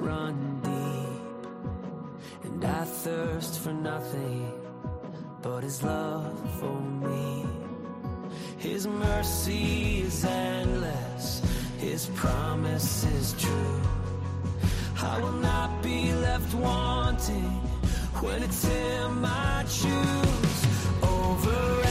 Run 0.00 0.60
deep 0.62 2.44
and 2.44 2.64
I 2.64 2.84
thirst 2.84 3.60
for 3.60 3.72
nothing 3.72 4.52
but 5.40 5.62
his 5.62 5.82
love 5.82 6.38
for 6.60 6.80
me. 6.80 7.55
His 8.58 8.86
mercy 8.86 10.00
is 10.00 10.24
endless, 10.24 11.42
his 11.78 12.06
promise 12.14 13.04
is 13.04 13.34
true. 13.34 13.80
I 15.02 15.20
will 15.20 15.32
not 15.32 15.82
be 15.82 16.12
left 16.12 16.54
wanting 16.54 17.60
when 18.20 18.42
it's 18.42 18.64
him 18.64 19.24
I 19.24 19.64
choose 19.68 20.66
over. 21.02 21.85